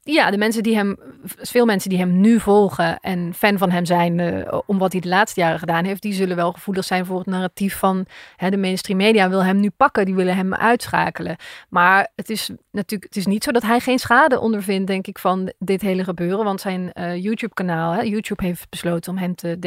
ja, 0.04 0.32
de 0.32 0.38
mensen 0.38 0.64
die 0.64 0.76
hem, 0.76 0.98
veel 1.24 1.66
mensen 1.66 1.90
die 1.90 2.00
hem 2.00 2.20
nu 2.22 2.40
volgen 2.40 3.00
en 3.00 3.34
fan 3.34 3.58
van 3.58 3.72
hem 3.72 3.86
zijn 3.86 4.18
uh, 4.20 4.60
om 4.66 4.78
wat 4.78 4.92
hij 4.92 5.02
de 5.02 5.08
laatste 5.08 5.40
jaren 5.40 5.60
gedaan 5.60 5.86
heeft, 5.86 6.02
die 6.02 6.14
zullen 6.14 6.36
wel 6.36 6.52
gevoelig 6.52 6.84
zijn 6.86 7.06
voor 7.06 7.18
het 7.18 7.28
narratief 7.28 7.78
van 7.78 8.06
hè, 8.36 8.50
de 8.50 8.58
mainstream 8.58 8.98
media 9.00 9.30
wil 9.30 9.44
hem 9.44 9.60
nu 9.60 9.70
pakken, 9.70 10.06
die 10.06 10.16
willen 10.16 10.36
hem 10.36 10.54
uitschakelen. 10.54 11.36
Maar 11.70 12.08
het 12.16 12.30
is 12.30 12.50
natuurlijk, 12.72 13.10
het 13.14 13.16
is 13.20 13.26
niet 13.26 13.44
zo 13.44 13.52
dat 13.52 13.62
hij 13.62 13.80
geen 13.80 14.00
schade 14.00 14.40
ondervindt, 14.40 14.88
denk 14.88 15.08
ik, 15.08 15.20
van 15.20 15.54
dit 15.60 15.82
hele 15.82 16.04
gebeuren, 16.04 16.46
want 16.46 16.62
zijn 16.62 16.92
uh, 16.94 17.16
YouTube-kanaal, 17.24 18.04
YouTube 18.06 18.44
heeft 18.46 18.70
besloten 18.70 19.12
om 19.12 19.18
hem 19.18 19.36
te 19.36 19.60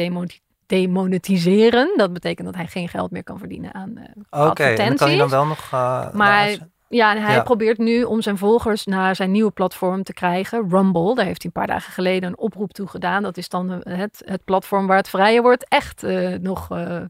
demonetiseren. 0.65 1.93
Dat 1.97 2.13
betekent 2.13 2.47
dat 2.47 2.55
hij 2.55 2.67
geen 2.67 2.89
geld 2.89 3.11
meer 3.11 3.23
kan 3.23 3.39
verdienen 3.39 3.73
aan 3.73 3.93
uh, 3.97 4.03
Oké, 4.29 4.49
okay, 4.49 4.75
dan 4.75 4.95
kan 4.95 5.07
hij 5.07 5.17
dan 5.17 5.29
wel 5.29 5.45
nog. 5.45 5.71
maar 6.13 6.57
ja, 6.87 7.15
en 7.15 7.21
hij 7.21 7.43
probeert 7.43 7.77
nu 7.77 8.03
om 8.03 8.21
zijn 8.21 8.37
volgers 8.37 8.85
naar 8.85 9.15
zijn 9.15 9.31
nieuwe 9.31 9.51
platform 9.51 10.03
te 10.03 10.13
krijgen, 10.13 10.69
Rumble. 10.69 11.15
Daar 11.15 11.25
heeft 11.25 11.43
hij 11.43 11.51
een 11.53 11.61
paar 11.61 11.75
dagen 11.75 11.93
geleden 11.93 12.29
een 12.29 12.37
oproep 12.37 12.73
toe 12.73 12.87
gedaan. 12.87 13.23
Dat 13.23 13.37
is 13.37 13.49
dan 13.49 13.69
het, 13.69 14.21
het 14.25 14.43
platform 14.43 14.87
waar 14.87 14.97
het 14.97 15.09
vrije 15.09 15.41
woord 15.41 15.67
echt 15.67 16.03
uh, 16.03 16.37
nog 16.37 16.71
uh, 16.71 17.01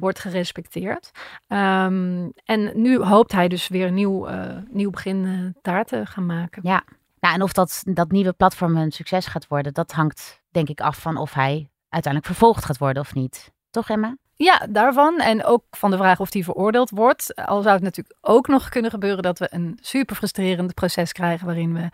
wordt 0.00 0.18
gerespecteerd. 0.18 1.10
Um, 1.48 2.32
en 2.44 2.70
nu 2.74 2.98
hoopt 2.98 3.32
hij 3.32 3.48
dus 3.48 3.68
weer 3.68 3.86
een 3.86 3.94
nieuw, 3.94 4.28
uh, 4.28 4.40
nieuw 4.70 4.90
begin 4.90 5.54
daar 5.62 5.84
te 5.84 6.06
gaan 6.06 6.26
maken. 6.26 6.62
Ja, 6.64 6.82
nou, 7.20 7.34
en 7.34 7.42
of 7.42 7.52
dat, 7.52 7.82
dat 7.84 8.10
nieuwe 8.10 8.32
platform 8.32 8.76
een 8.76 8.92
succes 8.92 9.26
gaat 9.26 9.48
worden, 9.48 9.72
dat 9.74 9.92
hangt 9.92 10.42
denk 10.50 10.68
ik 10.68 10.80
af 10.80 11.00
van 11.00 11.16
of 11.16 11.34
hij 11.34 11.68
uiteindelijk 11.88 12.34
vervolgd 12.34 12.64
gaat 12.64 12.78
worden 12.78 13.02
of 13.02 13.14
niet. 13.14 13.52
Toch, 13.70 13.88
Emma? 13.88 14.16
Ja, 14.34 14.66
daarvan. 14.70 15.20
En 15.20 15.44
ook 15.44 15.64
van 15.70 15.90
de 15.90 15.96
vraag 15.96 16.20
of 16.20 16.30
die 16.30 16.44
veroordeeld 16.44 16.90
wordt. 16.90 17.36
Al 17.36 17.62
zou 17.62 17.74
het 17.74 17.84
natuurlijk 17.84 18.16
ook 18.20 18.48
nog 18.48 18.68
kunnen 18.68 18.90
gebeuren 18.90 19.22
dat 19.22 19.38
we 19.38 19.46
een 19.50 19.78
super 19.80 20.16
frustrerend 20.16 20.74
proces 20.74 21.12
krijgen. 21.12 21.46
waarin 21.46 21.74
we 21.74 21.88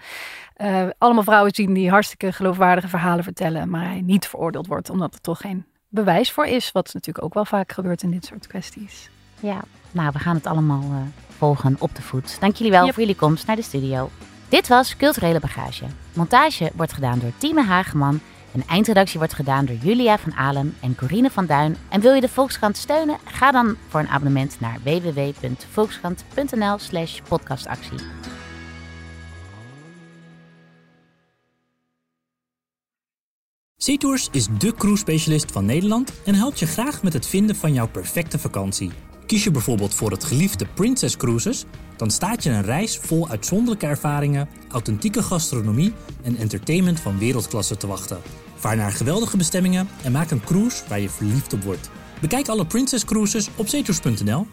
uh, 0.65 0.89
allemaal 0.99 1.23
vrouwen 1.23 1.55
zien 1.55 1.73
die 1.73 1.91
hartstikke 1.91 2.33
geloofwaardige 2.33 2.89
verhalen 2.89 3.25
vertellen. 3.25 3.69
maar 3.71 3.85
hij 3.85 4.01
niet 4.01 4.27
veroordeeld 4.27 4.67
wordt, 4.67 4.91
omdat 4.91 5.15
er 5.15 5.21
toch 5.21 5.41
geen 5.41 5.65
bewijs 5.89 6.33
voor 6.33 6.47
is. 6.47 6.73
Wat 6.73 6.95
natuurlijk 6.95 7.25
ook 7.25 7.35
wel 7.35 7.45
vaak 7.45 7.73
gebeurt 7.73 8.03
in 8.03 8.11
dit 8.11 8.25
soort 8.25 8.47
kwesties. 8.47 9.11
Ja, 9.41 9.61
nou, 9.91 10.11
we 10.13 10.19
gaan 10.19 10.35
het 10.35 10.47
allemaal 10.47 10.83
uh, 10.83 10.97
volgen 11.29 11.77
op 11.79 11.95
de 11.95 12.03
voet. 12.03 12.41
Dank 12.41 12.57
jullie 12.57 12.73
wel 12.73 12.87
voor 12.87 13.03
jullie 13.03 13.17
komst 13.17 13.47
naar 13.47 13.57
de 13.57 13.63
studio. 13.63 14.11
Dit 14.49 14.69
was 14.69 14.97
Culturele 14.97 15.41
Bagage. 15.41 15.85
Montage 16.13 16.71
wordt 16.75 16.93
gedaan 16.93 17.19
door 17.19 17.33
Tieme 17.39 17.63
Hageman. 17.63 18.21
Een 18.55 18.65
eindredactie 18.67 19.19
wordt 19.19 19.35
gedaan 19.35 19.65
door 19.65 19.77
Julia 19.77 20.19
van 20.19 20.35
Alem 20.35 20.75
en 20.81 20.95
Corine 20.97 21.31
van 21.31 21.47
Duin. 21.47 21.77
En 21.89 22.01
wil 22.01 22.15
je 22.15 22.21
de 22.21 22.29
Volkskrant 22.29 22.77
steunen? 22.77 23.19
Ga 23.25 23.51
dan 23.51 23.77
voor 23.89 24.01
een 24.01 24.09
abonnement 24.09 24.61
naar 24.61 24.79
www.volkskrant.nl 24.83 26.79
slash 26.79 27.21
podcastactie. 27.29 27.99
SeaTours 33.77 34.29
is 34.33 34.47
de 34.59 34.75
cruise-specialist 34.75 35.53
van 35.53 35.65
Nederland 35.65 36.13
en 36.25 36.35
helpt 36.35 36.59
je 36.59 36.67
graag 36.67 37.03
met 37.03 37.13
het 37.13 37.27
vinden 37.27 37.57
van 37.57 37.73
jouw 37.73 37.89
perfecte 37.89 38.39
vakantie. 38.39 38.91
Kies 39.27 39.45
je 39.45 39.51
bijvoorbeeld 39.51 39.95
voor 39.95 40.11
het 40.11 40.25
geliefde 40.25 40.67
Princess 40.75 41.17
Cruises, 41.17 41.65
dan 41.97 42.11
staat 42.11 42.43
je 42.43 42.51
een 42.51 42.63
reis 42.63 42.99
vol 42.99 43.29
uitzonderlijke 43.29 43.87
ervaringen, 43.87 44.49
authentieke 44.71 45.23
gastronomie 45.23 45.93
en 46.23 46.37
entertainment 46.37 47.01
van 47.01 47.19
wereldklasse 47.19 47.77
te 47.77 47.87
wachten. 47.87 48.19
Vaar 48.65 48.77
naar 48.77 48.93
geweldige 48.93 49.37
bestemmingen 49.37 49.89
en 50.03 50.13
maak 50.13 50.31
een 50.31 50.45
cruise 50.45 50.83
waar 50.89 51.01
je 51.01 51.11
verliefd 51.11 51.53
op 51.53 51.63
wordt. 51.63 51.91
Bekijk 52.21 52.49
alle 52.49 52.67
Princess 52.67 53.05
Cruises 53.05 53.49
op 53.57 53.69
zetours.nl 53.69 54.47